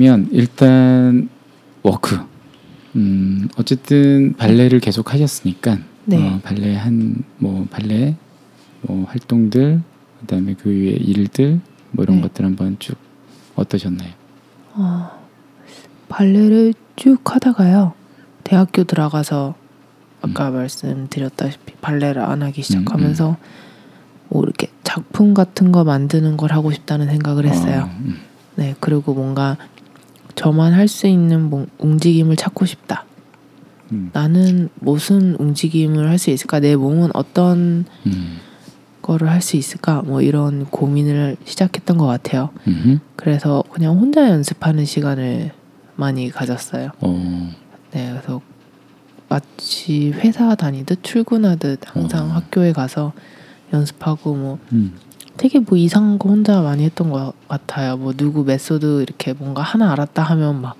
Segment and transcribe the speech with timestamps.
[0.00, 1.28] 자, 그러면 일단
[1.82, 2.18] work.
[2.96, 6.16] 음, 어쨌든 발레를 계속 하셨으니까 네.
[6.16, 8.16] 어, 발레 한 뭐 발레
[8.82, 9.80] 뭐 활동들
[10.20, 11.60] 그다음에 그 외에 일들
[11.92, 12.22] 뭐 이런 네.
[12.22, 12.96] 것들 한번 쭉
[13.56, 14.10] 어떠셨나요?
[14.74, 15.10] 어,
[16.08, 17.92] 발레를 쭉 하다가요.
[18.42, 19.54] 대학교 들어가서
[20.22, 23.36] 아까 말씀드렸다시피 발레를 안 하기 시작하면서
[24.30, 27.88] 뭐 이렇게 작품 같은 거 만드는 걸 하고 싶다는 생각을 했어요.
[27.90, 28.16] 어, 음,
[28.56, 29.56] 네, 그리고 뭔가
[30.34, 33.04] 저만 할 수 있는 뭐 움직임을 찾고 싶다.
[33.92, 36.60] 음, 나는 무슨 움직임을 할 수 있을까?
[36.60, 38.38] 내 몸은 어떤 음,
[39.02, 40.02] 거를 할 수 있을까?
[40.02, 42.50] 뭐 이런 고민을 시작했던 것 같아요.
[42.68, 45.52] 음, 그래서 그냥 혼자 연습하는 시간을
[45.96, 46.90] 많이 가졌어요.
[47.00, 47.50] 어,
[47.92, 48.40] 네, 그래서
[49.28, 52.32] 마치 회사 다니듯 출근하듯 항상 어.
[52.34, 53.12] 학교에 가서
[53.72, 54.94] 연습하고 뭐 음,
[55.40, 57.96] 되게 뭐 이상한 거 혼자 많이 했던 것 같아요.
[57.96, 60.76] 뭐 누구 method 이렇게 뭔가 하나 알았다 하면 막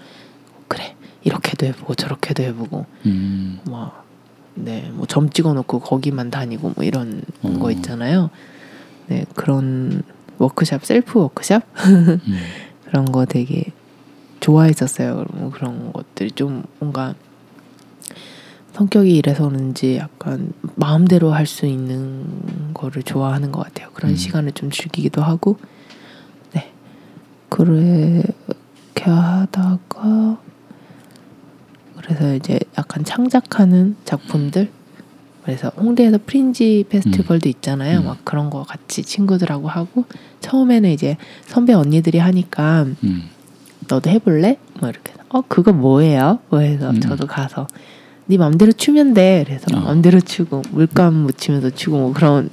[0.68, 4.04] 그래 이렇게도 해보고 저렇게도 해보고 음, 막
[4.54, 7.58] 네, 뭐 점 찍어놓고 거기만 다니고 뭐 이런 어.
[7.58, 8.28] 거 있잖아요.
[9.06, 10.02] 네, 그런
[10.36, 12.20] 워크샵, 셀프 워크샵 음,
[12.84, 13.64] 그런 거 되게
[14.40, 15.24] 좋아했었어요.
[15.32, 17.14] 뭐 그런 것들이 좀 뭔가
[18.80, 23.90] 성격이 이래서 그런지 약간 마음대로 할 수 있는 거를 좋아하는 것 같아요.
[23.92, 24.16] 그런 음.
[24.16, 25.58] 시간을 좀 즐기기도 하고,
[26.54, 26.70] 네,
[27.50, 28.22] 그렇게
[29.04, 30.38] 하다가
[32.00, 34.70] 그래서 이제 약간 창작하는 작품들.
[35.44, 38.00] 그래서 홍대에서 프린지 페스티벌도 있잖아요.
[38.00, 38.04] 음.
[38.06, 40.04] 막 그런 거 같이 친구들하고 하고
[40.40, 43.28] 처음에는 이제 선배 언니들이 하니까 음,
[43.88, 44.58] 너도 해볼래?
[44.80, 46.38] 뭐 이렇게 어 그거 뭐예요?
[46.48, 47.00] 뭐 해서 음.
[47.00, 47.66] 저도 가서
[48.30, 49.44] 네 맘대로 추면 돼.
[49.44, 49.80] 그래서 어.
[49.80, 52.48] 맘대로 추고 물감 묻히면서 추고 뭐 그런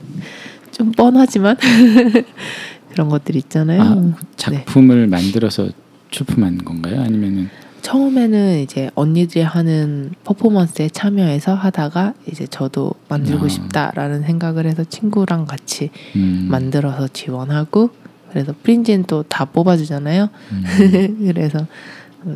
[0.72, 1.56] 좀 뻔하지만
[2.92, 3.82] 그런 것들 있잖아요.
[3.82, 5.70] 아, 작품을 만들어서
[6.10, 7.02] 출품한 건가요?
[7.02, 7.50] 아니면은
[7.84, 13.50] 처음에는 이제 언니들이 하는 퍼포먼스에 참여해서 하다가 이제 저도 만들고 아.
[13.50, 17.92] 싶다라는 생각을 해서 친구랑 같이 음, 만들어서 지원하고
[18.32, 20.30] 그래서 프린지는 또 다 뽑아주잖아요.
[20.52, 21.66] 음, 그래서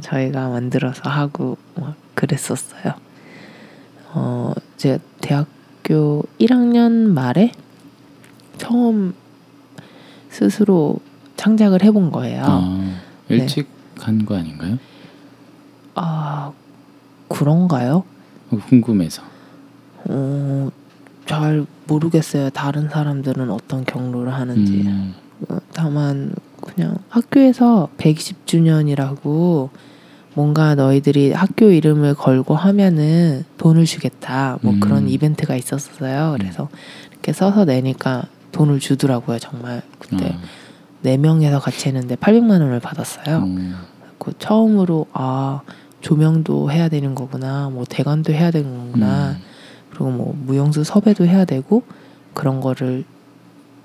[0.01, 2.93] 저희가 만들어서 하고 막 그랬었어요.
[4.13, 7.51] 어, 제가 대학교 1학년 말에
[8.57, 9.13] 처음
[10.29, 10.97] 스스로
[11.37, 12.43] 창작을 해본 거예요.
[12.45, 12.93] 아,
[13.27, 13.35] 네.
[13.37, 14.77] 일찍 간거 아닌가요?
[15.95, 16.51] 아
[17.29, 18.03] 그런가요?
[18.51, 19.23] 어, 궁금해서.
[20.05, 20.69] 어,
[21.25, 22.49] 잘 모르겠어요.
[22.49, 24.81] 다른 사람들은 어떤 경로를 하는지.
[24.81, 25.13] 음,
[25.49, 29.69] 어, 다만 그냥 학교에서 120주년이라고
[30.33, 34.57] 뭔가 너희들이 학교 이름을 걸고 하면은 돈을 주겠다.
[34.61, 34.79] 뭐 음.
[34.79, 36.35] 그런 이벤트가 있었어요.
[36.37, 36.69] 그래서
[37.11, 39.39] 이렇게 써서 내니까 돈을 주더라고요.
[39.39, 40.39] 정말 그때 아,
[41.01, 43.37] 네 명에서 같이 했는데 800만 원을 받았어요.
[43.37, 43.55] 어,
[44.19, 45.61] 그 처음으로 아
[45.99, 47.69] 조명도 해야 되는 거구나.
[47.69, 49.31] 뭐 대관도 해야 되는 거구나.
[49.31, 49.37] 음,
[49.89, 51.83] 그리고 뭐 무용수 섭외도 해야 되고
[52.33, 53.03] 그런 거를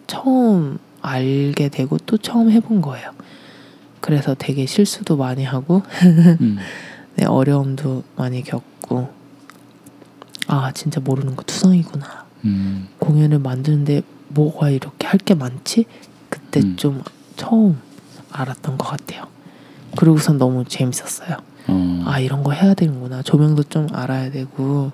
[0.06, 3.10] 처음 알게 되고 또 처음 해본 거예요.
[4.00, 5.82] 그래서 되게 실수도 많이 하고
[6.40, 6.58] 음,
[7.16, 9.08] 네, 어려움도 많이 겪고
[10.48, 12.26] 아 진짜 모르는 거 투성이구나.
[12.44, 15.86] 음, 공연을 만드는데 뭐가 이렇게 할 게 많지?
[16.28, 16.76] 그때 음.
[16.76, 17.02] 좀
[17.36, 17.78] 처음
[18.30, 19.24] 알았던 것 같아요.
[19.96, 21.38] 그리고선 너무 재밌었어요.
[21.68, 24.92] 어, 아 이런 거 해야 되는구나 조명도 좀 알아야 되고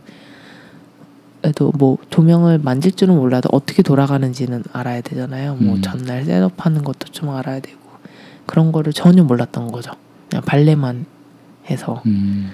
[1.43, 5.83] 그래도 뭐 조명을 만질 줄은 몰라도 어떻게 돌아가는지는 알아야 되잖아요 뭐 음.
[5.83, 7.82] 전날 셋업하는 것도 좀 알아야 되고
[8.53, 9.93] 그런 거를 전혀 몰랐던 거죠.
[10.29, 11.07] 그냥 발레만
[11.71, 12.03] 해서.
[12.05, 12.51] 음,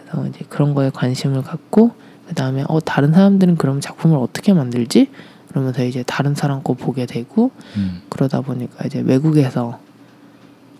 [0.00, 1.90] 그래서 이제 그런 거에 관심을 갖고
[2.26, 5.10] 그 다음에 어 다른 사람들은 그럼 작품을 어떻게 만들지?
[5.48, 9.80] 그러면서 이제 다른 사람 거 보게 되고 음, 그러다 보니까 이제 외국에서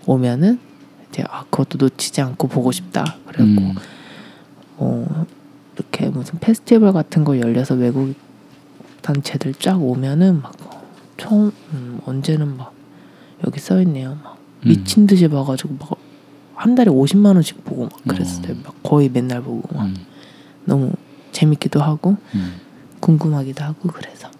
[0.06, 0.58] 오면은
[1.10, 3.18] 이제 아 그것도 놓치지 않고 보고 싶다.
[3.26, 3.74] 그래갖고 음,
[4.78, 5.26] 어
[5.76, 8.14] 이렇게 무슨 페스티벌 같은 거 열려서 외국
[9.02, 10.54] 단체들 쫙 오면은 막
[11.18, 12.72] 처음 음, 언제는 막
[13.46, 14.16] 여기 써 있네요.
[14.24, 14.33] 막 음.
[14.64, 16.04] 미친 듯이 봐가지고 막
[16.54, 18.56] 한 달에 50만 원씩 보고 막 그랬어요 어.
[18.64, 19.94] 막 거의 맨날 보고 막 음,
[20.64, 20.92] 너무
[21.32, 22.54] 재밌기도 하고 음,
[23.00, 24.30] 궁금하기도 하고 그래서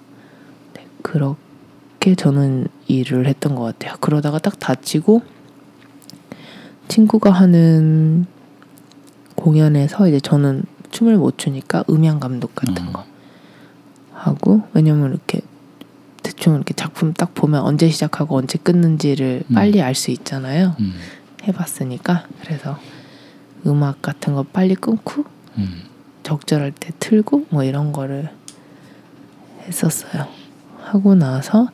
[0.75, 3.97] 네, 그렇게 저는 일을 했던 것 같아요.
[4.01, 5.23] 그러다가 딱 다치고
[6.89, 8.27] 친구가 하는
[9.35, 10.63] 공연에서 이제 저는
[10.93, 12.93] 춤을 못 추니까 음향 감독 같은 어.
[12.93, 13.05] 거
[14.13, 15.41] 하고 왜냐면 이렇게
[16.25, 19.55] 대충 이렇게 작품 딱 보면 언제 시작하고 언제 끊는지를 음.
[19.55, 20.75] 빨리 알 수 있잖아요.
[20.81, 20.95] 음,
[21.47, 22.79] 해봤으니까 그래서
[23.67, 25.25] 음악 같은 거 빨리 끊고
[25.59, 25.83] 음,
[26.25, 28.31] 적절할 때 틀고 뭐 이런 거를
[29.69, 30.27] 했었어요.
[30.83, 31.69] 하고 나서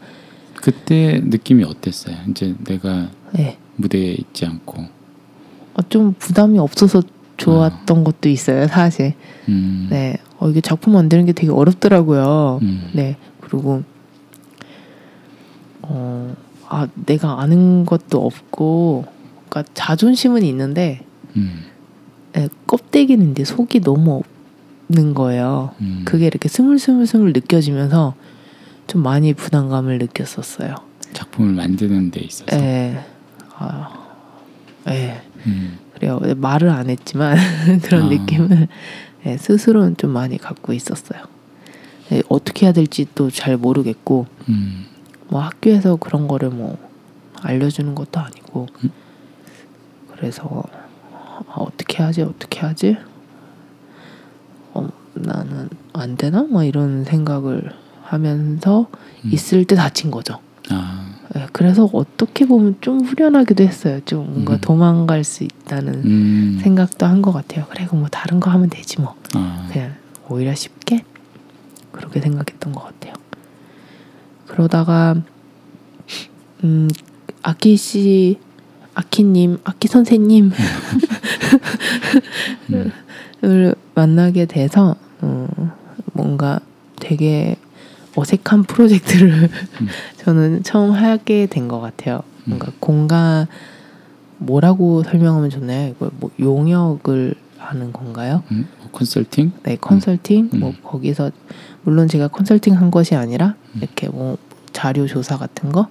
[0.56, 2.16] 그때 느낌이 어땠어요?
[2.28, 3.56] 이제 내가 네.
[3.76, 4.82] 무대에 있지 않고.
[5.74, 7.02] 어, 좀 부담이 없어서
[7.38, 9.14] 좋았던 것도 있어요, 사실.
[9.48, 9.86] 음.
[9.90, 12.58] 네, 어, 이게 작품 만드는 게 되게 어렵더라고요.
[12.62, 12.90] 음.
[12.92, 13.82] 네, 그리고
[15.90, 16.36] 어,
[16.68, 19.04] 아 내가 아는 것도 없고,
[19.48, 21.04] 그러니까 자존심은 있는데
[21.36, 21.64] 음.
[22.32, 24.22] 네, 껍데기는 이제 속이 너무
[24.88, 25.74] 없는 거예요.
[25.80, 26.02] 음.
[26.04, 28.14] 그게 이렇게 스물스물스물 느껴지면서
[28.86, 30.74] 좀 많이 부담감을 느꼈었어요.
[31.12, 32.56] 작품을 만드는 데 있어서.
[32.56, 33.04] 예,
[33.56, 33.90] 아,
[34.88, 35.20] 예.
[35.46, 35.78] 음.
[35.94, 36.20] 그래요.
[36.36, 37.36] 말을 안 했지만
[37.82, 38.08] 그런 아.
[38.08, 38.68] 느낌을
[39.26, 41.22] 예, 스스로는 좀 많이 갖고 있었어요.
[42.12, 44.86] 예, 어떻게 해야 될지 또 잘 모르겠고 음.
[45.30, 46.76] 뭐 학교에서 그런 거를 뭐
[47.42, 48.90] 알려주는 것도 아니고 음.
[50.12, 50.62] 그래서
[51.12, 52.96] 아, 어떻게 하지 어떻게 하지
[54.74, 57.72] 어, 나는 안 되나 뭐 이런 생각을
[58.02, 58.88] 하면서
[59.24, 59.30] 음.
[59.32, 60.38] 있을 때 다친 거죠.
[60.70, 61.06] 아.
[61.36, 64.00] 예, 그래서 어떻게 보면 좀 후련하기도 했어요.
[64.04, 64.60] 좀 뭔가 음.
[64.60, 66.58] 도망갈 수 있다는 음.
[66.60, 67.66] 생각도 한 것 같아요.
[67.70, 69.14] 그래, 뭐 다른 거 하면 되지 뭐.
[69.34, 69.68] 아.
[69.72, 69.94] 그냥
[70.28, 71.04] 오히려 쉽게
[71.92, 73.14] 그렇게 생각했던 것 같아요.
[74.50, 75.14] 그러다가
[76.64, 76.88] 음
[77.42, 78.38] 아키 씨,
[78.94, 80.52] 아키님, 아키 선생님을
[82.72, 83.72] 음.
[83.94, 85.48] 만나게 돼서 어,
[86.12, 86.60] 뭔가
[86.98, 87.56] 되게
[88.16, 89.48] 어색한 프로젝트를
[90.18, 92.22] 저는 처음 하게 된 것 같아요.
[92.44, 93.46] 뭔가 공간
[94.38, 95.88] 뭐라고 설명하면 좋나요?
[95.90, 98.42] 이걸 뭐 용역을 하는 건가요?
[98.50, 98.68] 음.
[98.78, 99.52] 뭐 컨설팅?
[99.62, 100.60] 네, 컨설팅 음.
[100.60, 101.30] 뭐 거기서
[101.82, 103.80] 물론 제가 컨설팅 한 것이 아니라 음.
[103.82, 104.38] 이렇게 뭐
[104.72, 105.88] 자료 조사 같은 거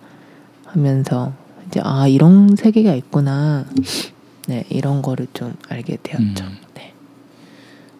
[0.65, 1.33] 하면서
[1.67, 3.65] 이제 아 이런 세계가 있구나.
[4.47, 6.43] 네, 이런 거를 좀 알게 되었죠.
[6.43, 6.57] 음.
[6.73, 6.93] 네.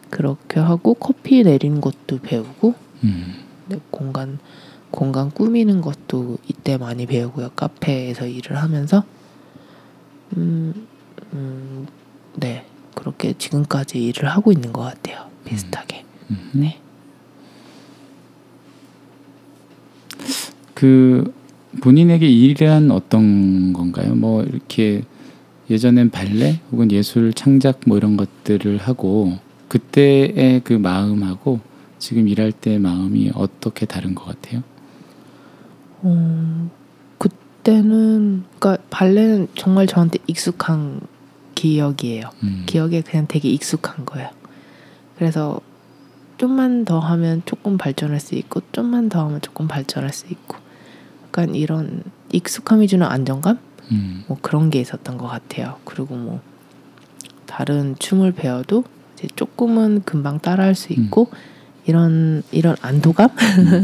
[0.10, 2.74] 그렇게 하고 커피 내리는 것도 배우고
[3.04, 3.36] 음.
[3.68, 4.40] 네, 공간
[4.90, 7.52] 공간 꾸미는 것도 이때 많이 배우고요.
[7.56, 9.04] 카페에서 일을 하면서
[10.36, 10.88] 음,
[11.34, 11.88] 음,
[12.36, 12.66] 네
[13.00, 15.30] 그렇게 지금까지 일을 하고 있는 것 같아요.
[15.46, 16.04] 비슷하게.
[16.32, 16.50] 음.
[16.54, 16.80] 네.
[20.74, 21.34] 그
[21.82, 24.16] 본인에게 일이란 어떤 건가요?
[24.16, 25.04] 뭐 이렇게
[25.70, 29.38] 예전엔 발레 혹은 예술 창작 뭐 이런 것들을 하고
[29.68, 31.60] 그때의 그 마음하고
[32.00, 34.64] 지금 일할 때 마음이 어떻게 다른 것 같아요?
[36.06, 36.72] 음,
[37.18, 41.02] 그때는 그러니까 발레는 정말 저한테 익숙한
[41.60, 42.30] 기억이에요.
[42.44, 42.64] 음.
[42.66, 44.30] 기억에 그냥 되게 익숙한 거예요.
[45.18, 45.60] 그래서
[46.38, 50.56] 좀만 더 하면 조금 발전할 수 있고 좀만 더 하면 조금 발전할 수 있고
[51.26, 53.60] 약간 이런 익숙함이 주는 안정감
[53.92, 54.24] 음.
[54.28, 55.76] 뭐 그런 게 있었던 것 같아요.
[55.84, 56.40] 그리고 뭐
[57.46, 58.86] 다른 춤을 배워도
[59.16, 61.30] 이제 조금은 금방 따라할 수 있고
[61.86, 63.32] 이런 이런 안도감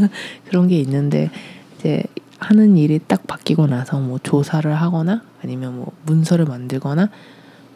[0.48, 1.30] 그런 게 있는데
[1.76, 2.04] 이제
[2.38, 7.10] 하는 일이 딱 바뀌고 나서 뭐 조사를 하거나 아니면 뭐 문서를 만들거나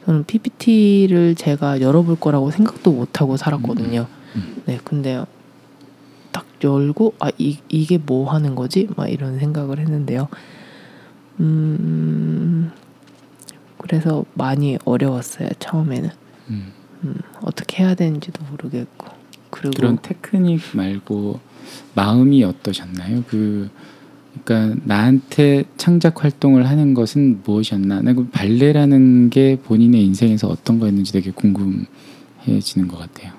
[0.04, 4.06] 저는 PPT를 제가 열어볼 거라고 생각도 못 하고 살았거든요.
[4.36, 4.62] 음.
[4.66, 5.24] 네, 근데
[6.32, 8.88] 딱 열고 아 이, 이게 뭐 하는 거지?
[8.96, 10.28] 막 이런 생각을 했는데요.
[11.40, 12.70] 음,
[13.78, 16.10] 그래서 많이 어려웠어요 처음에는
[16.50, 16.72] 음.
[17.04, 19.06] 음, 어떻게 해야 되는지도 모르겠고
[19.50, 21.40] 그리고 그런 테크닉 말고
[21.94, 23.24] 마음이 어떠셨나요?
[23.26, 23.70] 그
[24.44, 28.00] 그러니까 나한테 창작 활동을 하는 것은 무엇이었나?
[28.14, 33.32] 그 발레라는 게 본인의 인생에서 어떤 거였는지 되게 궁금해지는 것 같아요.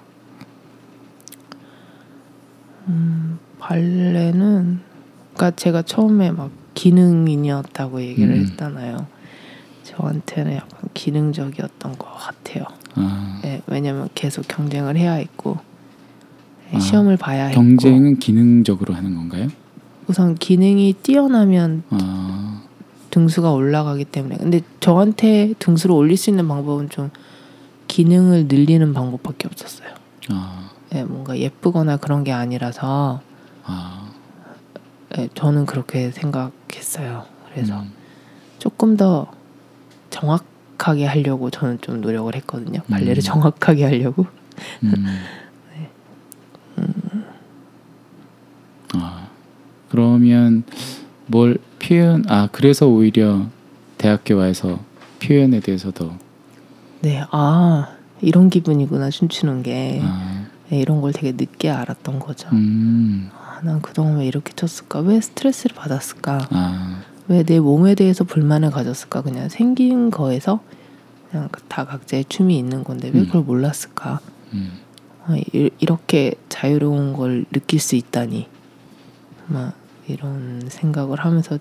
[2.87, 4.79] 음, 발레는
[5.33, 8.41] 그러니까 제가 처음에 막 기능인이었다고 얘기를 음.
[8.41, 9.07] 했잖아요.
[9.83, 12.65] 저한테는 약간 기능적이었던 것 같아요.
[12.95, 15.57] 아, 네, 왜냐면 계속 경쟁을 해야 했고
[16.71, 19.49] 네, 아, 시험을 봐야 했고 경쟁은 기능적으로 하는 건가요?
[20.11, 22.61] 우선 기능이 뛰어나면 아,
[23.11, 27.11] 등수가 올라가기 때문에 근데 저한테 등수를 올릴 수 있는 방법은 좀
[27.87, 29.87] 기능을 늘리는 방법밖에 없었어요.
[30.29, 33.21] 아, 네, 뭔가 예쁘거나 그런 게 아니라서
[33.63, 34.11] 아,
[35.15, 37.23] 네, 저는 그렇게 생각했어요.
[37.53, 37.93] 그래서 음,
[38.59, 39.27] 조금 더
[40.09, 42.81] 정확하게 하려고 저는 좀 노력을 했거든요.
[42.89, 43.21] 발레를 음.
[43.21, 44.25] 정확하게 하려고.
[44.83, 45.05] 음.
[49.91, 50.63] 그러면
[51.27, 52.23] 뭘 표현?
[52.29, 53.45] 아, 그래서 오히려
[53.97, 54.79] 대학교 와서
[55.21, 56.17] 표현에 대해서 더
[57.01, 57.89] 네, 아
[58.21, 62.47] 이런 기분이구나 춤추는 게 아, 네, 이런 걸 되게 늦게 알았던 거죠.
[62.53, 64.99] 음, 아, 난 그동안 왜 이렇게 쳤을까?
[65.01, 66.47] 왜 스트레스를 받았을까?
[66.51, 69.23] 아, 왜내 몸에 대해서 불만을 가졌을까?
[69.23, 70.61] 그냥 생긴 거에서
[71.29, 73.25] 그냥 다 각자의 춤이 있는 건데 왜 음.
[73.25, 74.21] 그걸 몰랐을까?
[74.53, 74.71] 음,
[75.25, 78.47] 아, 이, 이렇게 자유로운 걸 느낄 수 있다니.
[79.47, 79.80] 막
[80.11, 81.57] 이런 생각을 하면서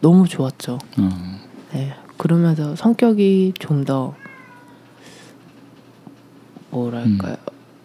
[0.00, 0.78] 너무 좋았죠.
[0.98, 1.08] 어.
[1.72, 1.94] 네.
[2.16, 4.14] 그러면서 성격이 좀 더
[6.70, 7.36] 뭐랄까요?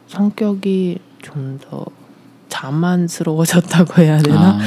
[0.07, 1.85] 성격이 좀 더
[2.49, 4.57] 자만스러워졌다고 해야 되나?
[4.57, 4.59] 아,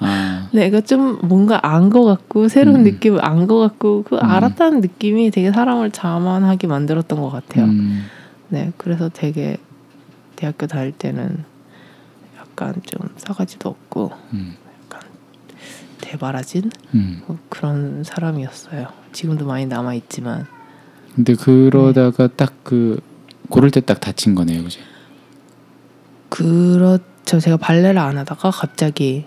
[0.00, 2.82] 아, 내가 좀 뭔가 안것 같고 새로운 음.
[2.84, 4.20] 느낌을 안것 같고 그 음.
[4.22, 7.66] 알았다는 느낌이 되게 사람을 자만하게 만들었던 것 같아요.
[7.66, 8.04] 음,
[8.48, 9.56] 네, 그래서 되게
[10.34, 11.44] 대학교 다닐 때는
[12.38, 14.54] 약간 좀 싸가지도 없고 음,
[16.06, 17.22] 대바라진 음.
[17.26, 18.86] 뭐 그런 사람이었어요.
[19.12, 20.46] 지금도 많이 남아 있지만
[21.14, 23.00] 근데 그러다가 딱그
[23.48, 24.80] 고를 때 딱 다친 거네요, 그죠?
[26.28, 27.40] 그렇죠.
[27.40, 29.24] 제가 발레를 안 하다가 갑자기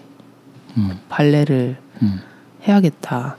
[0.78, 2.20] 음, 발레를 음,
[2.68, 3.38] 해야겠다.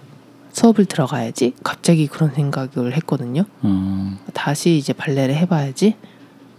[0.52, 1.54] 수업을 들어가야지.
[1.62, 3.44] 갑자기 그런 생각을 했거든요.
[3.62, 5.96] 어, 다시 이제 발레를 해봐야지.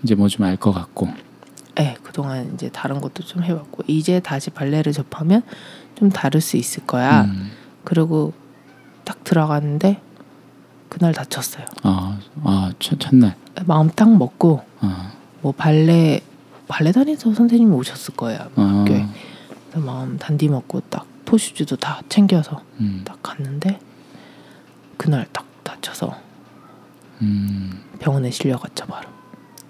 [0.04, 1.10] 이제 뭐 좀 알 것 같고.
[1.76, 5.42] 네, 그동안 이제 다른 것도 좀 해봤고 이제 다시 발레를 접하면
[6.02, 7.26] 좀 다를 수 있을 거야.
[7.26, 7.52] 음,
[7.84, 8.34] 그리고
[9.04, 10.02] 딱 들어갔는데
[10.90, 11.64] 그날 다쳤어요.
[11.84, 13.36] 아, 아 첫, 첫날.
[13.68, 15.12] 마음 딱 먹고 아,
[15.44, 16.22] 뭐 발레
[16.68, 18.40] 발레 단에서 선생님이 오셨을 거예요.
[18.56, 19.06] 아, 학교에.
[19.70, 23.80] 그래서 마음 단디 먹고 딱 포슈즈도 다 챙겨서 음, 딱 갔는데
[24.98, 26.18] 그날 딱 다쳐서
[27.22, 27.80] 음.
[28.00, 29.08] 병원에 실려갔죠 바로.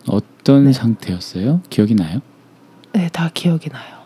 [0.07, 0.71] 어떤 네.
[0.71, 1.61] 상태였어요?
[1.69, 2.21] 기억이 나요?
[2.93, 4.00] 네, 다 기억이 나요.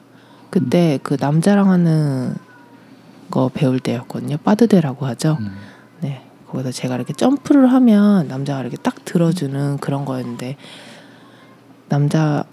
[0.49, 2.35] 그때 그 남자랑 하는
[3.29, 4.37] 거 배울 때였거든요.
[4.37, 5.37] 빠드대라고 하죠.
[5.39, 5.51] 음,
[6.01, 6.21] 네.
[6.47, 10.57] 거기서 제가 이렇게 점프를 하면 남자가 이렇게 딱 들어주는 그런 거였는데
[11.89, 12.45] 남자랑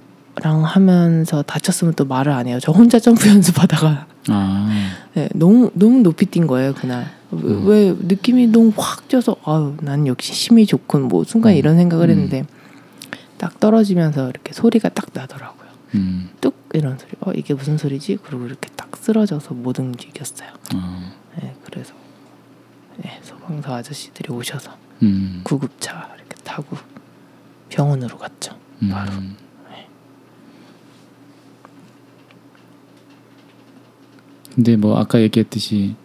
[0.65, 2.59] 하면서 다쳤으면 또 말을 안 해요.
[2.61, 4.69] 저 혼자 점프 연습하다가 아,
[5.15, 7.07] 네, 너무 너무 높이 뛴 거예요 그날.
[7.31, 7.67] 왜, 음.
[7.67, 11.57] 왜 느낌이 너무 확 쪄서 아유 난 역시 힘이 좋군 뭐 순간 음.
[11.59, 12.11] 이런 생각을 음.
[12.11, 12.45] 했는데
[13.39, 15.69] 딱 떨어지면서 이렇게 소리가 딱 나더라고요.
[15.95, 17.13] 음, 뚝 이런 소리.
[17.21, 18.19] 어 이게 무슨 소리지?
[18.23, 20.51] 그리고 이렇게 딱 쓰러져서 못 움직였어요.
[20.75, 21.95] 어, 네, 그래서
[22.97, 26.77] 네, 소방서 아저씨들이 오셔서 음, 구급차 이렇게 타고
[27.69, 28.57] 병원으로 갔죠.
[28.83, 28.89] 음.
[28.91, 29.13] 바로.
[34.55, 35.97] 근데 뭐 아까 얘기했듯이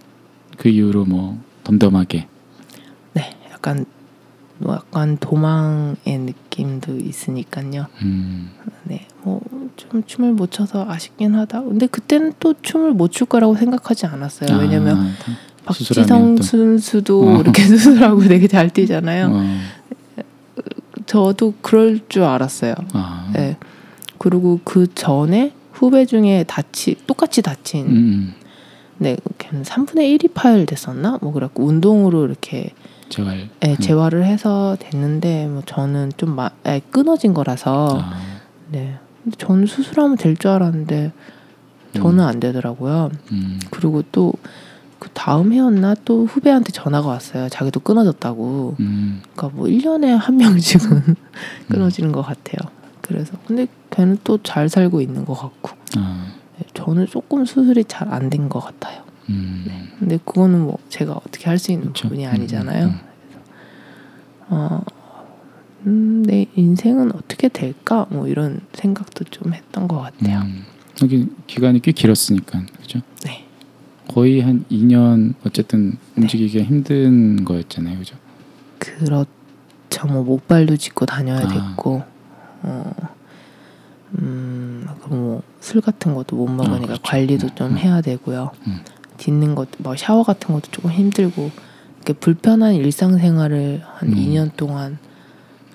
[0.57, 2.27] 그 이후로 뭐 덤덤하게.
[3.13, 3.96] 네, 약간 뭐
[4.67, 7.87] 약간 도망의 느낌도 있으니까요.
[8.01, 8.51] 음,
[8.83, 9.41] 네, 뭐
[9.77, 11.61] 좀 춤을 못 춰서 아쉽긴 하다.
[11.63, 14.49] 근데 그때는 또 춤을 못 출 거라고 생각하지 않았어요.
[14.57, 15.11] 네, 왜냐면 아,
[15.65, 17.39] 박지성 선수도 어.
[17.41, 19.31] 이렇게 수술하고 되게 잘 뛰잖아요.
[19.31, 19.43] 어,
[21.05, 22.73] 저도 그럴 줄 알았어요.
[22.93, 23.57] 아, 네.
[24.17, 28.33] 그리고 그 전에 후배 중에 다치 똑같이 다친 음,
[28.97, 31.19] 네, 걔는 3분의 1이 파열됐었나?
[31.21, 32.71] 뭐 그래갖고 운동으로 이렇게
[33.09, 33.49] 재활.
[33.65, 33.77] 예, 음.
[33.77, 38.13] 재활을 해서 됐는데 뭐 저는 좀 마, 예, 끊어진 거라서 아,
[38.71, 38.97] 네.
[39.23, 41.11] 근데 저는 수술하면 될 줄 알았는데
[41.93, 43.09] 저는 안 되더라고요.
[43.31, 44.33] 음, 그리고 또
[44.99, 47.49] 그 다음 해였나 또 후배한테 전화가 왔어요.
[47.49, 48.77] 자기도 끊어졌다고.
[48.79, 51.15] 음, 그러니까 뭐 1년에 한 명씩은
[51.69, 52.57] 끊어지는 것 같아요.
[53.03, 56.25] 그래서 근데 걔는 또 잘 살고 있는 것 같고 아,
[56.57, 59.03] 네, 저는 조금 수술이 잘 안 된 것 같아요.
[59.29, 59.65] 음,
[59.99, 62.03] 근데 그거는 뭐 제가 어떻게 할 수 있는 그쵸.
[62.03, 62.85] 부분이 음, 아니잖아요.
[62.87, 62.99] 음.
[64.49, 64.81] 어,
[65.85, 68.05] 음, 내 인생은 어떻게 될까?
[68.09, 70.39] 뭐 이런 생각도 좀 했던 것 같아요.
[70.41, 70.63] 음.
[71.03, 73.01] 여기 기간이 꽤 길었으니까 그죠?
[73.23, 73.45] 네,
[74.07, 78.15] 거의 한 2년 어쨌든 움직이기가 힘든 거였잖아요, 그죠?
[78.79, 79.27] 그렇죠.
[80.07, 81.47] 뭐 목발도 짚고 다녀야 아.
[81.47, 82.03] 됐고,
[82.63, 82.93] 어,
[84.19, 87.01] 음, 뭐술 같은 것도 못 먹으니까 그렇죠.
[87.03, 87.77] 관리도 음, 좀 음.
[87.77, 88.51] 해야 되고요.
[88.67, 88.79] 음.
[89.17, 91.51] 딛는 것도 뭐 샤워 같은 것도 조금 힘들고
[91.97, 94.15] 이렇게 불편한 일상생활을 한 음.
[94.15, 94.97] 2년 동안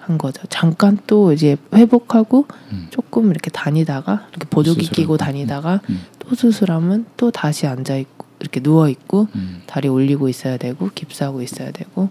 [0.01, 0.43] 한 거죠.
[0.49, 2.89] 잠깐 또 이제 회복하고 음.
[2.91, 4.89] 조금 이렇게 다니다가 이렇게 보조기.
[4.91, 6.01] 끼고 다니다가 음.
[6.19, 9.63] 또 수술하면 또 다시 앉아 있고 이렇게 누워 있고 음.
[9.67, 12.09] 다리 올리고 있어야 되고 깁스하고 있어야 되고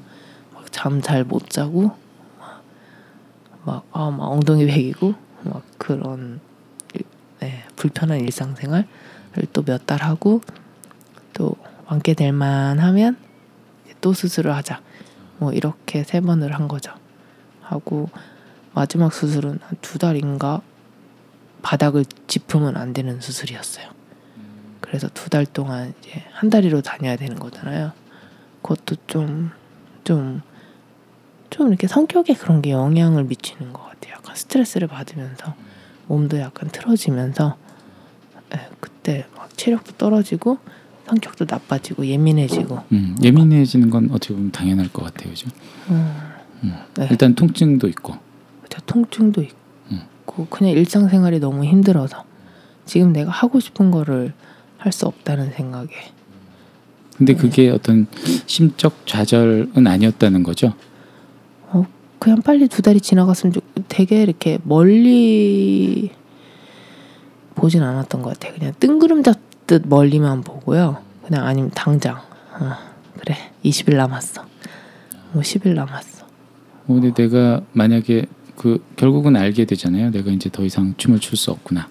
[0.72, 1.92] 잠 잘 못 자고
[3.66, 6.40] 막 아막 아, 막 엉덩이 베기고 막 그런
[6.94, 7.04] 일-
[7.42, 8.86] 네, 불편한 일상생활을
[9.52, 10.40] 또 몇 달 하고
[11.34, 11.56] 또
[11.88, 13.18] 완쾌 될 만하면
[14.02, 14.82] 또 수술을 하자
[15.38, 16.92] 뭐 이렇게 세 번을 한 거죠
[17.62, 18.10] 하고
[18.74, 20.62] 마지막 수술은 한 두 달인가
[21.62, 23.90] 바닥을 짚으면 안 되는 수술이었어요.
[24.80, 27.92] 그래서 두 달 동안 이제 한 다리로 다녀야 되는 거잖아요.
[28.62, 29.52] 그것도 좀,
[30.04, 30.42] 좀,
[31.50, 34.14] 좀 이렇게 성격에 그런 게 영향을 미치는 것 같아요.
[34.16, 35.54] 약간 스트레스를 받으면서
[36.08, 37.58] 몸도 약간 틀어지면서
[38.56, 40.58] 예, 그때 막 체력도 떨어지고
[41.12, 43.16] 성격도 나빠지고 예민해지고 음.
[43.22, 45.50] 예민해지는 건 어떻게 보면 당연할 것 같아요, 그죠?
[45.90, 46.14] 음,
[46.64, 46.74] 음.
[46.96, 47.08] 네.
[47.12, 48.16] 일단 통증도 있고.
[48.70, 49.58] 저 통증도 있고
[49.92, 50.48] 음.
[50.50, 52.24] 그냥 일상생활이 너무 힘들어서
[52.86, 54.34] 지금 내가 하고 싶은 거를
[54.78, 55.90] 할 수 없다는 생각에
[57.18, 58.08] 근데 그게 어떤
[58.48, 60.74] 심적 좌절은 아니었다는 거죠.
[61.70, 61.86] 어
[62.18, 66.10] 그냥 빨리 두 달이 지나갔으면 좋 되게 이렇게 멀리
[67.54, 68.58] 보진 않았던 것 같아요.
[68.58, 69.38] 그냥 뜬구름 잡
[69.68, 70.98] 듯 멀리만 보고요.
[71.26, 72.76] 그냥 아니면 당장 어,
[73.20, 74.46] 그래 20일 남았어.
[75.34, 76.26] 뭐 10일 남았어.
[76.26, 78.26] 어, 근데 내가 만약에
[78.58, 80.12] 그 결국은 알게 되잖아요.
[80.12, 81.88] 내가 이제 더 이상 춤을 출 수 없구나.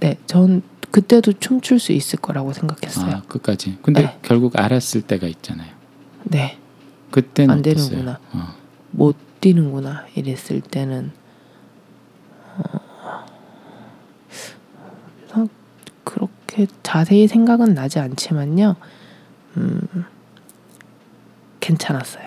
[0.00, 3.16] 네, 전 그때도 춤출 수 있을 거라고 생각했어요.
[3.16, 3.78] 아, 끝까지.
[3.82, 4.18] 근데 네.
[4.22, 5.70] 결국 알았을 때가 있잖아요.
[6.24, 6.58] 네,
[7.10, 7.88] 그때는 안 어땠어요?
[7.90, 8.18] 되는구나.
[8.32, 8.54] 어.
[8.90, 11.12] 못 뛰는구나 이랬을 때는
[12.58, 12.78] 어,
[16.56, 18.76] 그렇게 자세히 생각은 나지 않지만요.
[19.58, 19.80] 음,
[21.60, 22.26] 괜찮았어요.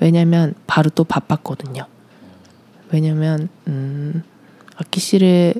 [0.00, 1.86] 왜냐면 바로 또 바빴거든요.
[2.90, 4.24] 왜냐면 음,
[4.76, 5.54] 아키 씨를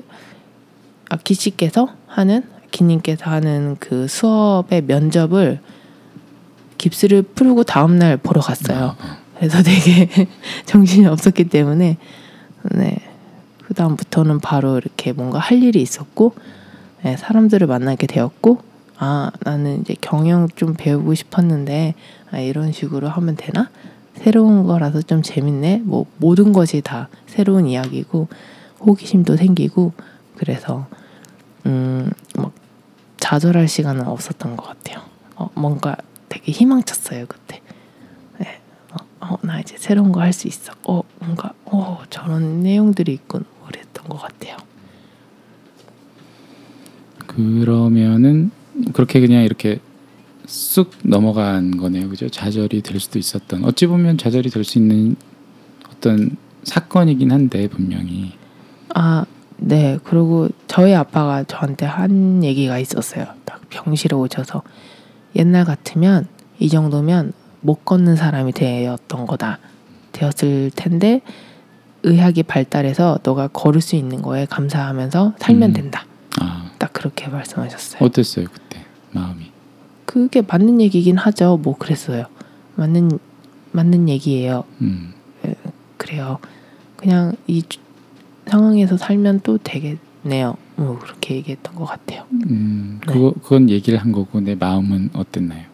[1.09, 5.61] 아키 씨께서 하는 아키님께서 하는 그 수업의 면접을
[6.77, 8.95] 깁스를 풀고 다음 날 보러 갔어요.
[9.37, 10.09] 그래서 되게
[10.65, 11.97] 정신이 없었기 때문에
[12.71, 12.97] 네.
[13.65, 16.60] 그 다음부터는 바로 이렇게 뭔가 할 일이 있었고 네,
[17.17, 18.59] 사람들을 만나게 되었고
[18.97, 21.95] 아 나는 이제 경영 좀 배우고 싶었는데
[22.31, 23.69] 아, 이런 식으로 하면 되나
[24.15, 28.27] 새로운 거라서 좀 재밌네 뭐 모든 것이 다 새로운 이야기고
[28.81, 29.93] 호기심도 생기고
[30.37, 30.87] 그래서
[31.65, 32.51] 음막
[33.19, 35.03] 좌절할 시간은 없었던 것 같아요
[35.35, 35.95] 어, 뭔가
[36.29, 37.61] 되게 희망찼어요 그때
[38.37, 38.59] 네.
[38.91, 38.95] 어,
[39.33, 40.73] 어, 나 이제 새로운 거 할 수 있어.
[40.87, 43.45] 어, 뭔가 어, 저런 내용들이 있군.
[43.59, 44.57] 뭐 그랬던 것 같아요.
[47.35, 48.51] 그러면은
[48.93, 49.79] 그렇게 그냥 이렇게
[50.45, 52.09] 쑥 넘어간 거네요.
[52.09, 52.29] 그죠?
[52.29, 53.63] 좌절이 될 수도 있었던.
[53.63, 55.15] 어찌 보면 좌절이 될 수 있는
[55.93, 58.33] 어떤 사건이긴 한데 분명히.
[58.93, 59.25] 아,
[59.57, 59.97] 네.
[60.03, 63.25] 그리고 저희 아빠가 저한테 한 얘기가 있었어요.
[63.45, 64.63] 딱 병실에 오셔서
[65.35, 66.27] 옛날 같으면
[66.59, 69.59] 이 정도면 못 걷는 사람이 되었던 거다.
[70.11, 71.21] 되었을 텐데
[72.03, 75.73] 의학이 발달해서 너가 걸을 수 있는 거에 감사하면서 살면 음.
[75.73, 76.05] 된다.
[76.39, 78.03] 아 딱 그렇게 말씀하셨어요.
[78.03, 79.51] 어땠어요 그때 마음이?
[80.05, 81.57] 그게 맞는 얘기긴 하죠.
[81.61, 82.25] 뭐 그랬어요.
[82.75, 83.19] 맞는
[83.71, 84.63] 맞는 얘기예요.
[84.81, 85.13] 음.
[85.97, 86.39] 그래요.
[86.97, 87.79] 그냥 이 주-
[88.47, 90.57] 상황에서 살면 또 되겠네요.
[90.75, 92.25] 뭐 그렇게 얘기했던 것 같아요.
[92.31, 93.13] 음, 네.
[93.13, 95.65] 그거 그건 얘기를 한 거고 내 마음은 어땠나요?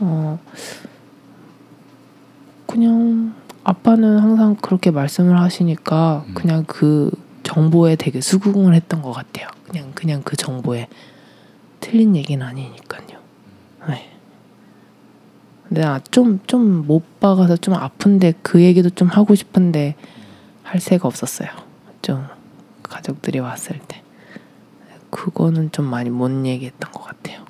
[0.00, 0.38] 어
[2.66, 6.34] 그냥 아빠는 항상 그렇게 말씀을 하시니까 음.
[6.34, 7.10] 그냥 그
[7.48, 9.48] 정보에 되게 수긍을 했던 것 같아요.
[9.66, 10.86] 그냥 그냥 그 정보에
[11.80, 13.18] 틀린 얘기는 아니니까요.
[13.88, 14.10] 네.
[15.66, 19.94] 근데 아, 좀좀 못 박아서 좀 아픈데 그 얘기도 좀 하고 싶은데
[20.62, 21.48] 할 새가 없었어요.
[22.02, 22.26] 좀
[22.82, 24.02] 가족들이 왔을 때
[25.08, 27.46] 그거는 좀 많이 못 얘기했던 것 같아요.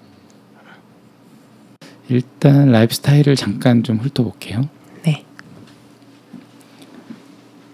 [2.08, 4.68] 일단 라이프 스타일을 잠깐 좀 훑어볼게요.
[5.02, 5.24] 네.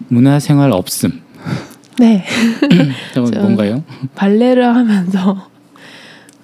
[0.07, 1.24] 문화생활 없음.
[1.99, 2.23] 네.
[3.13, 3.83] 저- 뭔가요?
[4.15, 5.47] 발레를 하면서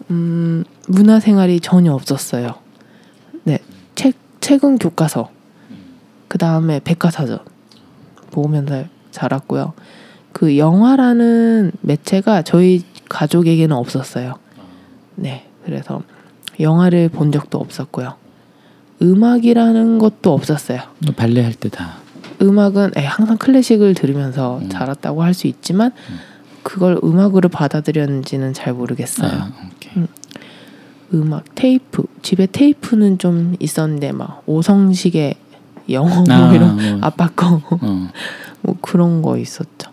[0.09, 2.55] 음, 문화 생활이 전혀 없었어요.
[3.43, 3.59] 네,
[3.95, 5.29] 책 책은 교과서,
[6.27, 7.39] 그 다음에 백과사전
[8.31, 9.73] 보면서 자랐고요.
[10.33, 14.35] 그 영화라는 매체가 저희 가족에게는 없었어요.
[15.15, 16.01] 네, 그래서
[16.59, 18.15] 영화를 본 적도 없었고요.
[19.01, 20.81] 음악이라는 것도 없었어요.
[21.15, 21.97] 발레 할 때 다.
[22.41, 24.69] 음악은 에, 항상 클래식을 들으면서 음.
[24.69, 25.91] 자랐다고 할 수 있지만
[26.63, 29.31] 그걸 음악으로 받아들였는지는 잘 모르겠어요.
[29.31, 30.03] 아, 오케이.
[31.13, 35.35] 음악 테이프 집에 테이프는 좀 있었는데 막 오성식의
[35.89, 38.09] 영어 뭐 아, 이런 뭐, 아빠 거뭐 어,
[38.81, 39.91] 그런 거 있었죠.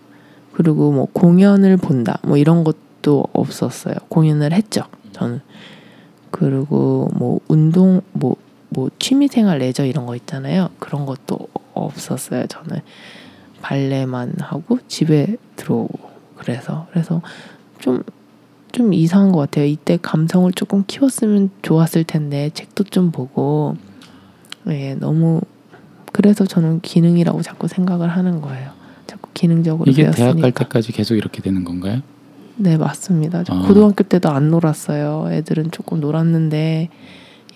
[0.53, 3.95] 그리고 뭐 공연을 본다 뭐 이런 것도 없었어요.
[4.09, 4.83] 공연을 했죠.
[5.13, 5.41] 저는
[6.31, 10.69] 그리고 뭐 운동 뭐뭐 취미생활 레저 이런 거 있잖아요.
[10.79, 12.47] 그런 것도 없었어요.
[12.47, 12.81] 저는
[13.61, 17.21] 발레만 하고 집에 들어오고 그래서 그래서
[17.79, 19.65] 좀좀 이상한 것 같아요.
[19.65, 23.75] 이때 감성을 조금 키웠으면 좋았을 텐데 책도 좀 보고
[24.67, 25.41] 예 너무
[26.11, 28.71] 그래서 저는 기능이라고 자꾸 생각을 하는 거예요.
[29.07, 30.33] 자꾸 기능적으로 이게 배웠으니까.
[30.33, 32.01] 대학 갈 때까지 계속 이렇게 되는 건가요?
[32.55, 33.43] 네 맞습니다.
[33.43, 33.67] 저 아.
[33.67, 35.29] 고등학교 때도 안 놀았어요.
[35.31, 36.89] 애들은 조금 놀았는데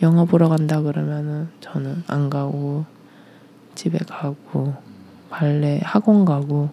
[0.02, 2.86] 영화 보러 간다 그러면은 저는 안 가고
[3.76, 4.74] 집에 가고
[5.30, 6.70] 발레 학원 가고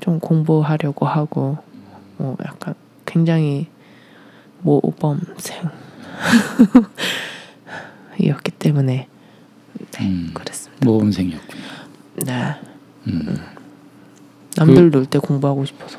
[0.00, 1.58] 좀 공부하려고 하고
[2.16, 2.74] 뭐 약간
[3.06, 3.68] 굉장히
[4.62, 5.68] 모범생
[8.20, 9.08] 이었기 때문에
[9.92, 10.84] 네 음, 그랬습니다.
[10.86, 11.62] 모범생이었군요.
[12.26, 12.54] 네
[13.08, 13.36] 음.
[14.56, 15.98] 남들 놀때 공부하고 싶어서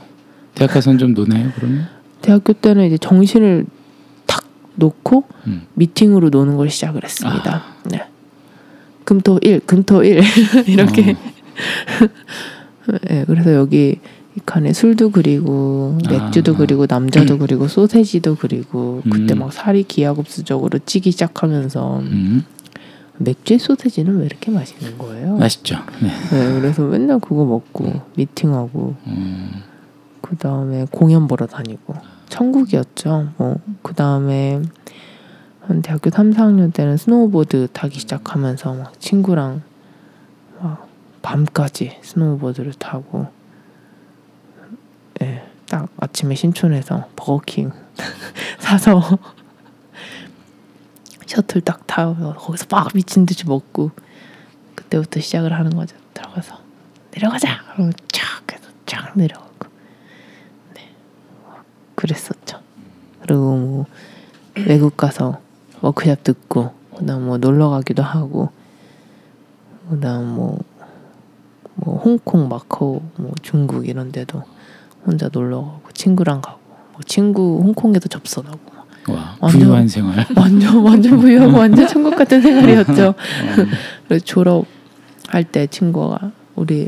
[0.56, 1.52] 대학 가서는 좀 노나요?
[1.56, 1.88] 그러면?
[2.22, 3.66] 대학교 때는 이제 정신을
[4.26, 5.68] 탁 놓고 음.
[5.74, 7.56] 미팅으로 노는 걸 시작을 했습니다.
[7.56, 7.76] 아.
[7.86, 8.06] 네.
[9.06, 10.22] 금토일, 금토일
[10.68, 11.12] 이렇게.
[11.12, 11.34] 어.
[13.10, 14.00] 네, 그래서 여기
[14.36, 16.58] 이 칸에 술도 그리고 맥주도 아.
[16.58, 19.40] 그리고 남자도 그리고 소세지도 그리고 그때 음.
[19.40, 22.44] 막 살이 기하급수적으로 찌기 시작하면서 음.
[23.18, 25.38] 맥주에 소세지는 왜 이렇게 맛있는 거예요?
[25.38, 25.78] 맛있죠.
[26.02, 26.10] 네.
[26.32, 29.52] 네, 그래서 맨날 그거 먹고 미팅하고 음.
[30.22, 31.94] 그 다음에 공연 보러 다니고
[32.30, 33.30] 천국이었죠.
[33.38, 34.62] 뭐그 다음에
[35.68, 39.62] 한 대학교 3, 4학년 때는 스노우보드 타기 시작하면서 막 친구랑
[40.60, 40.90] 막
[41.22, 43.28] 밤까지 스노우보드를 타고
[45.22, 47.72] 예, 딱 아침에 신촌에서 버거킹
[48.60, 49.18] 사서
[51.26, 53.92] 셔틀 딱 타고 거기서 막 미친 듯이 먹고
[54.76, 55.96] 그때부터 시작을 하는 거죠.
[56.14, 56.60] 들어가서
[57.12, 57.64] 내려가자.
[57.72, 59.70] 그러면 쫙 해서 쫙 내려가고
[60.74, 60.92] 네
[61.96, 62.60] 그랬었죠.
[63.22, 63.86] 그리고 뭐
[64.56, 65.42] 외국 가서
[65.84, 68.50] 워크샵 듣고 그다음 뭐 놀러 가기도 하고
[69.90, 70.60] 그다음 뭐,
[71.76, 74.44] 뭐 홍콩, 마카오, 뭐 중국 이런 데도
[75.06, 76.60] 혼자 놀러 가고 친구랑 가고
[76.94, 78.60] 뭐 친구 홍콩에도 접선하고
[79.08, 80.26] 막와 완전- 부유한 생활.
[80.38, 83.10] 완전 완전 부유하고 완전 천국 같은 생활이었죠.
[83.10, 83.14] 어.
[84.08, 86.88] 그래서 졸업할 때 친구가 우리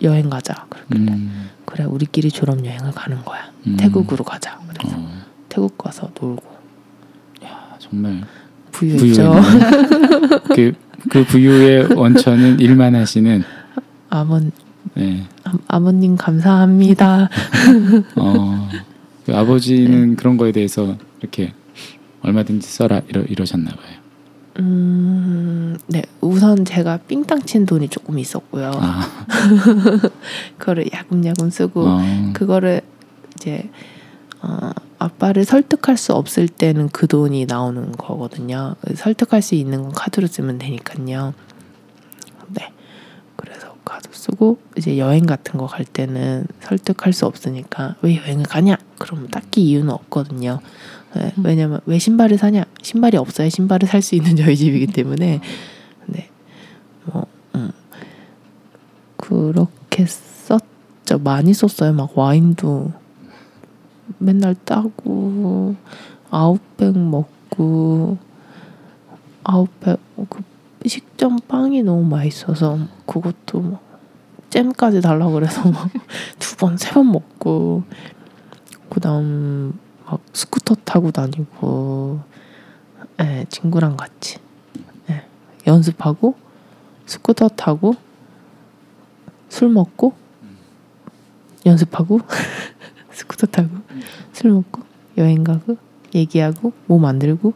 [0.00, 0.64] 여행 가자.
[0.70, 1.50] 그래, 음.
[1.66, 3.50] 그래 우리끼리 졸업 여행을 가는 거야.
[3.66, 3.76] 음.
[3.76, 4.58] 태국으로 가자.
[4.72, 5.08] 그래서 어.
[5.50, 6.53] 태국 가서 놀고 야,
[7.88, 8.22] 정말
[8.72, 9.34] 부유했죠.
[10.54, 10.72] 그,
[11.10, 13.42] 그 부유의 원천은 일만 하시는
[14.10, 14.40] 아버
[14.94, 15.26] 네.
[15.44, 17.28] 아, 아버님 감사합니다.
[18.16, 18.68] 어,
[19.26, 21.52] 그 아버지는 그런 거에 대해서 이렇게
[22.22, 24.04] 얼마든지 써라 이러, 이러셨나 봐요.
[24.60, 28.70] 음, 네 우선 제가 삥땅 친 돈이 조금 있었고요.
[28.76, 29.08] 아,
[30.58, 32.82] 그거를 야금야금 쓰고 어, 그거를
[33.34, 33.68] 이제
[34.42, 38.74] 어, 아빠를 설득할 수 없을 때는 그 돈이 나오는 거거든요.
[38.94, 41.34] 설득할 수 있는 건 카드로 쓰면 되니까요.
[42.48, 42.72] 네.
[43.36, 48.76] 그래서 카드 쓰고 이제 여행 같은 거 갈 때는 설득할 수 없으니까 왜 여행을 가냐?
[48.98, 50.60] 그러면 딱히 이유는 없거든요.
[51.16, 52.64] 네, 왜냐면 왜 신발을 사냐?
[52.82, 55.40] 신발이 없어야 신발을 살 수 있는 저희 집이기 때문에
[56.06, 56.28] 네.
[57.04, 57.70] 뭐 음.
[59.16, 61.18] 그렇게 썼죠.
[61.22, 61.92] 많이 썼어요.
[61.92, 62.92] 막 와인도
[64.18, 65.74] 맨날 따고
[66.30, 68.18] 아웃백 먹고
[69.44, 70.42] 아웃백 그
[70.86, 73.82] 식전 빵이 너무 맛있어서 그것도 막
[74.50, 75.88] 잼까지 달라고 그래서 막
[76.38, 77.82] 두 번 세 번 먹고
[78.90, 82.20] 그다음 막 스쿠터 타고 다니고
[83.20, 84.38] 예, 친구랑 같이
[85.10, 85.24] 예,
[85.66, 86.34] 연습하고
[87.06, 87.94] 스쿠터 타고
[89.48, 90.12] 술 먹고
[91.66, 92.20] 연습하고
[93.14, 93.68] 스쿠터 타고
[94.32, 94.82] 술 먹고
[95.16, 95.76] 여행 가고
[96.14, 97.54] 얘기하고 뭐 만들고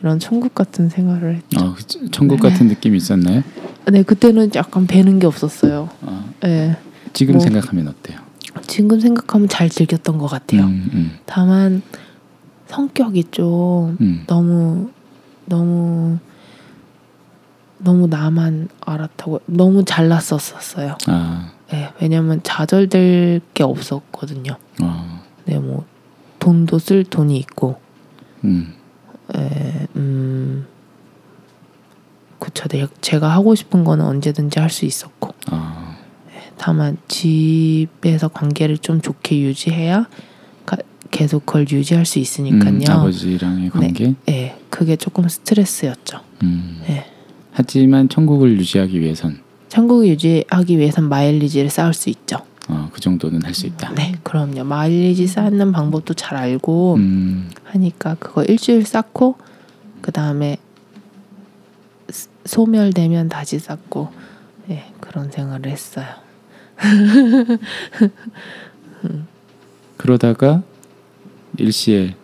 [0.00, 1.60] 이런 천국 같은 생활을 했죠.
[1.60, 3.42] 어, 그 천국 같은 느낌이 있었나요?
[3.90, 5.88] 네 그때는 약간 배는 게 없었어요.
[6.02, 6.76] 어, 네,
[7.12, 7.40] 지금 뭐.
[7.42, 8.18] 생각하면 어때요?
[8.66, 10.62] 지금 생각하면 잘 즐겼던 것 같아요.
[10.62, 11.82] 음, 음, 다만
[12.68, 14.24] 성격이 좀 음.
[14.26, 14.90] 너무
[15.46, 16.18] 너무
[17.78, 20.96] 너무 나만 알았다고 너무 잘났었었어요.
[21.06, 24.56] 아, 네, 왜냐면 좌절될 게 없었거든요.
[24.82, 25.84] 어, 네, 뭐
[26.38, 27.80] 돈도 쓸 돈이 있고,
[28.44, 28.74] 음,
[29.34, 30.66] 에, 음,
[32.38, 32.68] 그쵸.
[32.68, 35.96] 내, 제가 하고 싶은 거는 언제든지 할 수 있었고, 어,
[36.56, 40.08] 다만 집에서 관계를 좀 좋게 유지해야
[40.64, 40.76] 가,
[41.10, 42.70] 계속 그걸 유지할 수 있으니까요.
[42.70, 44.14] 음, 아버지랑의 관계.
[44.26, 46.20] 네, 그게 조금 스트레스였죠.
[46.42, 46.82] 음.
[46.86, 47.06] 네.
[47.52, 49.40] 하지만 천국을 유지하기 위해선
[49.76, 52.38] 천국을 유지하기 위해선 마일리지를 쌓을 수 있죠.
[52.68, 53.92] 어, 그 정도는 할 수 있다.
[53.94, 54.64] 네, 그럼요.
[54.64, 59.36] 마일리지 쌓는 방법도 잘 알고 음, 하니까 그거 일주일 쌓고
[60.00, 60.56] 그 다음에
[62.46, 64.10] 소멸되면 다시 쌓고
[64.70, 66.06] 예 그런 생활을 했어요.
[69.98, 70.62] 그러다가
[71.58, 72.14] 일시에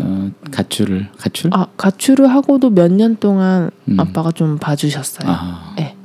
[0.00, 1.50] 어, 가출을 가출?
[1.52, 4.00] 아 가출을 하고도 몇 년 동안 음.
[4.00, 5.28] 아빠가 좀 봐주셨어요.
[5.30, 5.95] 아, 예.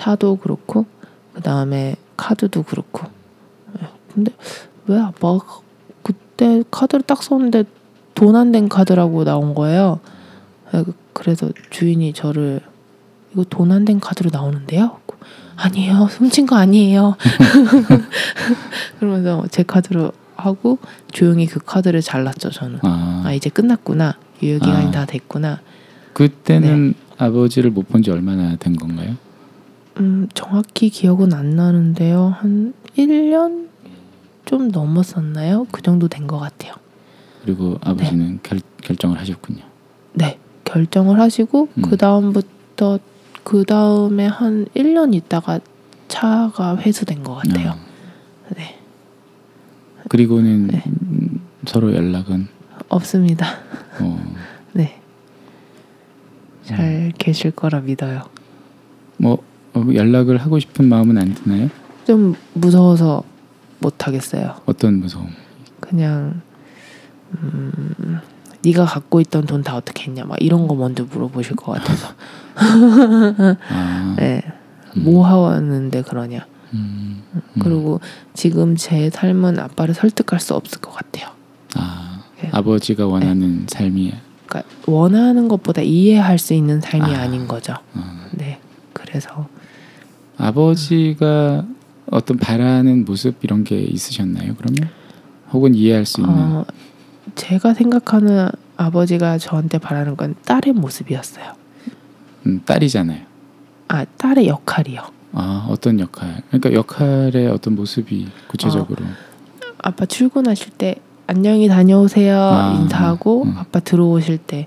[0.00, 0.86] 차도 그렇고
[1.34, 3.06] 그 다음에 카드도 그렇고.
[3.82, 3.86] 예.
[4.14, 4.32] 근데
[4.86, 5.40] 왜 아빠가
[6.02, 7.64] 그때 카드를 딱 썼는데
[8.14, 10.00] 돈 안 된 카드라고 나온 거예요.
[10.74, 12.60] 예, 그- 그래서 주인이 저를
[13.32, 14.98] 이거 돈 안 된 카드로 나오는데요.
[15.56, 17.16] 아니에요, 훔친 거 아니에요.
[18.98, 20.78] 그러면서 제 카드로 하고
[21.12, 22.78] 조용히 그 카드를 잘랐죠 저는.
[22.82, 24.16] 아, 아 이제 끝났구나.
[24.42, 24.90] 유효 기간이 아.
[24.90, 25.60] 다 됐구나.
[26.14, 26.94] 그때는 네.
[27.18, 29.14] 아버지를 못 본 지 얼마나 된 건가요?
[29.98, 32.34] 음, 정확히 기억은 안 나는데요.
[32.38, 33.68] 한 1년
[34.44, 35.66] 좀 넘었었나요?
[35.70, 36.74] 그 정도 된 것 같아요.
[37.42, 39.62] 그리고 아버지는 결, 결정을 하셨군요.
[40.12, 41.82] 네, 결정을 하시고 음.
[41.82, 42.98] 그 다음부터
[43.44, 45.60] 그 다음에 한 1년 있다가
[46.08, 47.70] 차가 회수된 것 같아요.
[47.70, 48.76] 어, 네,
[50.08, 50.82] 그리고는 네.
[50.86, 52.48] 음, 서로 연락은
[52.88, 53.46] 없습니다.
[54.00, 54.34] 어,
[54.74, 55.00] 네,
[56.64, 57.12] 잘 음.
[57.18, 58.22] 계실 거라 믿어요.
[59.16, 59.38] 뭐 어,
[59.74, 61.68] 연락을 하고 싶은 마음은 안 드나요?
[62.06, 63.22] 좀 무서워서
[63.78, 64.56] 못 하겠어요.
[64.66, 65.28] 어떤 무서움?
[65.80, 66.40] 그냥
[67.42, 68.18] 음,
[68.62, 72.08] 네가 갖고 있던 돈 다 어떻게 했냐 막 이런 거 먼저 물어보실 것 같아서.
[73.70, 74.42] 아, 네,
[74.96, 76.46] 음, 뭐 하는데 그러냐.
[76.74, 77.40] 음, 음.
[77.60, 78.00] 그리고
[78.34, 81.30] 지금 제 삶은 아빠를 설득할 수 없을 것 같아요.
[81.74, 82.48] 아, 네.
[82.52, 84.12] 아버지가 원하는 삶이
[84.46, 87.22] 그러니까 원하는 것보다 이해할 수 있는 삶이 아.
[87.22, 87.26] 아.
[87.28, 87.74] 닌 거죠.
[87.94, 88.02] 어,
[88.32, 88.58] 네,
[88.92, 89.48] 그래서
[90.40, 91.64] 아버지가
[92.10, 94.54] 어떤 바라는 모습 이런 게 있으셨나요?
[94.56, 94.90] 그러면
[95.52, 96.64] 혹은 이해할 수 있는 어,
[97.34, 101.52] 제가 생각하는 아버지가 저한테 바라는 건 딸의 모습이었어요.
[102.46, 103.20] 음, 딸이잖아요.
[103.88, 105.02] 아, 딸의 역할이요.
[105.32, 106.42] 아 어떤 역할?
[106.48, 109.04] 그러니까 역할의 어떤 모습이 구체적으로
[109.78, 110.96] 아빠 출근하실 때
[111.28, 113.54] 안녕히 다녀오세요 아, 인사하고 음.
[113.56, 114.66] 아빠 들어오실 때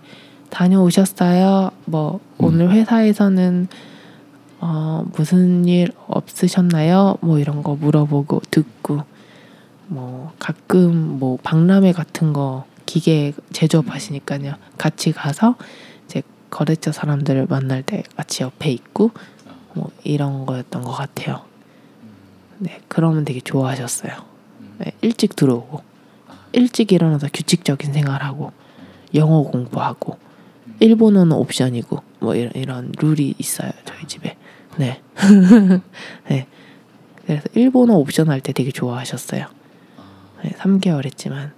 [0.50, 1.72] 다녀오셨어요.
[1.86, 2.46] 뭐 음.
[2.46, 3.68] 오늘 회사에서는
[4.66, 7.18] 어, 무슨 일 없으셨나요?
[7.20, 9.04] 뭐 이런 거 물어보고 듣고
[9.88, 14.54] 뭐 가끔 뭐 박람회 같은 거 기계 제조업 하시니까요.
[14.78, 15.58] 같이 가서
[16.06, 19.12] 이제 거래처 사람들을 만날 때 같이 옆에 있고
[19.74, 21.42] 뭐 이런 거였던 것 같아요.
[22.58, 24.14] 네, 그러면 되게 좋아하셨어요.
[24.78, 25.82] 네, 일찍 들어오고
[26.54, 28.54] 일찍 일어나서 규칙적인 생활하고
[29.14, 30.18] 영어 공부하고
[30.80, 34.38] 일본어는 옵션이고 뭐 이런, 이런 룰이 있어요 저희 집에
[34.78, 35.02] 네.
[36.30, 36.48] 네.
[37.26, 39.46] 그래서 일본어 옵션 할 때 되게 좋아하셨어요.
[40.44, 41.54] 네, 3개월 했지만.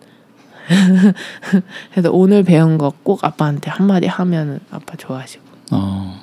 [1.92, 5.44] 그래서 오늘 배운 거 꼭 아빠한테 한마디 하면 아빠 좋아하시고.
[5.72, 6.20] 어,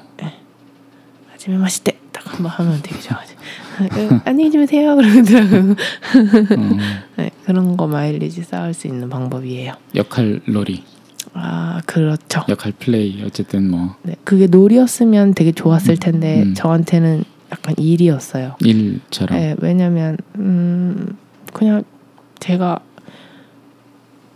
[1.35, 3.35] 아침에 마실 때딱 한 번 하면 되게 좋아하지.
[3.81, 4.95] 어, 안녕히 주무세요.
[4.97, 5.73] 그러더라고요.
[5.73, 5.75] 어,
[7.17, 9.75] 네, 그런 거 마일리지 쌓을 수 있는 방법이에요.
[9.97, 10.85] 역할 놀이,
[11.35, 16.55] 아 그렇죠 역할 플레이 어쨌든 뭐 네, 그게 놀이였으면 되게 좋았을 텐데 음.
[16.55, 18.57] 저한테는 약간 일이었어요.
[18.61, 21.17] 일처럼 네, 왜냐면 음,
[21.53, 21.85] 그냥
[22.39, 22.79] 제가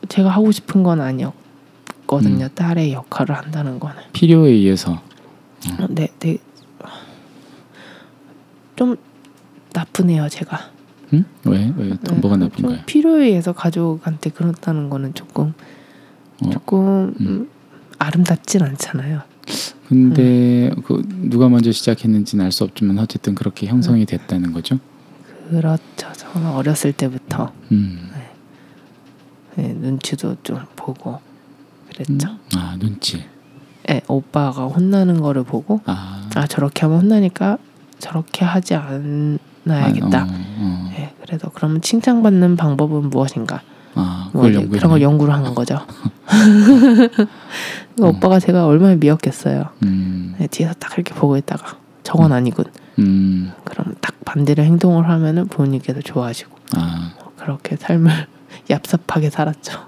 [0.08, 2.44] 제가 하고 싶은 건 아니었거든요.
[2.44, 2.48] 음.
[2.54, 3.96] 딸의 역할을 한다는 거는.
[4.12, 6.38] 필요에 의해서 어, 네, 네.
[8.76, 8.96] 좀
[9.72, 10.70] 나쁘네요, 제가.
[11.14, 11.24] 응?
[11.44, 11.72] 왜?
[11.76, 11.90] 왜?
[12.04, 12.80] 또 네, 뭐가 좀 나쁜가요?
[12.86, 15.75] 필요에 의해서 가족한테 그렇다는 거는 조금 어,
[16.52, 17.26] 조금 음.
[17.26, 17.50] 음,
[17.98, 19.22] 아름답진 않잖아요.
[19.88, 20.82] 근데 음.
[20.82, 24.06] 그 누가 먼저 시작했는지는 알 수 없지만 어쨌든 그렇게 형성이 음.
[24.06, 24.78] 됐다는 거죠.
[25.48, 26.12] 그렇죠.
[26.12, 28.10] 저는 어렸을 때부터 음.
[29.56, 31.20] 네, 눈치도 좀 보고
[31.88, 32.28] 그랬죠.
[32.28, 32.38] 음.
[32.56, 33.24] 아 눈치.
[33.88, 37.58] 네, 오빠가 혼나는 거를 보고 아, 아 저렇게 하면 혼나니까
[37.98, 40.18] 저렇게 하지 않아야겠다.
[40.18, 40.88] 아, 어, 어.
[40.90, 43.62] 네, 그래서 그러면 칭찬받는 방법은 무엇인가?
[43.96, 44.42] 아, 뭐.
[44.42, 45.80] 그런 걸 연구를 하는 거죠.
[47.96, 49.64] 그 오빠가 제가 얼마나 미웠겠어요.
[49.84, 52.66] 음, 네, 뒤에서 딱 이렇게 보고 있다가 저건 아니군.
[52.98, 58.10] 음, 그럼 딱 반대로 행동을 하면은 부모님께서 좋아하시고 아, 그렇게 삶을
[58.68, 59.80] 얍삽하게 살았죠.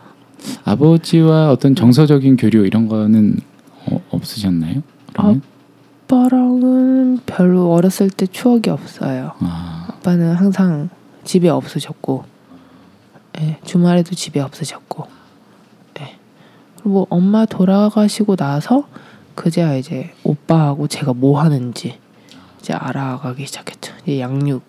[0.64, 3.36] 아버지와 어떤 정서적인 교류 이런 거는
[3.86, 4.82] 어, 없으셨나요?
[5.12, 5.42] 그러면?
[6.06, 9.32] 아빠랑은 별로 어렸을 때 추억이 없어요.
[9.40, 10.88] 아, 아빠는 항상
[11.24, 12.24] 집에 없으셨고,
[13.40, 15.06] 예, 주말에도 집에 없으셨고,
[16.00, 16.18] 예.
[16.74, 18.88] 그리고 뭐 엄마 돌아가시고 나서
[19.34, 21.98] 그제야 이제 오빠하고 제가 뭐 하는지
[22.58, 23.94] 이제 알아가기 시작했죠.
[24.02, 24.62] 이제 양육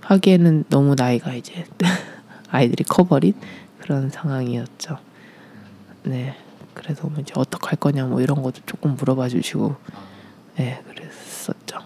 [0.00, 1.64] 하기에는 너무 나이가 이제
[2.50, 3.32] 아이들이 커버린
[3.80, 4.98] 그런 상황이었죠.
[6.04, 6.36] 네,
[6.74, 9.76] 그래서 뭐 이제 어떻게 할 거냐 뭐 이런 것도 조금 물어봐 주시고,
[10.56, 11.78] 네, 그랬었죠.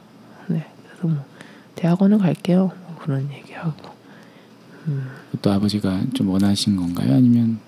[0.49, 1.25] 네, 그래서 뭐
[1.77, 2.73] 대학원을 갈게요.
[2.87, 3.97] 뭐 그런 얘기하고.
[5.43, 7.15] 또 아버지가 좀 원하신 건가요?
[7.15, 7.59] 아니면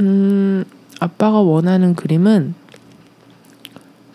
[0.00, 0.64] 음,
[1.00, 2.54] 아빠가 원하는 그림은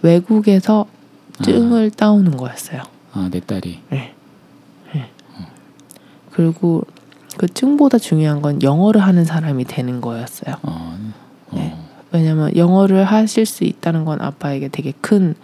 [0.02, 0.88] 외국에서
[1.43, 2.84] 증을 따오는 거였어요.
[3.13, 4.13] 아, 내 딸이 네.
[4.93, 5.10] 네.
[6.32, 6.84] 그리고
[7.38, 10.56] 그 증보다 중요한 건 영어를 하는 사람이 되는 거였어요.
[10.63, 10.97] 어,
[11.47, 11.78] 어, 네.
[12.12, 15.36] 왜냐면 영어를 하실 수 있다는 건 아빠에게 되게 큰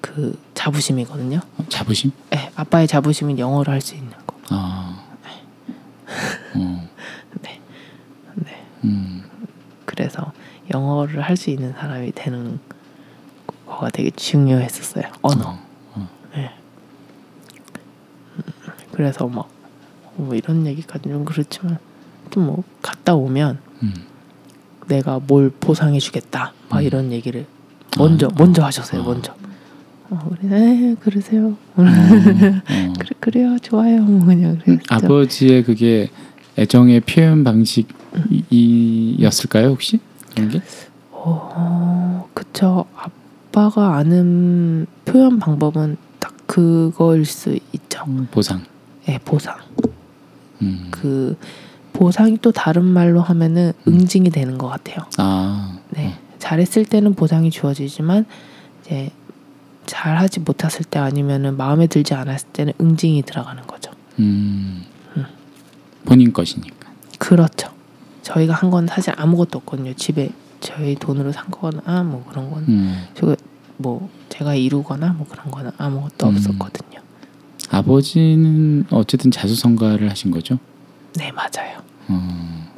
[0.00, 1.40] 그 자부심이거든요.
[1.58, 2.10] 어, 자부심?
[2.30, 4.36] 네, 아빠의 자부심은 영어를 할 수 있는 거.
[4.48, 4.99] 아,
[6.54, 6.88] 어,
[7.42, 7.60] 네.
[8.34, 8.66] 네.
[8.84, 9.22] 음,
[9.84, 10.32] 그래서
[10.72, 12.60] 영어를 할 수 있는 사람이 되는
[13.66, 15.04] 거가 되게 중요했었어요.
[15.22, 15.58] 언어.
[15.94, 16.50] 어, 어,
[18.92, 19.48] 그래서 막
[20.16, 21.78] 뭐 이런 얘기까지 좀 그렇지만
[22.30, 23.94] 좀 뭐 갔다 오면 음.
[24.86, 26.82] 내가 뭘 보상해 주겠다 막 음.
[26.84, 27.46] 이런 얘기를
[27.96, 29.04] 먼저 아, 먼저 하셨어요 아.
[29.04, 29.34] 먼저
[30.10, 31.56] 어, 그래 에 그러세요.
[31.76, 31.84] 어, 어.
[32.98, 33.56] 그래 그래요.
[33.62, 34.02] 좋아요.
[34.02, 34.82] 뭐 그냥 음, 그랬죠.
[34.90, 36.10] 아버지의 그게
[36.58, 40.00] 애정의 표현 방식이었을까요 혹시?
[40.34, 40.60] 그런 게?
[41.12, 42.84] 어 그쵸.
[42.96, 48.04] 아빠가 아는 표현 방법은 딱 그거일 수 있죠.
[48.08, 48.62] 음, 보상.
[49.08, 49.56] 예 보상.
[50.62, 50.88] 음.
[50.90, 51.36] 그
[51.92, 53.92] 보상이 또 다른 말로 하면은 음.
[53.92, 55.04] 응징이 되는 것 같아요.
[55.18, 56.14] 아, 네.
[56.38, 58.24] 잘했을 때는 보상이 주어지지만
[58.80, 59.10] 이제
[59.90, 63.90] 잘 하지 못했을 때 아니면은 마음에 들지 않았을 때는 응징이 들어가는 거죠.
[64.20, 64.84] 음.
[65.16, 65.24] 음.
[66.04, 66.92] 본인 것이니까.
[67.18, 67.72] 그렇죠.
[68.22, 69.92] 저희가 한 건 사실 아무것도 없거든요.
[69.94, 73.04] 집에 저희 돈으로 산 거나 뭐 그런 건 음.
[73.14, 73.34] 저거
[73.78, 76.36] 뭐 제가 이루거나 뭐 그런 거는 아무것도 음.
[76.36, 77.00] 없었거든요.
[77.70, 80.58] 아버지는 어쨌든 자수성가를 하신 거죠?
[81.16, 81.80] 네 맞아요.
[82.08, 82.68] 어.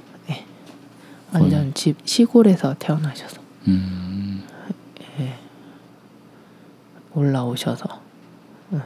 [1.35, 4.22] 완전 집 시골에서 태어나셔서 음.
[7.15, 8.01] 올라오셔서
[8.71, 8.81] 네.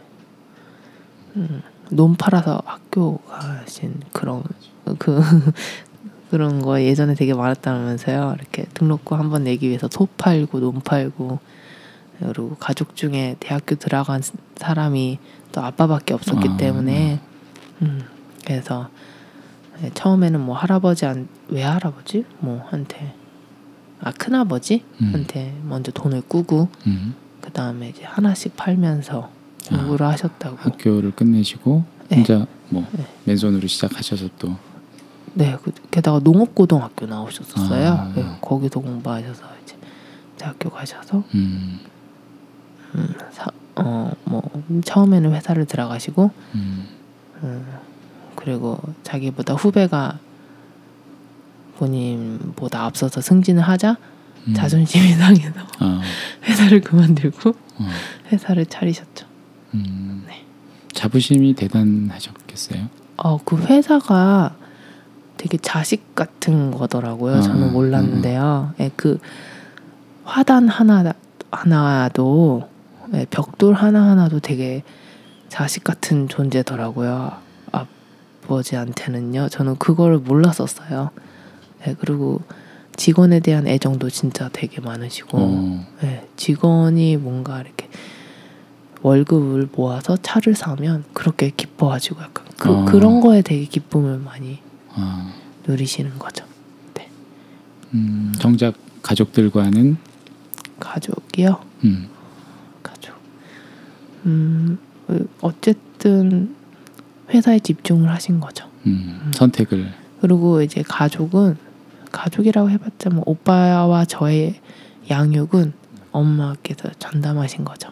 [1.37, 4.43] 음, 논 팔아서 학교 가신 그런
[4.99, 5.21] 그
[6.31, 8.35] 그런 거 예전에 되게 많았다면서요.
[8.39, 11.39] 이렇게 등록금 한 번 내기 위해서 소 팔고 논 팔고
[12.19, 14.23] 그리고 가족 중에 대학교 들어간
[14.57, 15.19] 사람이
[15.53, 17.21] 또 아빠밖에 없었기 아, 때문에
[17.83, 18.01] 음,
[18.45, 18.89] 그래서
[19.81, 21.07] 네, 처음에는 뭐 할아버지
[21.49, 23.15] 왜 할아버지 뭐 한테
[24.01, 25.11] 아 큰아버지 음.
[25.13, 27.15] 한테 먼저 돈을 꾸고 음.
[27.57, 29.31] 그 다음에 이제 하나씩 팔면서
[29.71, 30.59] 공부를 하셨다고.
[30.59, 32.17] 학교를 끝내시고 네.
[32.17, 33.07] 혼자 뭐 네.
[33.25, 34.55] 맨손으로 시작하셔서 또
[35.33, 37.89] 네, 그, 게다가 농업고등학교 나오셨었어요.
[37.91, 38.13] 아.
[38.15, 39.75] 네, 거기서 공부하셔서 이제
[40.37, 41.81] 대학교 가셔서 음.
[42.95, 44.43] 음, 사, 어, 뭐
[44.85, 46.85] 처음에는 회사를 들어가시고 음.
[47.43, 47.67] 음,
[48.35, 50.19] 그리고 자기보다 후배가
[51.79, 53.97] 본인보다 앞서서 승진을 하자
[54.49, 54.55] 음.
[54.55, 56.01] 자존심이 상해서 아.
[56.45, 57.89] 회사를 그만두고 어.
[58.33, 59.27] 회사를 차리셨죠.
[59.75, 60.25] 음.
[60.27, 60.45] 네.
[60.93, 62.89] 자부심이 대단하셨겠어요.
[63.19, 64.55] 어, 그 회사가
[65.37, 67.37] 되게 자식 같은 거더라고요.
[67.37, 68.75] 아, 저는 몰랐는데요.
[68.81, 69.19] 예, 그
[70.25, 71.13] 화단 하나
[71.51, 72.69] 하나도
[73.15, 74.83] 예, 벽돌 하나 하나도 되게
[75.49, 77.33] 자식 같은 존재더라고요.
[78.43, 79.49] 아버지한테는요.
[79.51, 81.11] 저는 그거를 몰랐었어요.
[81.87, 82.41] 예, 그리고
[82.97, 85.87] 직원에 대한 애정도 진짜 되게 많으시고, 어.
[86.03, 87.89] 예, 직원이 뭔가 이렇게
[89.03, 92.85] 월급을 모아서 차를 사면 그렇게 기뻐하시고 약간 그, 어.
[92.87, 94.59] 그런 거에 되게 기쁨을 많이
[94.95, 95.33] 아.
[95.67, 96.47] 누리시는 거죠.
[97.95, 98.33] 음.
[98.39, 99.97] 정작 가족들과는
[100.79, 101.61] 가족이요.
[101.85, 102.09] 음.
[102.83, 103.15] 가족.
[104.27, 104.79] 음
[105.41, 106.55] 어쨌든
[107.31, 108.69] 회사에 집중을 하신 거죠.
[108.87, 109.33] 음.
[109.35, 111.57] 선택을 그리고 이제 가족은
[112.17, 114.59] 가족이라고 해봤자 뭐 오빠와 저의
[115.11, 115.75] 양육은
[116.13, 117.91] 엄마께서 전담하신 거죠.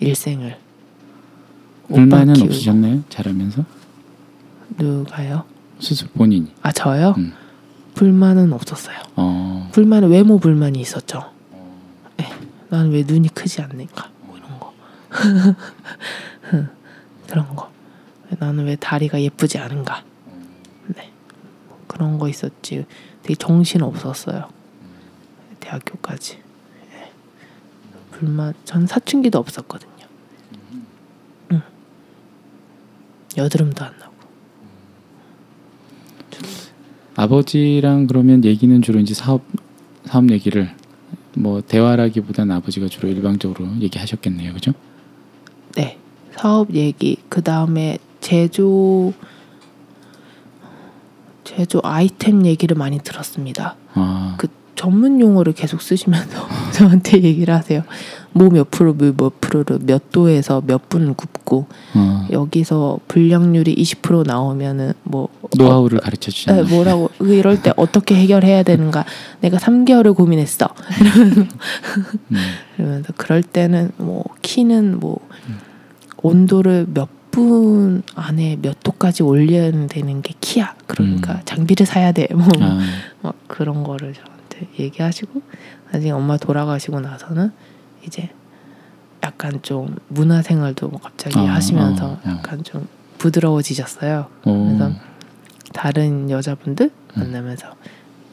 [0.00, 0.56] 일생을.
[1.88, 2.40] 불만은.
[2.40, 3.02] 없으셨나요?
[3.10, 3.64] 잘하면서
[4.78, 5.44] 누가요?
[5.78, 6.50] 스스로 본인이.
[6.62, 7.14] 아 저요?
[7.18, 7.34] 음.
[7.94, 8.96] 불만은 없었어요.
[9.16, 9.68] 어.
[9.72, 11.30] 불만은 외모 불만이 있었죠.
[12.16, 12.26] 네.
[12.70, 14.10] 나는 왜 눈이 크지 않는가?
[14.22, 14.72] 뭐 이런 거.
[17.28, 17.70] 그런 거.
[18.38, 20.02] 나는 왜 다리가 예쁘지 않은가?
[21.94, 21.98] 네.
[21.98, 22.86] 뭐 그런 거 있었지.
[23.22, 24.48] 되게 정신 없었어요.
[25.60, 26.38] 대학교까지.
[26.92, 27.10] 예.
[28.10, 28.54] 불만.
[28.64, 30.06] 전 사춘기도 없었거든요.
[31.52, 31.62] 응.
[33.36, 34.14] 여드름도 안 나고.
[37.16, 39.42] 아버지랑 그러면 얘기는 주로 이제 사업
[40.04, 40.74] 사업 얘기를
[41.36, 44.72] 뭐 대화라기보다는 아버지가 주로 일방적으로 얘기하셨겠네요, 그죠?
[45.76, 45.98] 네.
[46.32, 49.12] 사업 얘기 그 다음에 제조
[51.44, 53.76] 제조 아이템 얘기를 많이 들었습니다.
[53.94, 57.82] 아, 그 전문 용어를 계속 쓰시면서 저한테 얘기를 하세요.
[58.32, 64.92] 뭐 몇 프로 몇 프로를 몇 도에서 몇 분 굽고 어, 여기서 불량률이 20% 나오면은
[65.04, 66.66] 뭐 노하우를 가르쳐 에, 주시는.
[66.68, 69.04] 뭐라고 그 이럴 때 어떻게 해결해야 되는가
[69.40, 70.66] 내가 3개월을 고민했어
[72.32, 72.36] 음,
[72.76, 75.18] 그러면서 그럴 때는 뭐 키는 뭐
[76.22, 80.76] 온도를 몇 분 안에 몇 도까지 올려야 되는 게 키야.
[80.86, 81.40] 그러니까 음.
[81.44, 82.28] 장비를 사야 돼.
[82.32, 82.78] 뭐 아,
[83.22, 85.42] 막 그런 거를 저한테 얘기하시고
[85.90, 87.50] 나중에 엄마 돌아가시고 나서는
[88.06, 88.30] 이제
[89.24, 92.30] 약간 좀 문화생활도 뭐 갑자기 어, 하시면서 어, 어.
[92.30, 92.86] 약간 좀
[93.18, 94.28] 부드러워지셨어요.
[94.44, 94.92] 오, 그래서
[95.72, 97.18] 다른 여자분들 음.
[97.20, 97.74] 만나면서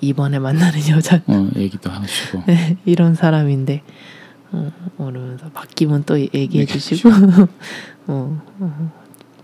[0.02, 2.44] 이번에 만나는 여자 어, 얘기도 하시고.
[2.86, 3.82] 이런 사람인데
[4.52, 7.10] 어, 그러면서 바뀌면 또 얘기해 주시고
[8.12, 8.92] 어, 어,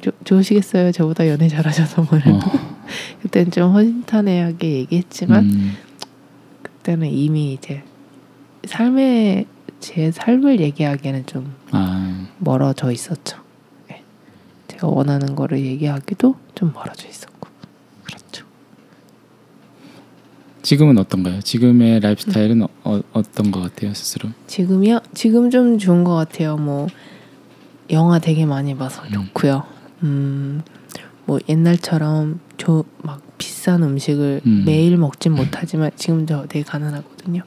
[0.02, 0.92] 조, 좋으시겠어요.
[0.92, 2.40] 저보다 연애 잘하셔서 뭐 어.
[3.22, 5.74] 그때는 좀 허심탄회하게 얘기했지만 음,
[6.62, 7.84] 그때는 이미 이제
[8.66, 9.46] 삶의
[9.80, 13.38] 제 삶을 얘기하기에는 좀 아, 멀어져 있었죠.
[13.92, 14.02] 예.
[14.68, 17.48] 제가 원하는 거를 얘기하기도 좀 멀어져 있었고
[18.04, 18.46] 그렇죠.
[20.62, 21.40] 지금은 어떤가요?
[21.42, 24.30] 지금의 라이프 스타일은 어, 어, 어떤 것 같아요 스스로?
[24.48, 25.00] 지금이요?
[25.14, 26.58] 지금 좀 좋은 것 같아요.
[26.58, 26.88] 뭐
[27.92, 29.12] 영화 되게 많이 봐서 음.
[29.12, 29.64] 좋고요.
[30.04, 30.62] 음,
[31.26, 34.64] 뭐 옛날처럼 저 막 비싼 음식을 음.
[34.66, 37.44] 매일 먹진 못하지만 지금 저 되게 가난하거든요.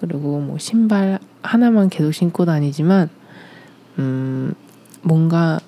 [0.00, 3.10] 그리고 뭐 신발 하나만 계속 신고 다니지만
[3.98, 4.54] 음
[5.02, 5.60] 뭔가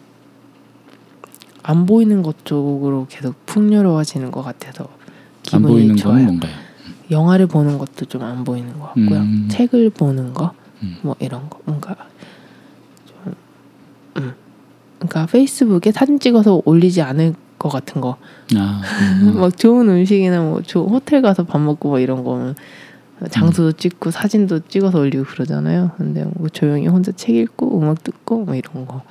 [1.62, 4.88] 안 보이는 것 쪽으로 계속 풍요로워지는 것 같아서
[5.52, 6.38] 안 기분이 좋아요.
[7.10, 9.18] 영화를 보는 것도 좀 안 보이는 것 같고요.
[9.20, 9.48] 음.
[9.50, 10.52] 책을 보는 거,
[10.82, 10.96] 음.
[11.02, 11.96] 뭐 이런 거, 뭔가.
[15.00, 18.16] 그러니까 페이스북에 사진 찍어서 올리지 않을 것 같은 거,
[18.56, 18.82] 아,
[19.22, 22.54] 음, 막 좋은 음식이나 뭐 좋은 호텔 가서 밥 먹고 뭐 이런 거는
[23.30, 25.92] 장소도 찍고 사진도 찍어서 올리고 그러잖아요.
[25.96, 29.02] 근데 뭐 조용히 혼자 책 읽고 음악 듣고 뭐 이런 거,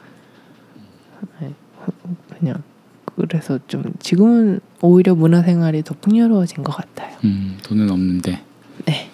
[1.42, 1.54] 네.
[2.40, 2.64] 그냥
[3.16, 7.18] 그래서 좀 지금은 오히려 문화생활이 더 풍요로워진 것 같아요.
[7.24, 8.42] 음, 돈은 없는데
[8.86, 9.10] 네,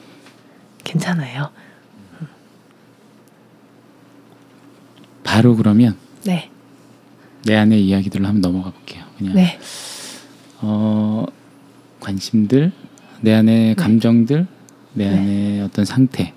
[0.83, 1.49] 괜찮아요.
[5.23, 6.49] 바로 그러면 네,
[7.45, 9.03] 내 안의 이야기들로 한번 넘어가 볼게요.
[9.17, 9.59] 그냥 네,
[10.61, 11.25] 어,
[11.99, 12.71] 관심들,
[13.21, 14.47] 내 안의 감정들,
[14.93, 15.17] 내 네.
[15.17, 16.33] 안의 어떤 상태,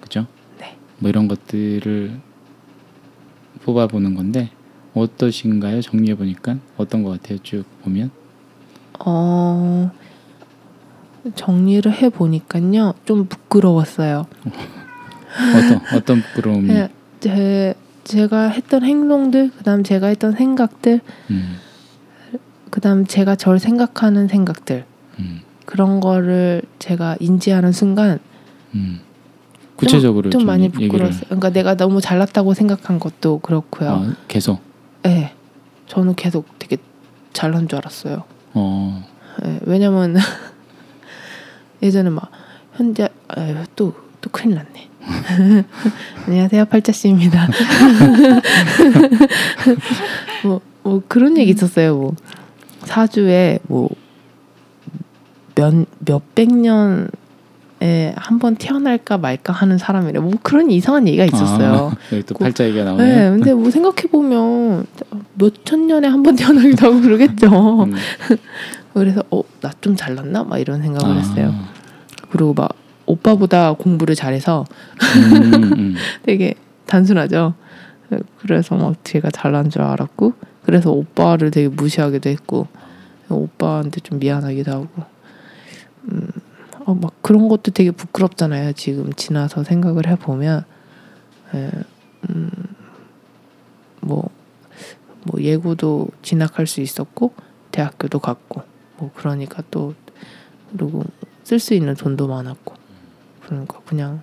[0.00, 0.26] 그죠?
[0.58, 0.76] 네.
[0.98, 2.20] 뭐 이런 것들을
[3.62, 4.50] 뽑아보는 건데
[4.92, 5.80] 어떠신가요?
[5.80, 7.38] 정리해 보니까 어떤 것 같아요?
[7.42, 8.10] 쭉 보면
[9.00, 9.90] 어
[11.34, 14.26] 정리를 해 보니까요, 좀 부끄러웠어요.
[15.56, 16.68] 어떤 어떤 부끄러움이
[17.20, 17.74] 제
[18.04, 21.00] 제가 했던 행동들, 그다음 제가 했던 생각들,
[21.30, 21.56] 음,
[22.70, 24.84] 그다음 제가 절 생각하는 생각들
[25.18, 28.18] 음, 그런 거를 제가 인지하는 순간
[28.74, 29.00] 음.
[29.76, 31.22] 구체적으로 좀, 많이 얘기를- 부끄러웠어요.
[31.26, 33.90] 그러니까 내가 너무 잘났다고 생각한 것도 그렇고요.
[33.90, 34.60] 아, 계속
[35.02, 35.32] 네,
[35.86, 36.76] 저는 계속 되게
[37.32, 38.24] 잘난 줄 알았어요.
[38.54, 39.04] 어,
[39.44, 40.14] 예, 왜냐면
[41.82, 42.30] 예전에 막
[42.74, 44.88] 현재 아유 또또 큰일 났네.
[46.26, 47.48] 안녕하세요 팔자 씨입니다.
[50.44, 51.96] 뭐, 뭐 그런 얘기 있었어요.
[51.96, 52.14] 뭐
[52.84, 53.88] 사주에 뭐
[55.56, 57.06] 몇 몇백 년에
[58.16, 60.18] 한번 태어날까 말까 하는 사람이래.
[60.18, 61.92] 뭐 그런 이상한 얘기가 있었어요.
[61.92, 63.30] 아, 여기 또 그- 팔자 얘기가 네, 나오네요.
[63.30, 64.84] 근데 뭐 생각해 보면
[65.34, 67.84] 몇 천 년에 한 번 태어나기도 하고 그러겠죠.
[67.84, 67.94] 음.
[68.94, 71.54] 그래서 어 나 좀 잘났나 막 이런 생각을 아, 했어요.
[72.30, 72.70] 그리고 막
[73.06, 74.64] 오빠보다 공부를 잘해서
[75.16, 75.94] 음, 음.
[76.22, 76.54] 되게
[76.86, 77.54] 단순하죠.
[78.38, 80.34] 그래서 막 제가 잘난 줄 알았고
[80.64, 82.68] 그래서 오빠를 되게 무시하기도 했고
[83.28, 84.88] 오빠한테 좀 미안하기도 하고
[86.10, 86.28] 음,
[86.84, 88.72] 어, 막 그런 것도 되게 부끄럽잖아요.
[88.74, 90.64] 지금 지나서 생각을 해보면
[91.54, 91.70] 예,
[92.30, 92.50] 음,
[94.00, 94.28] 뭐,
[95.24, 97.32] 뭐 예고도 진학할 수 있었고
[97.70, 98.62] 대학교도 갔고
[98.98, 99.94] 뭐 그러니까 또
[100.72, 101.04] 그리고
[101.42, 102.74] 쓸 수 있는 돈도 많았고
[103.46, 104.22] 그러니까 그냥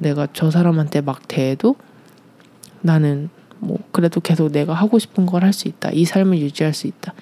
[0.00, 1.76] 내가 저 사람한테 막 대해도
[2.80, 6.86] 나는 뭐 그래도 계속 내가 하고 싶은 걸 할 수 있다 이 삶을 유지할 수
[6.86, 7.12] 있다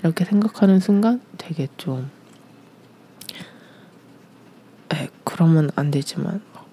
[0.00, 2.10] 이렇게 생각하는 순간 되게 좀
[4.92, 6.66] 에, 그러면 안 되지만 막,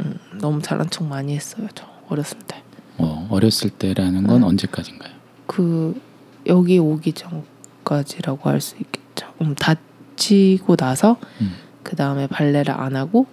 [0.00, 2.62] 음, 너무 잘난 척 많이 했어요 저 어렸을 때그
[2.98, 4.46] 어, 어렸을 때라는 건 네.
[4.46, 5.20] 언제까지인가요?
[6.46, 11.54] 여기 오기 전까지라고 할 수 있겠죠 음, 다치고 나서 음.
[11.82, 13.26] 그 다음에 발레를 안 하고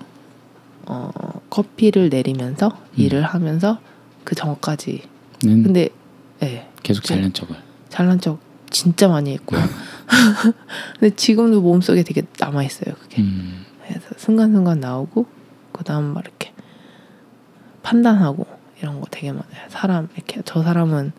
[0.85, 1.11] 어,
[1.49, 2.93] 커피를 내리면서 음.
[2.95, 3.79] 일을 하면서
[4.23, 5.03] 그 전까지.
[5.43, 5.89] 는 근데
[6.43, 6.67] 예.
[6.83, 7.07] 계속 네.
[7.07, 7.55] 잘난 척을.
[7.89, 8.39] 잘난 척
[8.69, 9.61] 진짜 많이 했고요.
[10.99, 13.21] 근데 지금도 몸속에 되게 남아 있어요 그게.
[13.21, 15.25] 음, 그래서 순간순간 나오고
[15.71, 16.53] 그 다음 막 이렇게
[17.83, 18.45] 판단하고
[18.81, 19.69] 이런 거 되게 많아요.
[19.69, 21.11] 사람 이렇게 저 사람은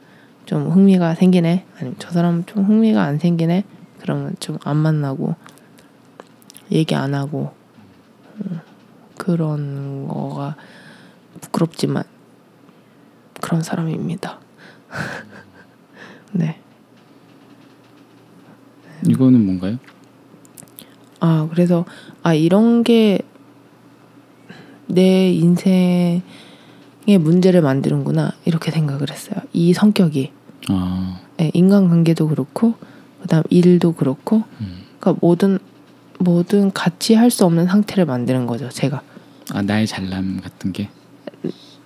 [0.46, 1.66] 좀 흥미가 생기네?
[1.76, 3.64] 아니면 저 사람은 좀 흥미가 안 생기네?
[4.00, 5.34] 그러면 좀 안 만나고
[6.70, 7.52] 얘기 안 하고
[8.36, 8.60] 음,
[9.16, 10.56] 그런 거가
[11.40, 12.04] 부끄럽지만
[13.40, 14.38] 그런 사람입니다
[16.32, 16.60] 네
[19.06, 19.78] 이거는 뭔가요?
[21.20, 21.84] 아 그래서
[22.22, 23.20] 아 이런 게
[24.88, 26.22] 내 인생의
[27.20, 29.40] 문제를 만드는구나 이렇게 생각을 했어요.
[29.52, 30.32] 이 성격이
[30.70, 32.74] 아, 예, 인간관계도 그렇고
[33.22, 34.84] 그다음 일도 그렇고 음.
[34.98, 35.58] 그러니까 모든
[36.18, 38.68] 모든 같이 할 수 없는 상태를 만드는 거죠.
[38.68, 39.02] 제가
[39.52, 40.88] 아 나의 잘남 같은 게.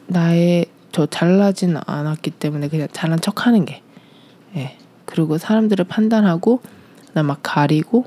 [0.07, 3.83] 나의 저 잘나진 않았기 때문에 그냥 잘난 척하는 게
[4.57, 4.77] 예.
[5.05, 6.61] 그리고 사람들을 판단하고
[7.09, 8.05] 그다음 막 가리고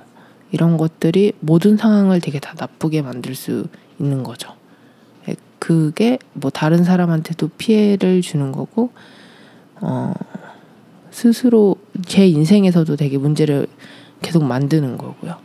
[0.51, 3.65] 이런 것들이 모든 상황을 되게 다 나쁘게 만들 수
[3.99, 4.53] 있는 거죠.
[5.27, 8.91] 예, 그게 뭐 다른 사람한테도 피해를 주는 거고
[9.81, 10.13] 어
[11.11, 13.67] 스스로 제 인생에서도 되게 문제를
[14.21, 15.37] 계속 만드는 거고요.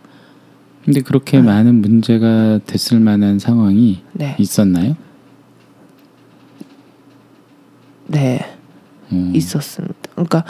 [0.85, 1.43] 근데 그렇게 네.
[1.43, 4.37] 많은 문제가 됐을 만한 상황이 네.
[4.39, 4.97] 있었나요?
[8.07, 8.41] 네.
[9.12, 9.33] 음.
[9.35, 9.95] 있었습니다.
[10.12, 10.45] 그러니까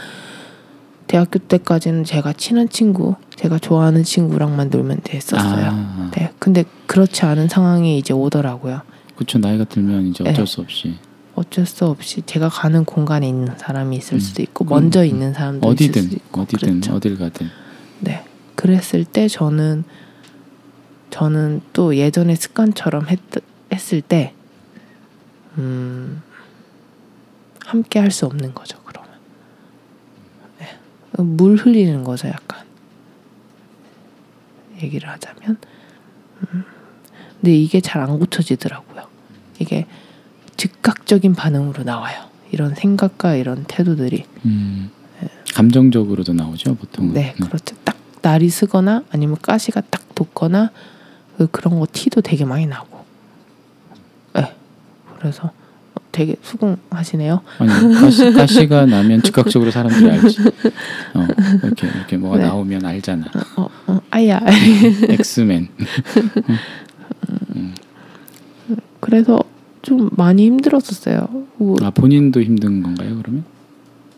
[1.06, 5.66] 대학교 때까지는 제가 친한 친구, 제가 좋아하는 친구랑만 놀면 됐었어요.
[5.66, 6.30] 아, 네.
[6.38, 8.82] 근데 그렇지 않은 상황이 이제 오더라고요.
[9.16, 9.38] 그렇죠.
[9.38, 10.46] 나이가 들면 이제 어쩔 네.
[10.46, 10.94] 수 없이
[11.34, 14.20] 어쩔 수 없이 제가 가는 공간에 있는 사람이 있을 음.
[14.20, 15.06] 수도 있고 음, 먼저 음.
[15.06, 16.94] 있는 사람도 있을 어디든 수도 있고 어디든 그렇죠.
[16.94, 17.48] 어딜 가든
[18.00, 18.24] 네.
[18.54, 19.84] 그랬을 때 저는
[21.10, 23.18] 저는 또 예전의 습관처럼 했,
[23.72, 24.32] 했을 때
[25.58, 26.22] 음,
[27.64, 28.78] 함께 할 수 없는 거죠.
[28.84, 29.10] 그러면
[30.58, 30.68] 네.
[31.18, 32.64] 물 흘리는 거죠, 약간
[34.82, 35.56] 얘기를 하자면.
[36.54, 36.64] 음.
[37.40, 39.06] 근데 이게 잘 안 고쳐지더라고요.
[39.58, 39.86] 이게
[40.56, 42.24] 즉각적인 반응으로 나와요.
[42.50, 44.24] 이런 생각과 이런 태도들이.
[44.44, 44.90] 음,
[45.54, 47.12] 감정적으로도 나오죠 보통은.
[47.14, 47.76] 네, 그렇죠.
[47.84, 50.70] 딱 날이 쓰거나 아니면 가시가 딱 돋거나
[51.40, 52.98] 그 그런 거 티도 되게 많이 나고.
[54.34, 54.52] 네,
[55.18, 55.50] 그래서
[56.12, 57.40] 되게 수긍하시네요.
[57.58, 60.42] 아니 가시, 가시가 나면 즉각적으로 사람들이 알지.
[61.14, 61.26] 어,
[61.64, 62.44] 이렇게 이렇게 뭐가 네.
[62.44, 63.24] 나오면 알잖아.
[63.56, 64.38] 어, 어 아야.
[65.08, 65.68] 엑스맨.
[69.00, 69.42] 그래서
[69.80, 71.26] 좀 많이 힘들었었어요.
[71.56, 73.44] 뭐, 아 본인도 힘든 건가요 그러면?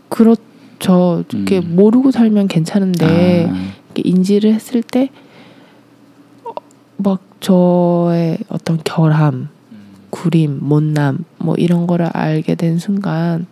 [0.08, 1.22] 그렇죠.
[1.32, 1.76] 이렇게 음.
[1.76, 5.10] 모르고 살면 괜찮은데 아, 인지를 했을 때
[6.96, 9.48] 막 저의 어떤 결함,
[10.10, 13.46] 구림, 못남 뭐 이런 거를 알게 된 순간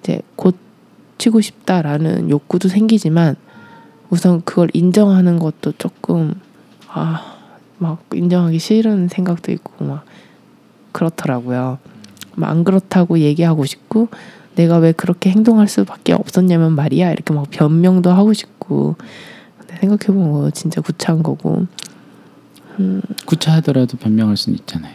[0.00, 3.36] 이제 고치고 싶다라는 욕구도 생기지만
[4.10, 6.34] 우선 그걸 인정하는 것도 조금
[6.88, 7.36] 아
[7.78, 10.04] 막 인정하기 싫은 생각도 있고 막
[10.92, 11.78] 그렇더라고요.
[12.34, 14.08] 막 안 그렇다고 얘기하고 싶고
[14.56, 18.96] 내가 왜 그렇게 행동할 수밖에 없었냐면 말이야 이렇게 막 변명도 하고 싶고
[19.58, 21.66] 근데 생각해보면 진짜 구차한 거고
[23.24, 24.92] 구차하더라도 변명할 수는 있잖아요.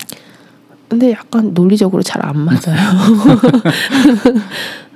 [0.90, 2.60] 근데 약간 논리적으로 잘 안 맞아요.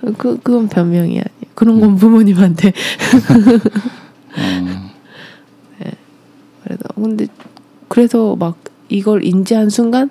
[0.17, 1.23] 그 그건 변명이 아니에요.
[1.55, 2.73] 그런 건 부모님한테.
[4.37, 4.91] 어,
[6.63, 7.27] 그래서 근데
[7.87, 8.57] 그래서 막
[8.89, 10.09] 이걸 인지한 순간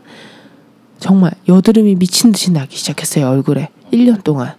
[0.98, 4.54] 정말 여드름이 미친 듯이 나기 시작했어요 얼굴에 1년 동안.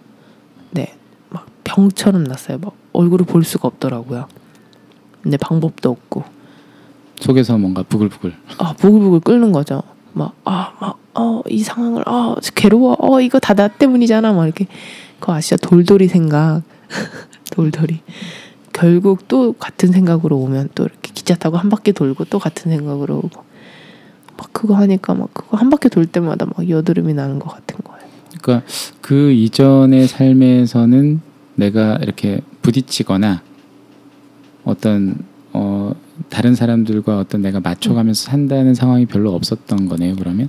[0.70, 0.94] 네,
[1.30, 2.58] 막 병처럼 났어요.
[2.58, 4.28] 막 얼굴을 볼 수가 없더라고요.
[5.22, 6.35] 근데 방법도 없고.
[7.20, 8.34] 속에서 뭔가 부글부글.
[8.58, 9.82] 아 보글보글 끓는 거죠.
[10.14, 12.96] 막 아 막 어 이 상황을 아 괴로워.
[12.98, 14.32] 어 이거 다 나 때문이잖아.
[14.32, 14.66] 막 이렇게.
[15.20, 15.56] 그거 아시죠?
[15.56, 16.62] 돌돌이 생각.
[17.52, 18.00] 돌돌이.
[18.72, 23.16] 결국 또 같은 생각으로 오면 또 이렇게 기차 타고 한 바퀴 돌고 또 같은 생각으로
[23.18, 23.44] 오고.
[24.36, 28.06] 막 그거 하니까 막 그거 한 바퀴 돌 때마다 막 여드름이 나는 것 같은 거예요.
[28.42, 28.66] 그러니까
[29.00, 31.20] 그 이전의 삶에서는
[31.54, 33.40] 내가 이렇게 부딪히거나
[34.64, 35.14] 어떤
[35.54, 35.92] 어
[36.28, 40.16] 다른 사람들과 어떤 내가 맞춰가면서 산다는 상황이 별로 없었던 거네요.
[40.16, 40.48] 그러면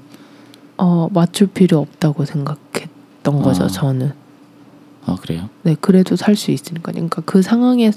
[0.77, 3.67] 어 맞출 필요 없다고 생각했던 거죠 아.
[3.67, 4.11] 저는.
[5.05, 5.49] 아 그래요?
[5.63, 7.91] 네 그래도 살 수 있으니까 그러니까 그 상황에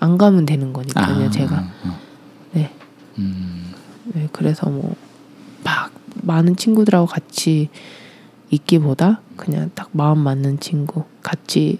[0.00, 1.56] 안 가면 되는 거니까요 제가.
[1.56, 1.98] 아, 아.
[2.52, 2.70] 네.
[3.18, 3.72] 음,
[4.14, 4.94] 네, 그래서 뭐
[5.64, 5.92] 막
[6.22, 7.68] 많은 친구들하고 같이
[8.50, 11.78] 있기보다 그냥 딱 마음 맞는 친구 같이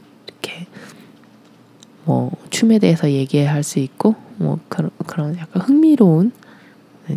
[2.04, 6.32] 뭐 춤에 대해서 얘기할 수 있고 뭐 그런 그런 약간 흥미로운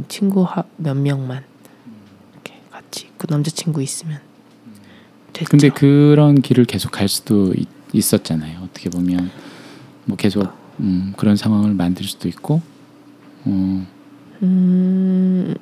[0.07, 1.43] 친구 하- 몇 명만
[2.33, 4.19] 이렇게 같이 그 남자친구 있으면
[5.33, 5.49] 됐죠.
[5.49, 8.59] 근데 그런 길을 계속 갈 수도 있, 있었잖아요.
[8.63, 9.31] 어떻게 보면
[10.05, 10.47] 뭐 계속
[10.79, 12.61] 음, 그런 상황을 만들 수도 있고.
[13.45, 13.85] 어,
[14.43, 15.55] 음,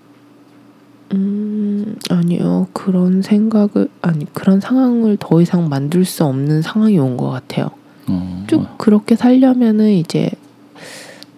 [1.13, 2.67] 음, 아니요.
[2.73, 7.69] 그런 생각을, 아니, 그런 상황을 더 이상 만들 수 없는 상황이 온 것 같아요.
[8.07, 10.29] 어, 쭉 어, 그렇게 살려면은 이제,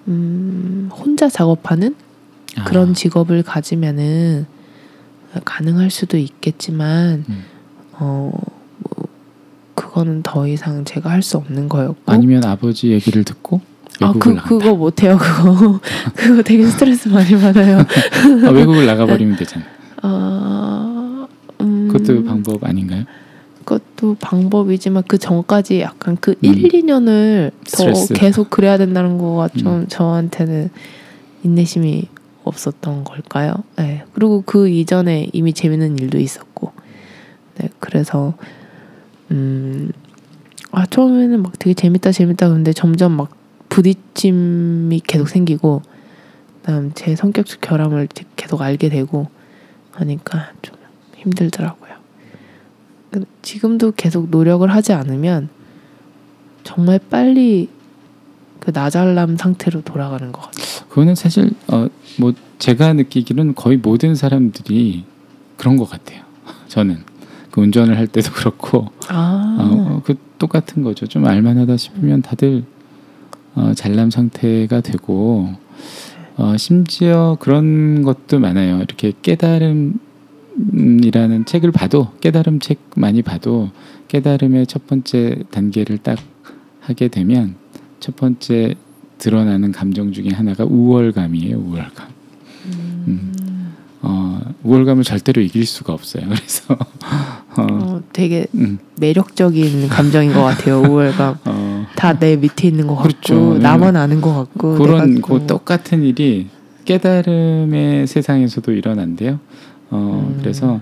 [0.08, 1.96] 음, 혼자 작업하는
[2.58, 4.46] 아, 그런 직업을 가지면은
[5.44, 7.44] 가능할 수도 있겠지만, 음.
[7.94, 8.32] 어,
[8.80, 9.08] 뭐,
[9.76, 12.12] 그거는 더 이상 제가 할 수 없는 거였고.
[12.12, 13.62] 아니면 아버지 얘기를 듣고
[14.02, 14.48] 아, 외국을 그, 나간다.
[14.50, 15.80] 그거 못해요, 그거.
[16.16, 17.80] 그거 되게 스트레스 많이 받아요.
[17.80, 19.66] 아, 외국을 나가버리면 되잖아.
[20.02, 21.28] 아,
[21.62, 23.04] 음, 그것도 방법 아닌가요?
[23.66, 26.36] 그것도 방법이지만 그 전까지 약간 그 음.
[26.42, 28.08] 1, 2년을 스트레스.
[28.10, 29.88] 더 계속 그래야 된다는 거가 좀 음.
[29.88, 30.70] 저한테는
[31.44, 32.08] 인내심이
[32.44, 33.56] 없었던 걸까요?
[33.78, 34.04] 네.
[34.14, 36.72] 그리고 그 이전에 이미 재밌는 일도 있었고.
[37.58, 37.70] 네.
[37.80, 38.36] 그래서
[39.32, 39.92] 음,
[40.72, 43.32] 아 처음에는 막 되게 재밌다 재밌다 근데 점점 막
[43.70, 45.82] 부딪힘이 계속 생기고
[46.62, 49.28] 그다음 제 성격 결함을 계속 알게 되고
[49.92, 50.76] 하니까 좀
[51.16, 51.85] 힘들더라고요.
[53.42, 55.50] 지금도 계속 노력을 하지 않으면
[56.64, 57.70] 정말 빨리
[58.60, 60.88] 그 나잘남 상태로 돌아가는 것 같아요.
[60.90, 61.88] 그거는 사실 어
[62.18, 65.04] 뭐 제가 느끼기는 거의 모든 사람들이
[65.58, 66.22] 그런 것 같아요.
[66.68, 67.00] 저는
[67.52, 69.58] 그 운전을 할 때도 그렇고 아.
[69.60, 71.06] 어, 그 똑같은 거죠.
[71.08, 72.64] 좀 알만하다 싶으면 다들
[73.56, 75.54] 어, 잘남 상태가 되고
[76.38, 78.78] 어, 심지어 그런 것도 많아요.
[78.78, 80.00] 이렇게 깨달음
[81.04, 83.70] 이라는 책을 봐도 깨달음 책 많이 봐도
[84.08, 86.18] 깨달음의 첫 번째 단계를 딱
[86.80, 87.56] 하게 되면
[88.00, 88.76] 첫 번째
[89.18, 91.58] 드러나는 감정 중에 하나가 우월감이에요.
[91.58, 92.08] 우월감.
[93.08, 93.74] 음.
[94.02, 96.26] 어, 우월감을 절대로 이길 수가 없어요.
[96.30, 96.78] 그래서
[97.58, 98.78] 어, 어, 되게 음.
[99.00, 100.82] 매력적인 감정인 것 같아요.
[100.82, 101.38] 우월감.
[101.46, 103.36] 어, 다내 밑에 있는 것 그렇죠.
[103.36, 106.48] 같고 나만 아는 것 같고 그런 그 똑같은 일이
[106.86, 109.40] 깨달음의 세상에서도 일어난대요.
[109.92, 110.38] 어, 음.
[110.40, 110.82] 그래서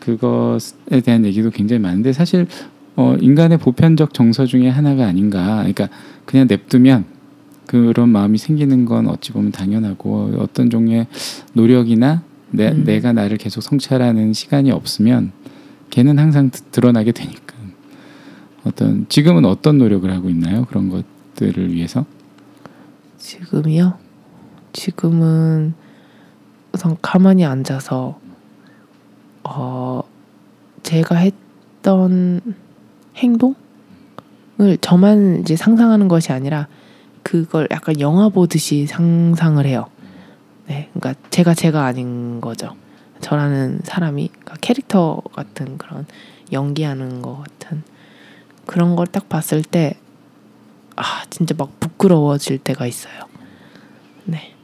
[0.00, 2.46] 그것에 대한 얘기도 굉장히 많은데 사실
[2.96, 5.58] 어, 인간의 보편적 정서 중에 하나가 아닌가.
[5.58, 5.88] 그러니까
[6.24, 7.04] 그냥 냅두면
[7.66, 11.06] 그런 마음이 생기는 건 어찌 보면 당연하고 어떤 종류의
[11.52, 12.84] 노력이나 내, 음.
[12.84, 15.32] 내가 나를 계속 성찰하는 시간이 없으면
[15.90, 17.48] 걔는 항상 드러나게 되니까
[18.64, 20.64] 어떤 지금은 어떤 노력을 하고 있나요?
[20.66, 22.04] 그런 것들을 위해서?
[23.18, 23.94] 지금이요?
[24.72, 25.74] 지금은
[26.72, 28.18] 우선 가만히 앉아서
[29.56, 30.02] 어
[30.82, 32.40] 제가 했던
[33.16, 33.56] 행동을
[34.80, 36.68] 저만 이제 상상하는 것이 아니라
[37.22, 39.86] 그걸 약간 영화 보듯이 상상을 해요.
[40.66, 42.74] 네, 그러니까 제가 제가 아닌 거죠.
[43.20, 46.06] 저라는 사람이 그러니까 캐릭터 같은 그런
[46.52, 47.82] 연기하는 것 같은
[48.66, 49.94] 그런 걸 딱 봤을 때
[50.96, 53.24] 아, 진짜 막 부끄러워질 때가 있어요.
[54.24, 54.54] 네.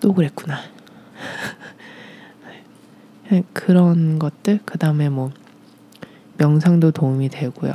[0.00, 0.58] 또 그랬구나.
[3.32, 5.30] 네, 그런 것들, 그 다음에 뭐,
[6.36, 7.72] 명상도 도움이 되고요.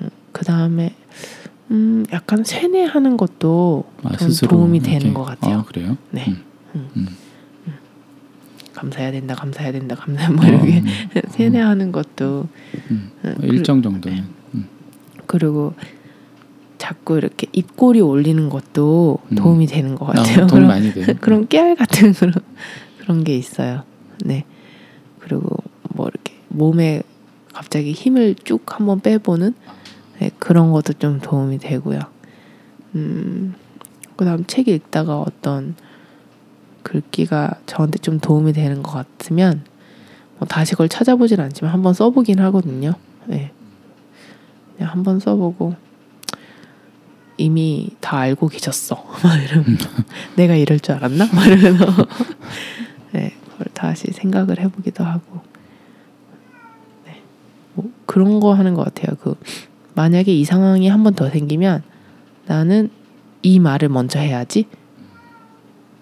[0.00, 0.94] 음, 그 다음에,
[1.70, 5.12] 음, 약간 세뇌하는 것도 아, 좀 도움이 되는 이렇게.
[5.12, 5.58] 것 같아요.
[5.58, 5.98] 아, 그래요?
[6.12, 6.24] 네.
[6.28, 6.42] 음.
[6.74, 6.88] 음.
[6.96, 7.08] 음.
[8.72, 12.48] 감사해야 된다, 감사해야 된다, 감사 뭐 이렇게 어, 세뇌하는 것도
[12.90, 14.16] 음, 어, 일정 정도는.
[14.16, 14.24] 네.
[14.54, 14.68] 음.
[15.26, 15.74] 그리고
[16.78, 19.34] 자꾸 이렇게 입꼬리 올리는 것도 음.
[19.34, 20.44] 도움이 되는 것 같아요.
[20.44, 21.04] 아, 도움 많이 돼요.
[21.20, 22.32] 그런 깨알 같은 그런
[22.98, 23.82] 그런 게 있어요.
[24.24, 24.46] 네.
[25.24, 25.56] 그리고
[25.90, 27.02] 뭐 이렇게 몸에
[27.52, 29.54] 갑자기 힘을 쭉 한번 빼보는
[30.20, 32.00] 네, 그런 것도 좀 도움이 되고요.
[32.94, 33.54] 음,
[34.16, 35.74] 그다음 책 읽다가 어떤
[36.82, 39.64] 글귀가 저한테 좀 도움이 되는 것 같으면
[40.38, 42.92] 뭐 다시 그걸 찾아보진 않지만 한번 써보긴 하거든요.
[43.26, 43.50] 네.
[44.76, 45.74] 그냥 한번 써보고
[47.36, 49.04] 이미 다 알고 계셨어.
[49.24, 49.78] 막 이러면 음.
[50.36, 51.26] 내가 이럴 줄 알았나?
[51.32, 51.86] 막 이러면서
[53.12, 55.40] 네, 그걸 다시 생각을 해보기도 하고
[57.06, 57.22] 네,
[57.74, 59.16] 뭐 그런 거 하는 것 같아요.
[59.20, 59.34] 그
[59.94, 61.82] 만약에 이 상황이 한 번 더 생기면
[62.46, 62.90] 나는
[63.42, 64.66] 이 말을 먼저 해야지.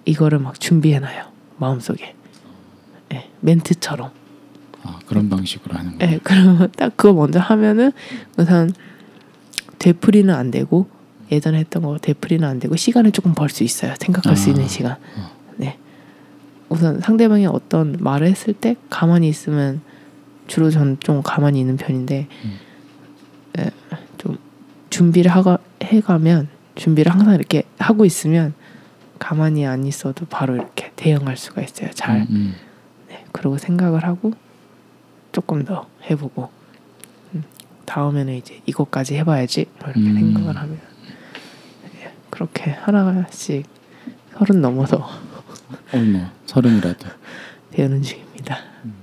[0.05, 1.27] 이거를 막 준비해놔요
[1.59, 2.17] 마음속에
[3.09, 4.11] 네, 멘트처럼
[4.83, 6.13] 아 그런 방식으로 하는 거예요.
[6.15, 7.93] 네, 그러면 딱 그거 먼저 하면은
[8.37, 8.73] 우선
[9.79, 10.89] 되풀이는 안 되고
[11.31, 13.95] 예전에 했던 거 되풀이는 안 되고 시간을 조금 벌 수 있어요.
[14.01, 14.97] 생각할 아, 수 있는 시간.
[15.17, 15.42] 어.
[16.73, 16.75] 네.
[16.75, 19.83] 우선 상대방이 어떤 말을 했을 때 가만히 있으면
[20.47, 22.59] 주로 저는 좀 가만히 있는 편인데 음.
[23.55, 23.71] 네,
[24.19, 24.39] 좀
[24.91, 28.55] 준비를 하가 해가면 준비를 항상 이렇게 하고 있으면
[29.19, 31.91] 가만히 안 있어도 바로 이렇게 대응할 수가 있어요.
[31.95, 32.23] 잘.
[32.23, 32.55] 음, 음.
[33.09, 34.33] 네, 그리고 생각을 하고
[35.31, 36.51] 조금 더 해보고
[37.35, 37.45] 음,
[37.85, 40.15] 다음에는 이제 이것까지 해봐야지 이렇게 음.
[40.15, 40.81] 생각을 하면
[41.95, 43.67] 네, 그렇게 하나씩
[44.37, 45.09] 서른 넘어서
[45.95, 47.09] 어머 서른이라도
[47.71, 48.59] 배우는 중입니다.
[48.85, 48.95] 음.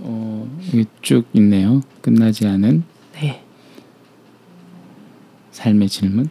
[0.00, 1.82] 어 여기 쭉 있네요.
[2.00, 3.42] 끝나지 않은 네.
[5.50, 6.30] 삶의 질문.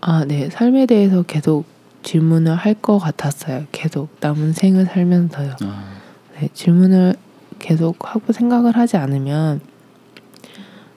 [0.00, 0.48] 아, 네.
[0.48, 1.64] 삶에 대해서 계속
[2.04, 3.66] 질문을 할 것 같았어요.
[3.72, 5.56] 계속 남은 생을 살면서요.
[5.62, 5.96] 아.
[6.38, 7.16] 네, 질문을
[7.58, 9.60] 계속 하고 생각을 하지 않으면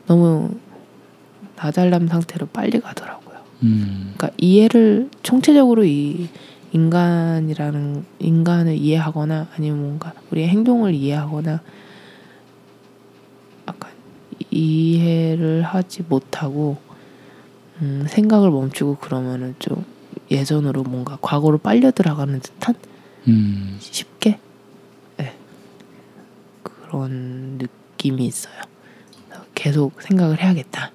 [0.05, 0.51] 너무
[1.55, 3.39] 나잘남 상태로 빨리 가더라고요.
[3.63, 4.13] 음.
[4.15, 6.27] 그러니까 이해를 총체적으로 이
[6.72, 11.61] 인간이라는 인간을 이해하거나 아니면 뭔가 우리의 행동을 이해하거나
[13.67, 13.91] 약간
[14.51, 16.78] 이해를 하지 못하고
[17.82, 19.86] 음, 생각을 멈추고 그러면은 좀
[20.30, 22.76] 예전으로 뭔가 과거로 빨려 들어가는 듯한
[23.28, 23.78] 음.
[23.80, 24.39] 쉽게
[25.17, 25.36] 네.
[26.63, 28.61] 그런 느낌이 있어요.
[29.55, 30.91] 계속 생각을 해야겠다.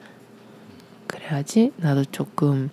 [1.06, 2.70] 그래야지 나도 조금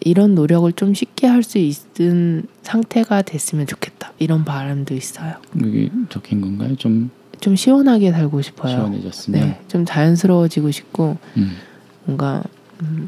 [0.00, 4.12] 이런 노력을 좀 쉽게 할 수 있는 상태가 됐으면 좋겠다.
[4.18, 5.34] 이런 바람도 있어요.
[5.62, 6.76] 여기 적힌 건가요?
[6.76, 7.10] 좀
[7.44, 8.74] 좀 시원하게 살고 싶어요.
[8.74, 9.40] 시원해졌으면.
[9.40, 11.56] 네, 좀 자연스러워지고 싶고 음.
[12.04, 12.42] 뭔가
[12.80, 13.06] 음,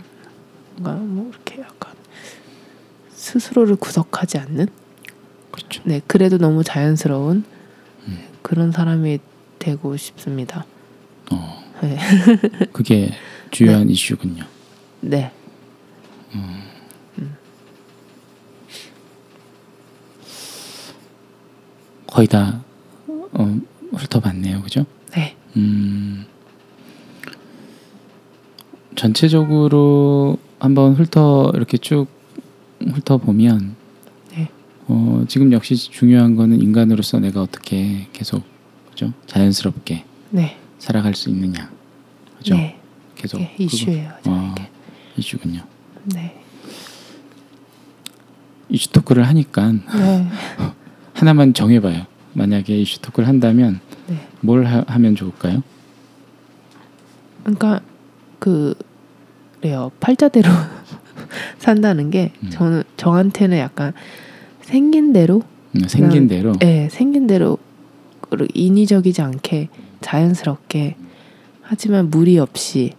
[0.77, 1.95] 뭔가 뭐 이렇게 약간
[3.15, 4.67] 스스로를 구속하지 않는
[5.51, 5.81] 그렇죠.
[5.87, 7.45] 네 그래도 너무 자연스러운
[8.09, 8.19] 음.
[8.43, 9.21] 그런 사람이
[9.59, 10.67] 되고 싶습니다.
[11.33, 11.99] 어, 네,
[12.75, 13.15] 그게
[13.51, 14.45] 주요한 이슈군요.
[15.01, 15.33] 네.
[22.07, 22.63] 거의 다
[23.09, 23.59] 어,
[23.93, 24.87] 훑어봤네요, 그죠?
[25.15, 25.37] 네.
[25.57, 26.25] 음,
[28.95, 32.07] 전체적으로 한번 훑어 이렇게 쭉
[32.81, 33.75] 훑어 보면
[34.33, 34.49] 네.
[34.89, 38.43] 어, 지금 역시 중요한 거는 인간으로서 내가 어떻게 계속
[38.91, 39.13] 그죠?
[39.27, 40.57] 자연스럽게 네.
[40.79, 41.71] 살아갈 수 있느냐,
[42.39, 42.55] 그죠?
[42.55, 42.79] 네.
[43.17, 44.11] 계속 그게 이슈예요.
[44.27, 44.55] 어.
[45.17, 45.63] 이슈군요.
[46.05, 46.43] 네.
[48.69, 50.29] 이슈 토크를 하니까 네.
[51.17, 52.03] 하나만 정해봐요.
[52.35, 54.17] 만약에 이슈 토크를 한다면 네.
[54.43, 55.63] 뭘 하, 하면 좋을까요?
[57.43, 57.81] 그러니까
[58.39, 58.75] 그
[59.61, 59.91] 그래요.
[60.01, 60.49] 팔자대로
[61.59, 62.51] 산다는 게 음.
[62.51, 63.95] 저는 저한테는 약간
[64.61, 65.43] 생긴 대로
[65.75, 67.59] 음, 생긴 그냥- 대로 네, 생긴 대로
[68.55, 69.69] 인위적이지 않게
[70.03, 70.97] 자연스럽게
[71.63, 72.93] 하지만 무리 없이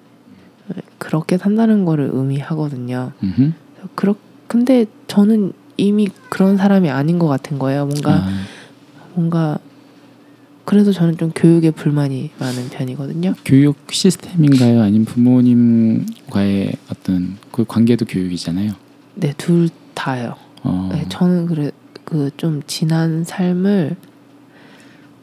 [0.98, 3.12] 그렇게 산다는 거를 의미하거든요.
[3.24, 3.52] 음흠.
[3.94, 4.16] 그렇
[4.48, 7.86] 근데 저는 이미 그런 사람이 아닌 것 같은 거예요.
[7.86, 8.44] 뭔가 아,
[9.14, 9.60] 뭔가
[10.66, 13.36] 그래서 저는 좀 교육에 불만이 많은 편이거든요.
[13.46, 14.82] 교육 시스템인가요?
[14.82, 18.74] 아니면 부모님과의 어떤 그 관계도 교육이잖아요.
[19.16, 20.36] 네, 둘 다요.
[20.64, 21.72] 어, 네, 저는 그래
[22.04, 23.96] 그 좀 지난 삶을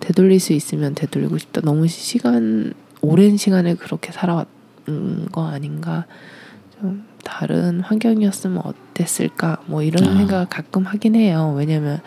[0.01, 1.61] 되돌릴 수 있으면 되돌리고 싶다.
[1.63, 6.07] 너무 시간 오랜 시간을 그렇게 살아왔던 거 아닌가.
[6.81, 9.59] 좀 다른 환경이었으면 어땠을까.
[9.67, 10.17] 뭐 이런 아.
[10.17, 11.55] 생각을 가끔 하긴 해요.
[11.57, 12.01] 왜냐면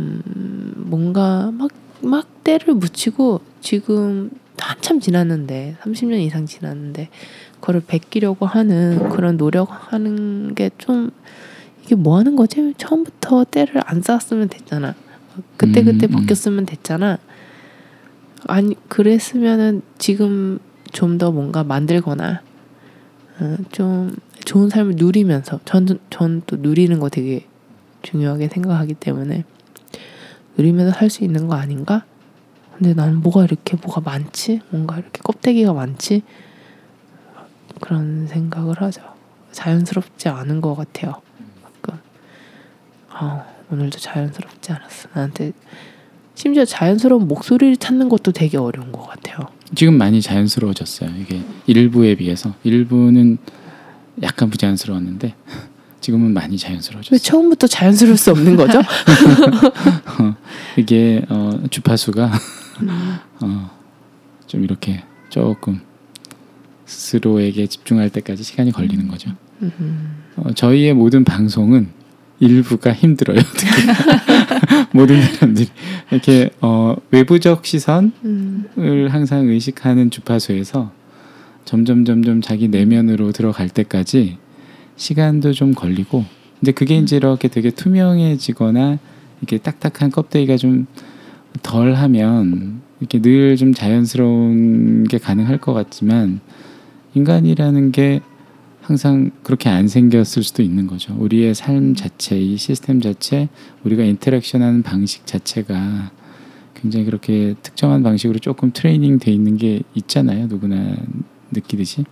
[0.00, 1.70] 음, 뭔가 막
[2.00, 7.08] 막 때를 묻히고 지금 한참 지났는데 30년 이상 지났는데
[7.56, 11.10] 그거를 베끼려고 하는 그런 노력하는 게 좀
[11.84, 12.74] 이게 뭐 하는 거지?
[12.76, 14.94] 처음부터 때를 안 쌓았으면 됐잖아.
[15.56, 16.20] 그때 그때 음, 음.
[16.20, 17.18] 바뀌었으면 됐잖아.
[18.46, 20.58] 아니 그랬으면은 지금
[20.92, 22.47] 좀 더 뭔가 만들거나 어,
[23.70, 27.46] 좀 좋은 삶을 누리면서 전 전 또 누리는 거 되게
[28.02, 29.44] 중요하게 생각하기 때문에
[30.56, 32.04] 누리면서 살 수 있는 거 아닌가?
[32.76, 34.60] 근데 난 뭐가 이렇게 뭐가 많지?
[34.70, 36.22] 뭔가 이렇게 껍데기가 많지?
[37.80, 39.02] 그런 생각을 하죠.
[39.52, 41.20] 자연스럽지 않은 것 같아요.
[41.82, 41.98] 가끔.
[43.10, 45.08] 아 오늘도 자연스럽지 않았어.
[45.14, 45.52] 나한테
[46.34, 49.38] 심지어 자연스러운 목소리를 찾는 것도 되게 어려운 것 같아요.
[49.74, 51.10] 지금 많이 자연스러워졌어요.
[51.20, 53.38] 이게 일부에 비해서 일부는
[54.22, 55.34] 약간 부자연스러웠는데
[56.00, 57.18] 지금은 많이 왜 자연스러워졌어요.
[57.18, 58.80] 처음부터 자연스러울 수 없는 거죠?
[60.78, 62.30] 이게 어, 주파수가
[63.42, 63.70] 어,
[64.46, 65.80] 좀 이렇게 조금
[66.86, 69.30] 스스로에게 집중할 때까지 시간이 걸리는 거죠.
[69.60, 71.88] 음, 어, 저희의 모든 방송은
[72.40, 73.38] 일부가 힘들어요.
[74.92, 75.68] 모든 사람들이.
[76.10, 80.92] 이렇게 어, 외부적 시선을 음, 항상 의식하는 주파수에서
[81.64, 84.38] 점점 점점 자기 내면으로 들어갈 때까지
[84.96, 86.24] 시간도 좀 걸리고
[86.58, 88.98] 근데 그게 이제 이렇게 되게 투명해지거나
[89.40, 90.86] 이렇게 딱딱한 껍데기가 좀
[91.62, 96.40] 덜하면 이렇게 늘 좀 자연스러운 게 가능할 것 같지만
[97.14, 98.20] 인간이라는 게
[98.88, 101.14] 항상 그렇게 안 생겼을 수도 있는 거죠.
[101.18, 103.50] 우리의 삶 자체, 이 시스템 자체,
[103.84, 106.10] 우리가 인터랙션하는 방식 자체가
[106.72, 110.46] 굉장히 그렇게 특정한 방식으로 조금 트레이닝 돼 있는 게 있잖아요.
[110.46, 110.96] 누구나
[111.50, 112.06] 느끼듯이.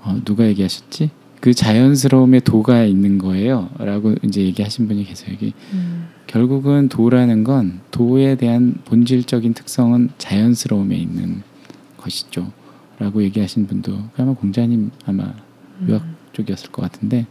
[0.00, 1.10] 어, 누가 얘기하셨지?
[1.40, 5.34] 그 자연스러움의 도가 있는 거예요.라고 이제 얘기하신 분이 계세요.
[5.34, 11.42] 여기 음, 결국은 도라는 건 도에 대한 본질적인 특성은 자연스러움에 있는
[11.98, 12.50] 것이죠.
[12.98, 15.34] 라고 얘기하신 분도 아마 공자님 아마
[15.86, 17.26] 유학 쪽이었을 것 같은데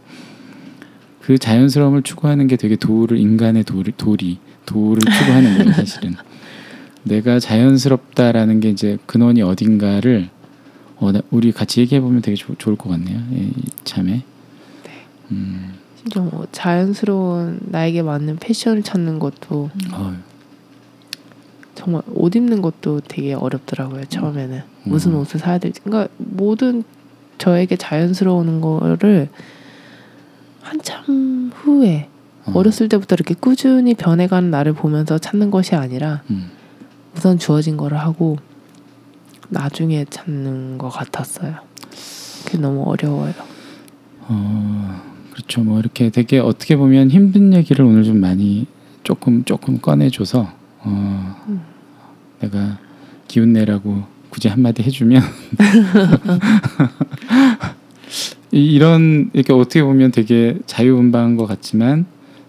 [1.20, 6.14] 그 자연스러움을 추구하는 게 되게 도를 인간의 도리, 도리 도를 추구하는 거예요 사실은.
[7.02, 10.28] 내가 자연스럽다라는 게 이제 근원이 어딘가를
[10.96, 13.50] 어, 나- 우리 같이 얘기해 보면 되게 좋- 좋을 것 같네요 예,
[13.84, 14.22] 참에.
[15.32, 20.14] 음, 심지어 뭐 자연스러운 나에게 맞는 패션을 찾는 것도 어,
[21.74, 25.18] 정말 옷 입는 것도 되게 어렵더라고요 처음에는 무슨 음.
[25.18, 26.84] 옷을 사야 될지 그러니까 모든
[27.38, 29.28] 저에게 자연스러운 거를
[30.62, 32.08] 한참 후에
[32.46, 36.50] 어, 어렸을 때부터 이렇게 꾸준히 변해가는 나를 보면서 찾는 것이 아니라 음,
[37.16, 38.36] 우선 주어진 거를 하고
[39.48, 41.56] 나중에 찾는 것 같았어요.
[42.44, 43.32] 그게 너무 어려워요.
[44.26, 45.02] 어,
[45.32, 45.62] 그렇죠.
[45.62, 48.66] 뭐 이렇게 되게 어떻게 보면 힘든 얘기를 오늘 좀 많이
[49.02, 50.52] 조금 조금 꺼내줘서
[50.84, 51.60] 어, 음.
[52.40, 52.78] 내가
[53.28, 55.22] 기운 내라고 굳이 한마디 해주면
[58.52, 62.06] 이- 이런 이렇게 어떻게 보면 되게 자유분방한 것 같지만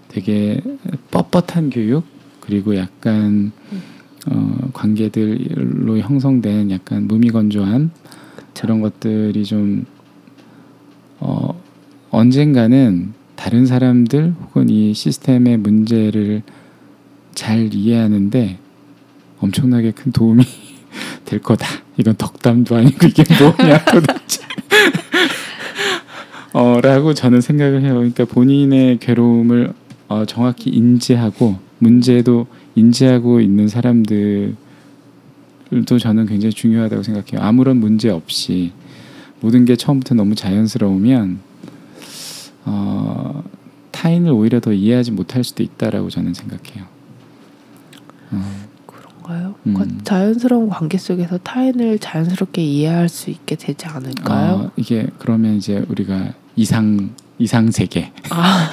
[0.08, 0.62] 되게
[1.12, 2.04] 뻣뻣한 교육
[2.42, 3.52] 그리고 약간
[4.28, 7.92] 어, 관계들로 형성된 약간 무미건조한
[8.60, 9.86] 그런 것들이 좀
[11.20, 11.60] 어,
[12.10, 16.42] 언젠가는 다른 사람들 혹은 이 시스템의 문제를
[17.36, 18.58] 잘 이해하는데
[19.40, 20.44] 엄청나게 큰 도움이
[21.26, 21.68] 될 거다.
[21.98, 24.44] 이건 덕담도 아니고 이게 뭐냐 도대체.
[26.54, 27.96] 어, 라고 저는 생각을 해요.
[27.96, 29.74] 그러니까 본인의 괴로움을
[30.08, 34.56] 어, 정확히 인지하고 문제도 인지하고 있는 사람들도
[36.00, 37.46] 저는 굉장히 중요하다고 생각해요.
[37.46, 38.72] 아무런 문제 없이
[39.42, 41.40] 모든 게 처음부터 너무 자연스러우면
[42.66, 43.44] 어,
[43.92, 46.95] 타인을 오히려 더 이해하지 못할 수도 있다라고 저는 생각해요.
[48.36, 49.56] 어, 그런가요?
[49.68, 49.74] 음.
[49.74, 54.54] 그 자연스러운 관계 속에서 타인을 자연스럽게 이해할 수 있게 되지 않을까요?
[54.54, 58.70] 어, 이게 그러면 이제 우리가 이상 이상 세계 아,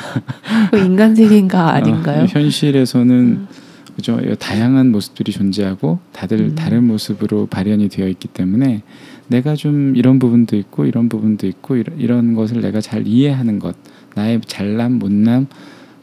[0.70, 2.22] 그 인간 세계인가 아닌가요?
[2.22, 3.48] 어, 현실에서는 음.
[3.96, 6.54] 그죠 다양한 모습들이 존재하고 다들 음.
[6.54, 8.82] 다른 모습으로 발현이 되어 있기 때문에
[9.28, 13.76] 내가 좀 이런 부분도 있고 이런 부분도 있고 이런, 이런 것을 내가 잘 이해하는 것
[14.14, 15.46] 나의 잘남 못남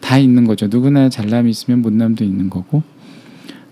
[0.02, 2.84] 다 있는 거죠 누구나 잘남이 있으면 못남도 있는 거고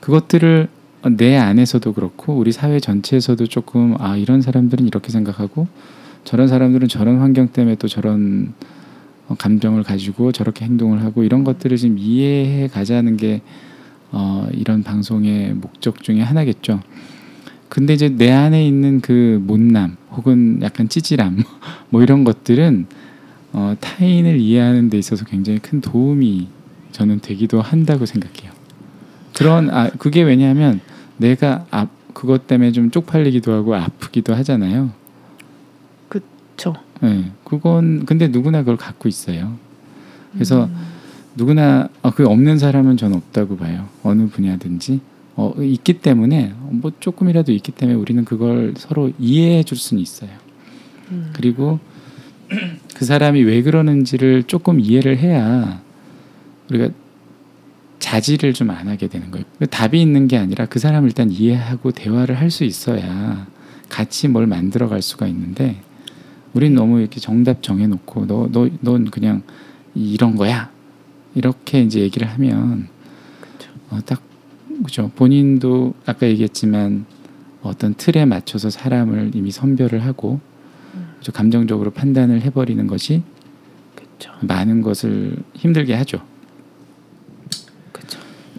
[0.08, 0.70] 그것들을
[1.18, 5.68] 내 안에서도 그렇고 우리 사회 전체에서도 조금 아 이런 사람들은 이렇게 생각하고
[6.24, 8.54] 저런 사람들은 저런 환경 때문에 또 저런
[9.28, 13.42] 어, 감정을 가지고 저렇게 행동을 하고 이런 것들을 지금 이해해 가자는 게
[14.14, 16.80] 어, 이런 방송의 목적 중에 하나겠죠.
[17.68, 21.44] 근데 이제 내 안에 있는 그 못남 혹은 약간 찌질함
[21.92, 22.86] 뭐 이런 것들은
[23.52, 26.48] 어, 타인을 이해하는 데 있어서 굉장히 큰 도움이
[26.94, 28.57] 저는 되기도 한다고 생각해요.
[29.38, 30.82] 그런 아 그게 왜냐하면
[31.18, 34.92] 내가 아, 그것 때문에 좀 쪽팔리기도 하고 아프기도 하잖아요.
[36.10, 36.76] 그렇죠.
[37.02, 39.56] 네, 그건 근데 누구나 그걸 갖고 있어요.
[40.34, 40.76] 그래서 음.
[41.36, 43.88] 누구나 어, 그 없는 사람은 저는 없다고 봐요.
[44.04, 45.02] 어느 분야든지
[45.36, 50.32] 어, 있기 때문에 뭐 조금이라도 있기 때문에 우리는 그걸 서로 이해해 줄 수는 있어요.
[51.12, 51.32] 음.
[51.34, 51.80] 그리고
[52.96, 55.80] 그 사람이 왜 그러는지를 조금 이해를 해야
[56.70, 56.90] 우리가
[58.00, 59.46] 자질을 좀 안 하게 되는 거예요.
[59.60, 63.48] 그 답이 있는 게 아니라 그 사람을 일단 이해하고 대화를 할 수 있어야
[63.90, 65.82] 같이 뭘 만들어 갈 수가 있는데
[66.54, 69.42] 우린 너무 이렇게 정답 정해놓고 너 너 넌 그냥
[69.96, 70.70] 이런 거야
[71.36, 72.88] 이렇게 이제 얘기를 하면
[73.42, 73.70] 그쵸.
[73.90, 74.22] 어, 딱
[74.84, 77.06] 그죠 본인도 아까 얘기했지만
[77.64, 80.40] 어떤 틀에 맞춰서 사람을 이미 선별을 하고
[80.96, 81.08] 음.
[81.34, 83.24] 감정적으로 판단을 해버리는 것이
[83.96, 84.32] 그렇죠.
[84.42, 86.20] 많은 것을 힘들게 하죠.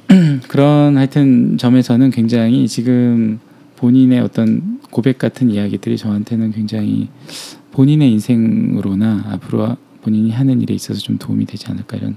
[0.08, 0.48] 그렇죠.
[0.48, 3.38] 그런 하여튼 점에서는 굉장히 지금
[3.76, 7.08] 본인의 어떤 고백 같은 이야기들이 저한테는 굉장히
[7.72, 12.16] 본인의 인생으로나 앞으로 본인이 하는 일에 있어서 좀 도움이 되지 않을까 이런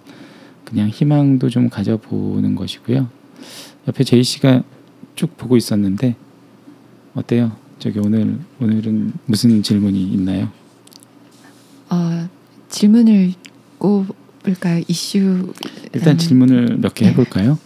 [0.66, 3.10] 그냥 희망도 좀 가져보는 것이고요.
[3.88, 4.64] 옆에 제이 씨가
[5.16, 6.16] 쭉 보고 있었는데
[7.14, 7.52] 어때요?
[7.80, 10.50] 저기 오늘 오늘은 무슨 질문이 있나요?
[11.90, 12.30] 어,
[12.70, 13.34] 질문을
[13.80, 14.84] 꼽을까요?
[14.88, 15.52] 이슈
[15.94, 17.58] 일단 음, 질문을 몇 개 해볼까요?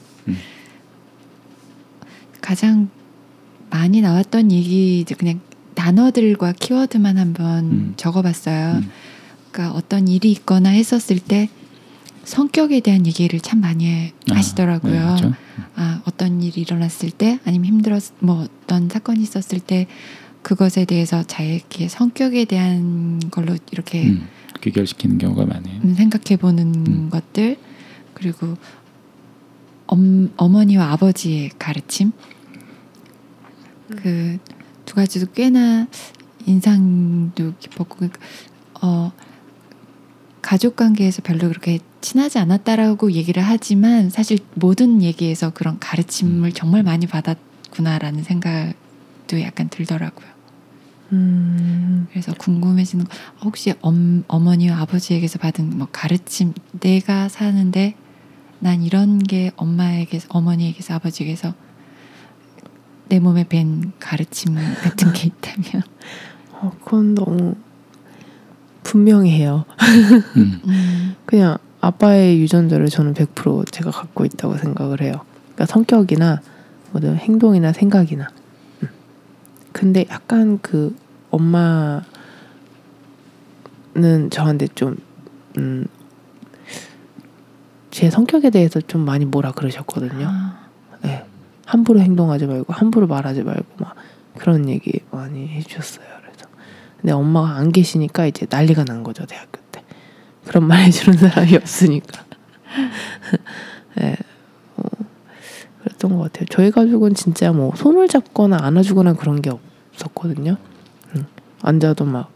[2.46, 2.90] 가장
[3.72, 5.40] 많이 나왔던 얘기 이제 그냥
[5.74, 7.94] 단어들과 키워드만 한번 음.
[7.98, 8.82] 적어봤어요.
[8.84, 8.90] 음.
[9.52, 11.50] 그러니까 어떤 일이 있거나 했었을 때
[12.24, 14.94] 성격에 대한 얘기를 참 많이 아, 하시더라고요.
[14.94, 15.34] 네, 그렇죠?
[15.76, 19.88] 아 어떤 일이 일어났을 때 아니면 힘들었 뭐 어떤 사건이 있었을 때
[20.44, 24.28] 그것에 대해서 자기의 성격에 대한 걸로 이렇게 음,
[24.62, 25.96] 귀결시키는 경우가 많아요.
[25.96, 27.10] 생각해 보는 음.
[27.10, 27.58] 것들
[28.14, 28.56] 그리고
[29.88, 32.12] 엄, 어머니와 아버지의 가르침
[33.90, 34.40] 그
[34.86, 35.88] 두 가지도 꽤나
[36.46, 38.20] 인상도 깊었고 그러니까
[38.82, 39.12] 어
[40.42, 47.08] 가족 관계에서 별로 그렇게 친하지 않았다라고 얘기를 하지만 사실 모든 얘기에서 그런 가르침을 정말 많이
[47.08, 50.28] 받았구나라는 생각도 약간 들더라고요.
[51.14, 52.08] 음.
[52.12, 53.12] 그래서 궁금해지는 거
[53.42, 57.96] 혹시 엄, 어머니와 아버지에게서 받은 뭐 가르침 내가 사는데
[58.60, 61.56] 난 이런 게 엄마에게서 어머니에게서 아버지에게서
[63.08, 65.84] 내 몸에 밴 가르침 같은 게 있다면
[66.54, 67.56] 어, 그건 너무
[68.84, 69.66] 분명해요.
[70.38, 75.22] 음, 음, 그냥 아빠의 유전자를 저는 100% 제가 갖고 있다고 생각을 해요.
[75.54, 76.42] 그러니까 성격이나
[76.92, 78.28] 뭐든 행동이나 생각이나.
[78.84, 78.90] 음.
[79.72, 80.96] 근데 약간 그
[81.32, 82.04] 엄마는
[84.32, 84.98] 저한테 좀
[85.58, 85.88] 음,
[87.92, 90.28] 제 성격에 대해서 좀 많이 뭐라 그러셨거든요.
[90.30, 90.68] 아,
[91.02, 91.26] 네.
[91.66, 93.96] 함부로 행동하지 말고 함부로 말하지 말고 막
[94.38, 96.06] 그런 얘기 많이 해주셨어요.
[96.22, 96.48] 그래서
[97.02, 99.84] 근데 엄마가 안 계시니까 이제 난리가 난 거죠 대학교 때
[100.46, 102.24] 그런 말 해주는 사람이 없으니까.
[103.98, 104.16] 네.
[104.78, 104.84] 어,
[105.84, 106.46] 그랬던 것 같아요.
[106.50, 109.52] 저희 가족은 진짜 뭐 손을 잡거나 안아주거나 그런 게
[109.94, 110.58] 없었거든요.
[111.16, 111.26] 응.
[111.62, 112.30] 앉아도 막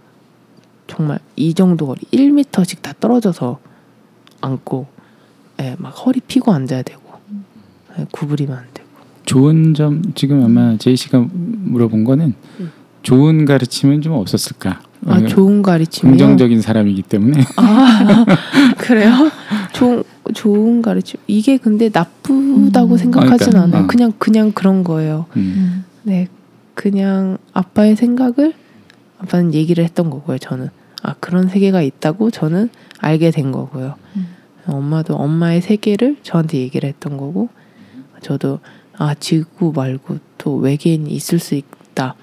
[0.88, 3.60] 정말 이 정도 거리 1미터씩 다 떨어져서
[4.42, 4.88] 앉고
[5.62, 7.02] 예, 막 허리 피고 앉아야 되고
[7.98, 8.58] 예, 구부리면
[9.30, 12.72] 좋은 점 지금 아마 제이 씨가 물어본 거는 음.
[13.04, 14.82] 좋은 가르침은 좀 없었을까?
[15.06, 16.18] 아 어, 좋은 가르침이요?
[16.18, 18.26] 긍정적인 사람이기 때문에 아
[18.80, 19.12] 그래요?
[19.74, 20.04] 좋은
[20.34, 22.98] 좋은 가르침 이게 근데 나쁘다고 음.
[22.98, 23.84] 생각하진 아, 그러니까, 않아요.
[23.84, 23.88] 어.
[23.88, 25.28] 그냥 그냥 그런 거예요.
[25.38, 25.42] 음.
[25.42, 25.86] 음.
[26.02, 26.28] 네,
[26.74, 28.54] 그냥 아빠의 생각을
[29.20, 30.40] 아빠는 얘기를 했던 거고요.
[30.40, 30.70] 저는
[31.04, 33.94] 아 그런 세계가 있다고 저는 알게 된 거고요.
[34.16, 34.28] 음.
[34.66, 37.50] 엄마도 엄마의 세계를 저한테 얘기를 했던 거고
[38.22, 38.60] 저도
[39.00, 42.16] 아 지구 말고 또 외계인이 있을 수 있다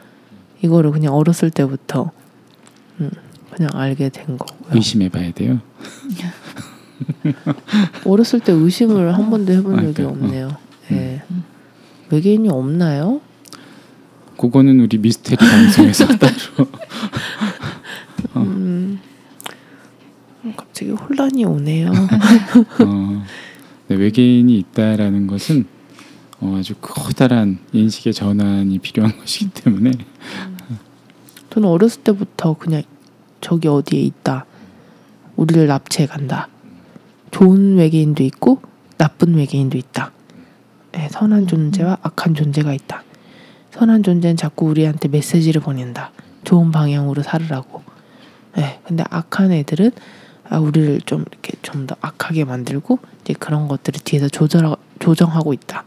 [0.62, 2.10] 이거를 그냥 어렸을 때부터
[3.00, 3.10] 음,
[3.50, 4.76] 그냥 알게 된 거고요.
[4.76, 5.58] 의심해봐야 돼요.
[8.04, 10.56] 어렸을 때 의심을 한 번도 해본 아, 적이 그러니까, 없네요.
[10.92, 11.22] 예.
[12.10, 13.22] 외계인이 없나요?
[14.36, 16.34] 그거는 우리 미스테리 방송에서 따로
[18.34, 18.40] 어.
[18.40, 19.00] 음,
[20.56, 21.88] 갑자기 혼란이 오네요.
[22.84, 23.24] 어,
[23.88, 25.64] 네, 외계인이 있다라는 것은
[26.40, 29.92] 어, 아주 커다란 인식의 전환이 필요한 것이기 때문에
[31.50, 32.82] 저는 어렸을 때부터 그냥
[33.40, 34.44] 저기 어디에 있다.
[35.36, 36.48] 우리를 납치해 간다.
[37.30, 38.60] 좋은 외계인도 있고
[38.98, 40.12] 나쁜 외계인도 있다.
[40.98, 43.02] 예, 선한 존재와 악한 존재가 있다.
[43.72, 46.12] 선한 존재는 자꾸 우리한테 메시지를 보낸다.
[46.44, 47.82] 좋은 방향으로 살으라고.
[48.58, 49.90] 예, 근데 악한 애들은
[50.48, 55.84] 아, 우리를 좀 이렇게 좀 더 악하게 만들고 이제 그런 것들을 뒤에서 조절 조정하고 있다.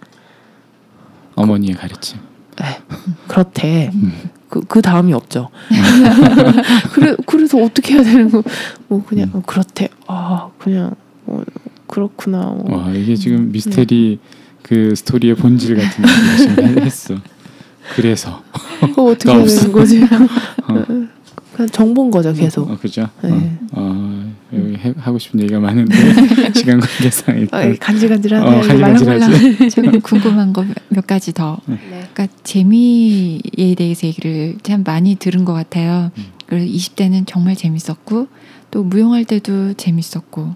[1.39, 2.19] 어머니의 가르침.
[2.61, 2.81] 예,
[3.27, 3.91] 그렇대.
[3.93, 4.29] 음.
[4.49, 5.49] 그, 그 다음이 없죠.
[6.93, 8.43] 그래, 그래서 어떻게 해야 되는 거,
[8.87, 9.89] 뭐, 그냥, 어, 그렇대.
[10.07, 10.95] 아, 그냥,
[11.27, 11.41] 어,
[11.87, 12.41] 그렇구나.
[12.45, 12.77] 뭐.
[12.77, 14.19] 와 이게 지금 미스테리
[14.63, 17.15] 그 스토리의 본질 같은 거 지금 했어.
[17.95, 18.43] 그래서
[18.81, 19.31] 그거 어떻게.
[19.31, 20.03] 되는 거지?
[20.67, 20.85] 어,
[21.59, 22.69] 그냥 정본 거죠, 계속.
[22.71, 23.09] 어, 그죠?
[23.21, 23.29] 네.
[23.31, 25.93] 어, 어, 여기 해, 하고 싶은 얘기가 많은데
[26.55, 28.45] 시간 관계상 아, 일단 간질간질하네.
[28.45, 29.69] 어, 간질간질하지.
[29.69, 31.57] 제가 궁금한 거 몇 가지 더.
[31.65, 31.77] 네.
[32.13, 36.11] 그러니까 재미에 대해서 얘기를 참 많이 들은 것 같아요.
[36.17, 36.25] 음.
[36.47, 38.27] 그래서 20대는 정말 재밌었고
[38.71, 40.55] 또 무용할 때도 재밌었고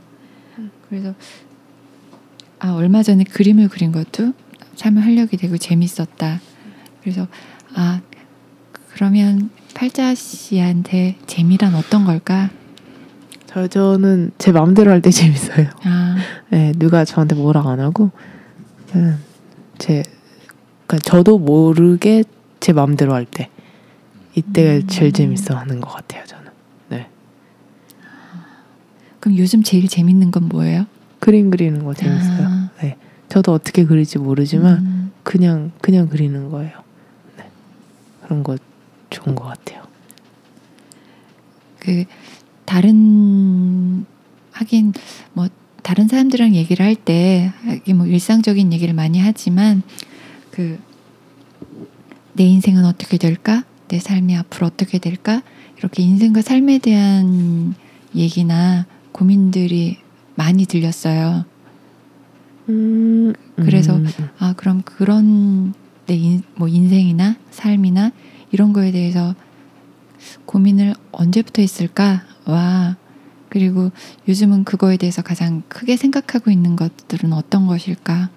[0.88, 1.14] 그래서
[2.60, 4.34] 아 얼마 전에 그림을 그린 것도
[4.78, 6.40] 삶의 활력이 되고 재밌었다.
[7.02, 7.28] 그래서
[7.76, 8.00] 아
[8.94, 12.50] 그러면 팔자 씨한테 재미란 어떤 걸까?
[13.48, 15.68] 저, 저는 제 마음대로 할 때 재밌어요.
[15.84, 16.16] 아
[16.50, 18.12] 네, 누가 저한테 뭐라 안 하고,
[18.92, 19.18] 그냥
[19.78, 20.04] 제,
[20.88, 22.24] 그러니까 저도 모르게
[22.60, 23.50] 제 마음대로 할 때,
[24.36, 24.88] 이때가 음.
[24.88, 26.52] 제일 재밌어 하는 것 같아요, 저는.
[26.90, 27.08] 네.
[29.20, 30.86] 그럼 요즘 제일 재밌는 건 뭐예요?
[31.20, 32.48] 그림 그리는 거 재밌어요.
[32.48, 32.98] 아, 네.
[33.30, 36.72] 저도 어떻게 그릴지 모르지만, 음, 그냥, 그냥 그리는 거예요.
[37.38, 37.46] 네.
[38.24, 38.58] 그런 거
[39.14, 39.84] 좋은 것 같아요.
[41.80, 42.06] 그
[42.66, 44.06] 다른
[44.52, 44.94] 하긴
[45.34, 45.48] 뭐
[45.84, 47.52] 다른 사람들이랑 얘기를 할 때
[47.96, 49.84] 뭐 일상적인 얘기를 많이 하지만
[50.52, 50.80] 그
[52.36, 53.64] 내 인생은 어떻게 될까?
[53.90, 55.44] 내 삶이 앞으로 어떻게 될까?
[55.78, 57.76] 이렇게 인생과 삶에 대한
[58.16, 60.00] 얘기나 고민들이
[60.34, 61.46] 많이 들렸어요.
[62.70, 64.08] 음, 그래서 음,
[64.40, 65.76] 아 그럼 그런
[66.08, 68.12] 내뭐 인생이나 삶이나
[68.54, 69.36] 이런 거에 대해서
[70.46, 72.96] 고민을 언제부터 했을까와
[73.50, 73.92] 그리고
[74.28, 78.30] 요즘은 그거에 대해서 가장 크게 생각하고 있는 것들은 어떤 것일까?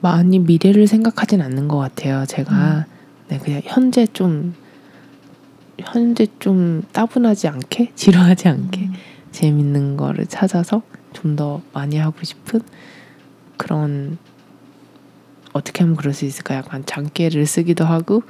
[0.00, 2.24] 많이 미래를 생각하진 않는 것 같아요.
[2.26, 2.86] 제가
[3.28, 4.54] 네 그냥 현재 좀
[5.78, 8.92] 현재 좀 따분하지 않게 지루하지 않게 음,
[9.32, 12.60] 재밌는 거를 찾아서 좀 더 많이 하고 싶은
[13.56, 14.18] 그런
[15.52, 18.22] 어떻게 하면 그럴 수 있을까 약간 장기를 쓰기도 하고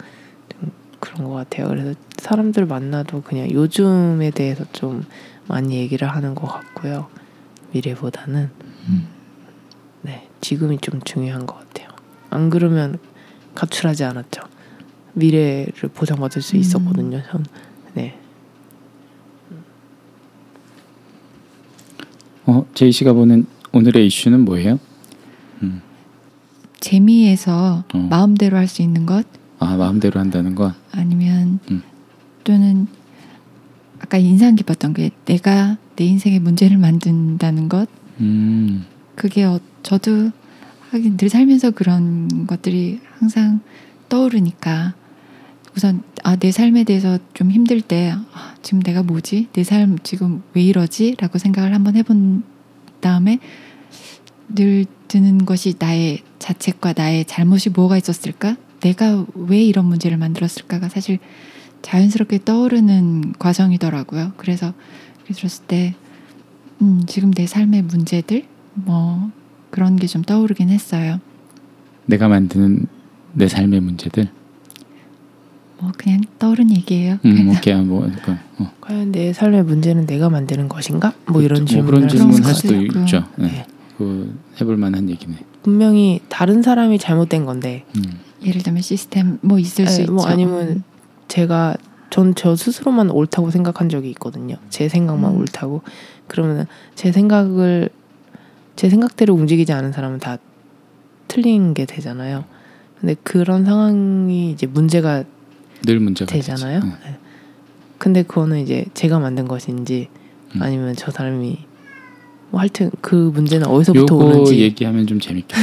[0.48, 1.68] 좀 그런 것 같아요.
[1.68, 5.04] 그래서 사람들 만나도 그냥 요즘에 대해서 좀
[5.46, 7.08] 많이 얘기를 하는 것 같고요.
[7.72, 8.50] 미래보다는
[8.88, 9.08] 음.
[10.02, 11.88] 네 지금이 좀 중요한 것 같아요.
[12.30, 12.98] 안 그러면
[13.54, 14.42] 가출하지 않았죠.
[15.14, 16.60] 미래를 보장받을 수 음.
[16.60, 17.22] 있었거든요.
[17.30, 17.44] 전
[17.94, 18.18] 네.
[22.46, 24.78] 어, 제이 씨가 보는 오늘의 이슈는 뭐예요?
[26.78, 26.80] 음.
[26.80, 27.98] 재미에서 어.
[28.10, 29.26] 마음대로 할 수 있는 것
[29.60, 30.72] 아 마음대로 한다는 거.
[30.92, 31.82] 아니면 음.
[32.44, 32.86] 또는
[34.00, 37.88] 아까 인상 깊었던 게 내가 내 인생의 문제를 만든다는 것
[38.20, 38.84] 음.
[39.16, 40.30] 그게 어, 저도
[40.90, 43.60] 하긴 늘 살면서 그런 것들이 항상
[44.08, 44.94] 떠오르니까
[45.76, 50.42] 우선 아, 내 삶에 대해서 좀 힘들 때 아, 지금 내가 뭐지 내 삶 지금
[50.54, 52.44] 왜 이러지라고 생각을 한번 해본
[53.00, 53.38] 다음에
[54.54, 61.18] 늘 드는 것이 나의 자책과 나의 잘못이 뭐가 있었을까 내가 왜 이런 문제를 만들었을까가 사실
[61.82, 64.32] 자연스럽게 떠오르는 과정이더라고요.
[64.36, 64.72] 그래서
[65.32, 65.94] 들었을 때
[66.80, 68.44] 음, 지금 내 삶의 문제들
[68.74, 69.30] 뭐
[69.70, 71.20] 그런 게 좀 떠오르긴 했어요.
[72.06, 72.86] 내가 만드는
[73.34, 74.28] 내 삶의 문제들.
[75.80, 77.18] 뭐 그냥 떠오른 얘기예요.
[77.24, 78.72] 음, 오케이, 뭐, 그러니까, 어.
[78.80, 81.12] 과연 내 삶의 문제는 내가 만드는 것인가?
[81.26, 81.82] 뭐 이런 그렇죠.
[81.82, 82.54] 뭐 질문을 그런 할 질문 수 할.
[82.54, 82.98] 수도 있고.
[83.00, 83.24] 있죠.
[83.36, 83.46] 네.
[83.48, 83.66] 네.
[83.98, 85.36] 그 해볼 만한 얘기네.
[85.62, 88.02] 분명히 다른 사람이 잘못된 건데 음.
[88.44, 90.12] 예를 들면 시스템 뭐 있을 수 네, 있죠.
[90.12, 90.84] 뭐 아니면
[91.26, 91.76] 제가
[92.10, 94.56] 전 저 스스로만 옳다고 생각한 적이 있거든요.
[94.70, 95.40] 제 생각만 음.
[95.40, 95.82] 옳다고
[96.26, 97.90] 그러면 제 생각을
[98.76, 100.38] 제 생각대로 움직이지 않은 사람은 다
[101.26, 102.44] 틀린 게 되잖아요.
[103.00, 105.24] 근데 그런 상황이 이제 문제가
[105.84, 106.80] 늘 문제가 되잖아요.
[106.82, 106.92] 응.
[107.04, 107.18] 네.
[107.98, 110.08] 근데 그거는 이제 제가 만든 것인지
[110.54, 110.62] 음.
[110.62, 111.66] 아니면 저 사람이
[112.50, 115.60] 뭐 하여튼 그 문제는 어디서부터 요거 오는지 얘기하면 좀 재밌겠다.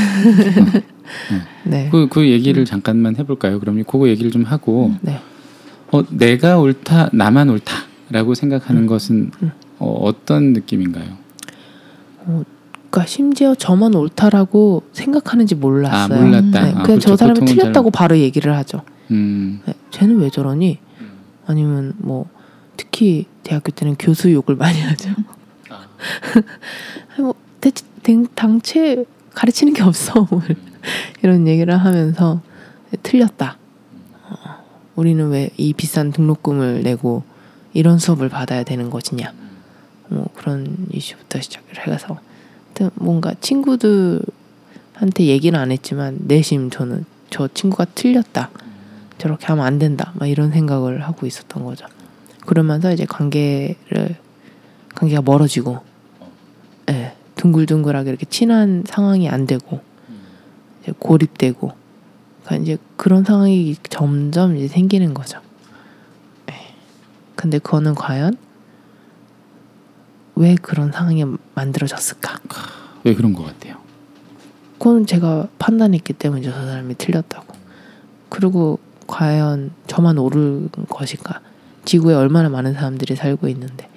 [1.64, 1.90] 네.
[1.92, 3.60] 그, 그 얘기를 잠깐만 해볼까요?
[3.60, 5.20] 그럼 그거 얘기를 좀 하고 네.
[5.92, 8.88] 어, 내가 옳다, 나만 옳다라고 생각하는 음.
[8.88, 9.52] 것은 음.
[9.80, 11.26] 어, 어떤 느낌인가요?
[12.96, 16.18] 그러니까 심지어 저만 옳다라고 생각하는지 몰랐어요.
[16.18, 16.62] 아 몰랐다.
[16.64, 17.16] 네, 아, 그냥 저 그렇죠.
[17.18, 18.78] 사람이 보통은 틀렸다고 바로 얘기를 하죠.
[18.78, 20.80] 잘, 음, 네, 쟤는 왜 저러니?
[21.46, 22.28] 아니면 뭐
[22.78, 25.10] 특히 대학교 때는 교수 욕을 많이 하죠.
[27.20, 30.42] 뭐 대체 당- 당최 가르치는 게 없어 뭐
[31.24, 32.42] 이런 얘기를 하면서
[33.04, 33.58] 틀렸다.
[34.30, 34.36] 어,
[34.96, 37.24] 우리는 왜 이 비싼 등록금을 내고
[37.74, 39.34] 이런 수업을 받아야 되는 것이냐?
[40.10, 42.20] 뭐 그런 이슈부터 시작을 해서
[42.96, 44.22] 뭔가 친구들한테
[45.26, 48.50] 얘기는 안 했지만 내심 저는 저 친구가 틀렸다.
[49.18, 50.12] 저렇게 하면 안 된다.
[50.16, 51.86] 막 이런 생각을 하고 있었던 거죠.
[52.46, 54.16] 그러면서 이제 관계를
[54.94, 55.80] 관계가 멀어지고,
[56.90, 59.82] 예, 둥글둥글하게 이렇게 친한 상황이 안 되고,
[60.82, 61.72] 이제 고립되고,
[62.44, 65.40] 그러니까 이제 그런 상황이 점점 이제 생기는 거죠.
[66.52, 66.54] 예.
[67.36, 68.38] 근데 그거는 과연
[70.36, 71.26] 왜 그런 상황이
[71.56, 72.40] 만들어졌을까?
[73.04, 73.78] 왜 그런 것 같아요?
[74.78, 76.52] 그건 제가 판단했기 때문이죠.
[76.52, 77.56] 저 사람이 틀렸다고.
[78.30, 81.42] 그리고 과연 저만 옳은 것인가?
[81.86, 83.90] 지구에 얼마나 많은 사람들이 살고 있는데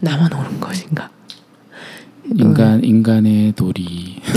[0.00, 1.10] 나만 옳은 것인가?
[2.36, 4.20] 인간 인간의 도리.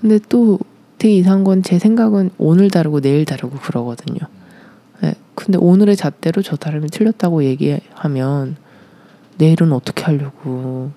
[0.00, 0.58] 근데 또
[0.98, 4.18] 되게 이상한 건 제 생각은 오늘 다르고 내일 다르고 그러거든요.
[5.02, 8.56] 네, 근데 오늘의 잣대로 저 사람이 틀렸다고 얘기하면
[9.38, 10.90] 내일은 어떻게 하려고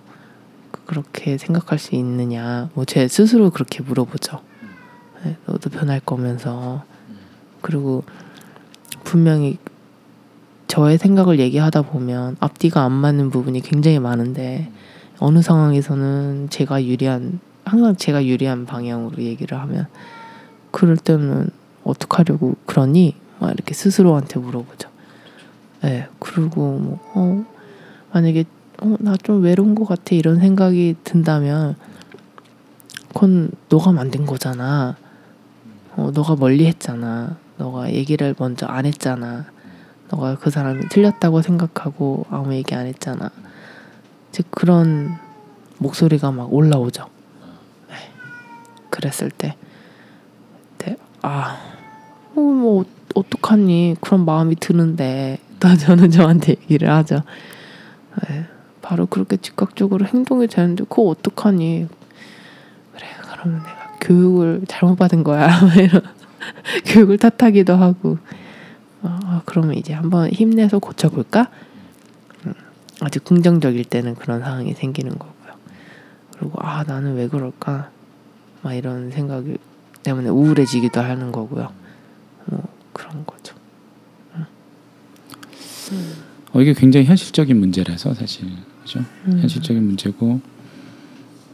[0.86, 2.70] 그렇게 생각할 수 있느냐?
[2.74, 4.42] 뭐 제 스스로 그렇게 물어보죠.
[5.24, 6.84] 네, 너도 변할 거면서
[7.62, 8.04] 그리고
[9.04, 9.58] 분명히
[10.70, 14.71] 저의 생각을 얘기하다 보면 앞뒤가 안 맞는 부분이 굉장히 많은데
[15.17, 19.87] 어느 상황에서는 제가 유리한 항상 제가 유리한 방향으로 얘기를 하면
[20.70, 21.50] 그럴 때는
[21.83, 24.89] 어떡하려고 그러니 막 이렇게 스스로한테 물어보죠.
[25.82, 27.46] 네, 그리고 뭐 어,
[28.13, 28.46] 만약에
[28.83, 31.78] 어, 나 좀 외로운 것 같아 이런 생각이 든다면
[33.08, 34.96] 그건 너가 만든 거잖아.
[35.96, 37.37] 어, 너가 멀리 했잖아.
[37.58, 39.46] 너가 얘기를 먼저 안 했잖아.
[40.10, 43.30] 너가 그 사람이 틀렸다고 생각하고 아무 얘기 안 했잖아.
[44.30, 45.18] 이제 그런
[45.78, 47.06] 목소리가 막 올라오죠.
[47.90, 47.96] 네.
[48.90, 49.56] 그랬을 때,
[50.80, 51.58] 네, 아,
[52.36, 57.22] 어, 뭐 어, 어떡하니 그런 마음이 드는데, 또 저는 저한테 얘기를 하죠.
[58.28, 58.46] 네,
[58.82, 61.88] 바로 그렇게 즉각적으로 행동이 되는데 그거 어떡하니?
[62.94, 65.50] 그래, 그러면 내가 교육을 잘못 받은 거야.
[65.78, 66.02] 이런
[66.86, 68.18] 교육을 탓하기도 하고.
[69.01, 71.50] 아, 그러면 이제 한번 힘내서 고쳐볼까?
[72.46, 72.54] 음,
[73.01, 75.54] 아주 긍정적일 때는 그런 상황이 생기는 거고요.
[76.38, 77.92] 그리고 아 나는 왜 그럴까?
[78.62, 79.58] 막 이런 생각이
[80.04, 81.71] 때문에 우울해지기도 하는 거고요.
[82.46, 82.63] 뭐
[82.93, 83.55] 그런 거죠.
[86.51, 88.47] 어, 이게 굉장히 현실적인 문제라서 사실
[88.84, 89.00] 그죠?
[89.26, 89.39] 음.
[89.39, 90.42] 현실적인 문제고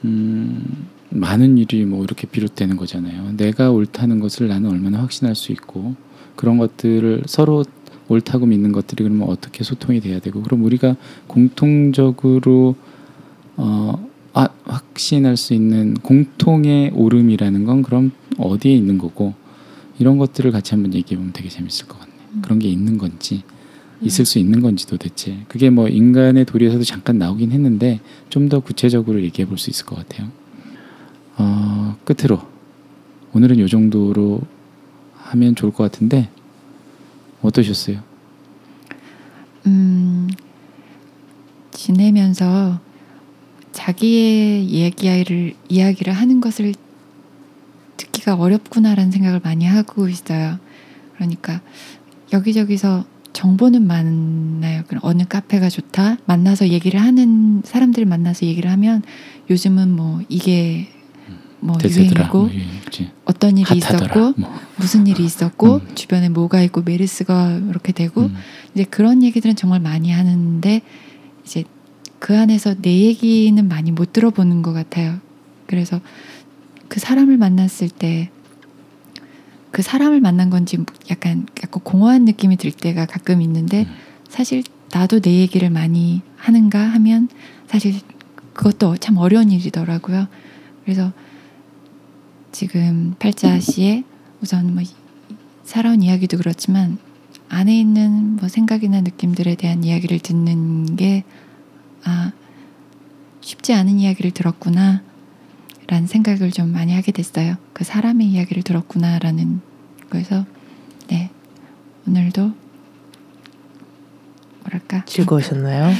[0.03, 3.33] 음, 많은 일이 뭐 이렇게 비롯되는 거잖아요.
[3.37, 5.95] 내가 옳다는 것을 나는 얼마나 확신할 수 있고
[6.35, 7.63] 그런 것들을 서로
[8.07, 10.95] 옳다고 믿는 것들이 그러면 어떻게 소통이 돼야 되고 그럼 우리가
[11.27, 12.75] 공통적으로
[13.57, 19.33] 어, 아, 확신할 수 있는 공통의 오름이라는 건 그럼 어디에 있는 거고
[19.97, 22.17] 이런 것들을 같이 한번 얘기해 보면 되게 재밌을 것 같네요.
[22.33, 22.41] 음.
[22.41, 23.43] 그런 게 있는 건지
[24.01, 29.21] 있을 수 있는 건지 도대체 그게 뭐 인간의 도리에서도 잠깐 나오긴 했는데 좀 더 구체적으로
[29.23, 30.29] 얘기해 볼 수 있을 것 같아요.
[31.37, 32.41] 어, 끝으로
[33.33, 34.41] 오늘은 요 정도로
[35.25, 36.29] 하면 좋을 것 같은데
[37.41, 37.99] 어떠셨어요?
[39.65, 40.29] 음,
[41.71, 42.79] 지내면서
[43.71, 46.73] 자기의 이야기를 이야기를 하는 것을
[47.97, 50.59] 듣기가 어렵구나라는 생각을 많이 하고 있어요.
[51.15, 51.61] 그러니까
[52.31, 54.83] 여기저기서 정보는 많나요?
[55.01, 56.17] 어느 카페가 좋다?
[56.25, 59.03] 만나서 얘기를 하는 사람들 만나서 얘기를 하면
[59.49, 60.87] 요즘은 뭐 이게
[61.65, 62.29] 뭐 대세더라.
[62.31, 62.49] 유행이고 뭐.
[63.25, 64.05] 어떤 일이 핫하더라.
[64.05, 64.59] 있었고 뭐.
[64.77, 65.95] 무슨 일이 있었고 음.
[65.95, 68.35] 주변에 뭐가 있고 메르스가 이렇게 되고 음.
[68.73, 70.81] 이제 그런 얘기들은 정말 많이 하는데
[71.43, 71.63] 이제
[72.19, 75.19] 그 안에서 내 얘기는 많이 못 들어보는 것 같아요.
[75.67, 75.99] 그래서
[76.87, 78.29] 그 사람을 만났을 때
[79.75, 80.77] 그 사람을 만난 건지
[81.11, 83.95] 약간 약간 공허한 느낌이 들 때가 가끔 있는데 음.
[84.29, 84.63] 사실
[84.93, 87.27] 나도 내 얘기를 많이 하는가 하면
[87.67, 87.95] 사실
[88.53, 90.29] 그것도 참 어려운 일이더라고요.
[90.85, 91.11] 그래서
[92.55, 94.05] 지금 팔자 씨의
[94.41, 94.83] 우선 뭐
[95.65, 96.97] 살아온 이야기도 그렇지만
[97.49, 101.25] 안에 있는 뭐 생각이나 느낌들에 대한 이야기를 듣는 게
[102.05, 102.31] 아,
[103.41, 105.03] 쉽지 않은 이야기를 들었구나
[105.87, 107.57] 라는 생각을 좀 많이 하게 됐어요.
[107.73, 109.59] 그 사람의 이야기를 들었구나 라는
[110.09, 110.45] 거에서
[111.09, 111.31] 네
[112.07, 112.53] 오늘도
[114.61, 115.93] 뭐랄까 즐거우셨나요?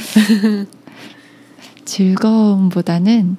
[1.84, 3.36] 즐거움보다는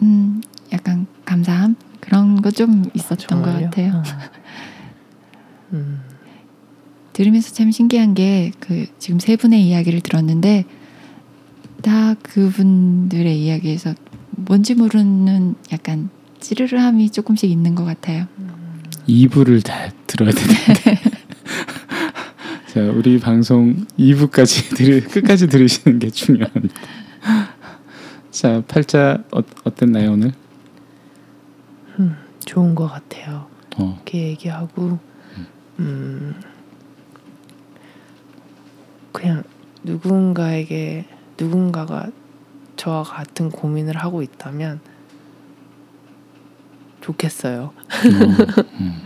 [0.00, 0.40] 음
[0.72, 3.64] 약간 감사함 그런 거 좀 있었던 것 정말요?
[3.66, 3.92] 같아요.
[3.96, 4.02] 어.
[5.74, 6.00] 음,
[7.12, 10.64] 들으면서 참 신기한 게 그 지금 세 분의 이야기를 들었는데
[11.82, 13.94] 다 그분들의 이야기에서
[14.30, 16.08] 뭔지 모르는 약간
[16.40, 18.26] 찌르르함이 조금씩 있는 것 같아요.
[19.08, 21.00] 2부를 다 들어야 되는데.
[22.72, 26.74] 자, 우리 방송 2부까지 들 끝까지 들으시는 게 중요합니다.
[28.30, 30.32] 자, 팔자 어, 어땠나요 오늘?
[32.46, 33.46] 좋은 것 같아요.
[33.76, 34.98] 어, 이렇게 얘기하고
[35.80, 36.34] 음,
[39.12, 39.42] 그냥
[39.84, 41.04] 누군가에게
[41.38, 42.10] 누군가가
[42.76, 44.80] 저와 같은 고민을 하고 있다면
[47.02, 47.62] 좋겠어요.
[47.62, 47.72] 어,
[48.80, 49.02] 음,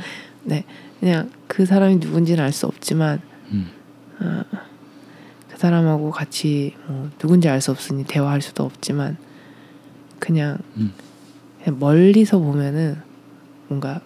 [1.00, 3.20] 그냥 그 사람이 누군지는 알 수 없지만
[3.52, 3.68] 음.
[4.20, 4.42] 어,
[5.48, 9.16] 그 사람하고 같이 뭐 누군지 알 수 없으니 대화할 수도 없지만
[10.18, 10.92] 그냥, 음.
[11.62, 13.02] 그냥 멀리서 보면은
[13.70, 14.00] 뭔가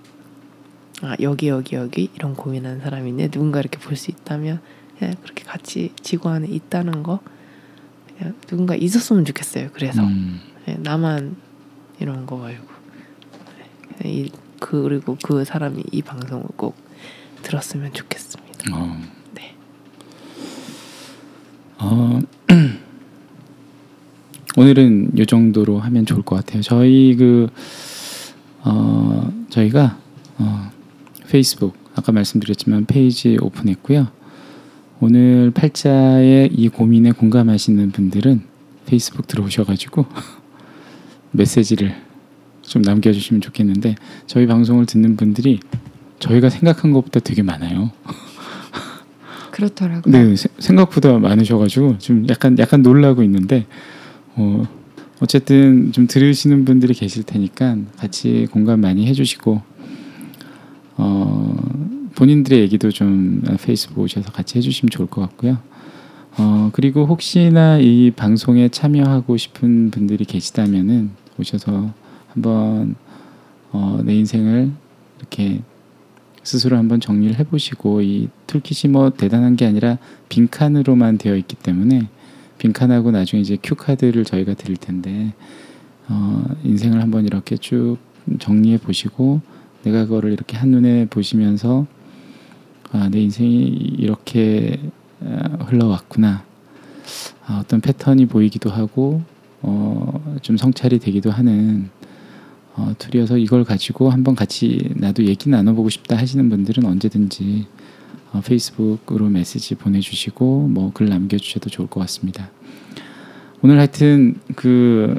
[1.00, 4.60] 아 여기 여기 여기 이런 고민하는 사람이 있네 누군가 이렇게 볼 수 있다면
[4.98, 7.20] 그냥 그렇게 같이 지구 안에 있다는 거
[8.16, 9.70] 그냥 누군가 있었으면 좋겠어요.
[9.72, 11.36] 그래서 음, 네, 나만
[11.98, 12.66] 이런 거 말고
[13.98, 14.30] 네, 이,
[14.60, 16.76] 그리고 그 사람이 이 방송을 꼭
[17.42, 18.76] 들었으면 좋겠습니다.
[18.76, 19.00] 어.
[19.32, 19.54] 네.
[21.78, 22.20] 어,
[24.56, 26.62] 오늘은 요 정도로 하면 좋을 것 같아요.
[26.62, 27.48] 저희 그
[28.64, 29.98] 어, 저희가
[30.38, 30.70] 어,
[31.28, 34.08] 페이스북 아까 말씀드렸지만 페이지 오픈했고요.
[35.00, 38.42] 오늘 팔자의 이 고민에 공감하시는 분들은
[38.86, 40.06] 페이스북 들어오셔가지고
[41.32, 41.94] 메시지를
[42.62, 43.96] 좀 남겨주시면 좋겠는데
[44.26, 45.60] 저희 방송을 듣는 분들이
[46.18, 47.90] 저희가 생각한 것보다 되게 많아요.
[49.50, 50.12] 그렇더라고요.
[50.12, 53.66] 네, 세- 생각보다 많으셔가지고 좀 약간 약간 놀라고 있는데
[54.36, 54.64] 어,
[55.20, 59.62] 어쨌든 좀 들으시는 분들이 계실 테니까 같이 공감 많이 해주시고
[60.96, 61.56] 어,
[62.14, 65.58] 본인들의 얘기도 좀 페이스북 오셔서 같이 해주시면 좋을 것 같고요.
[66.36, 71.92] 어, 그리고 혹시나 이 방송에 참여하고 싶은 분들이 계시다면은 오셔서
[72.28, 72.96] 한번
[73.70, 74.70] 어, 내 인생을
[75.18, 75.62] 이렇게
[76.42, 82.08] 스스로 한번 정리를 해보시고 이 툴킷이 뭐 대단한 게 아니라 빈칸으로만 되어 있기 때문에
[82.58, 85.32] 빈칸하고 나중에 이제 큐 카드를 저희가 드릴 텐데
[86.08, 87.98] 어, 인생을 한번 이렇게 쭉
[88.38, 89.40] 정리해 보시고
[89.82, 91.86] 내가 그거를 이렇게 한 눈에 보시면서
[92.92, 93.64] 아, 내 인생이
[93.98, 94.78] 이렇게
[95.20, 96.44] 아, 흘러왔구나.
[97.46, 99.22] 아, 어떤 패턴이 보이기도 하고
[99.62, 101.90] 어, 좀 성찰이 되기도 하는
[102.76, 107.73] 어, 툴이어서 이걸 가지고 한번 같이 나도 얘기 나눠보고 싶다 하시는 분들은 언제든지 어,
[108.34, 112.50] 어, 페이스북으로 메시지 보내주시고 뭐 글 남겨주셔도 좋을 것 같습니다.
[113.62, 115.18] 오늘 하여튼 그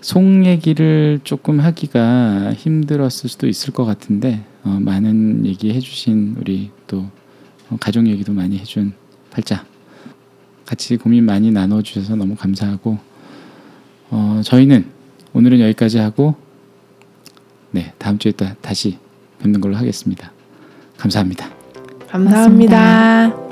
[0.00, 7.06] 송 얘기를 조금 하기가 힘들었을 수도 있을 것 같은데 어, 많은 얘기 해주신 우리 또
[7.70, 8.92] 어, 가족 얘기도 많이 해준
[9.30, 9.66] 팔자
[10.64, 12.98] 같이 고민 많이 나눠주셔서 너무 감사하고
[14.10, 14.86] 어, 저희는
[15.32, 16.34] 오늘은 여기까지 하고
[17.70, 18.98] 네 다음 주에 또 다시
[19.40, 20.32] 뵙는 걸로 하겠습니다.
[20.96, 21.57] 감사합니다.
[22.10, 23.30] 감사합니다.
[23.30, 23.47] 감사합니다.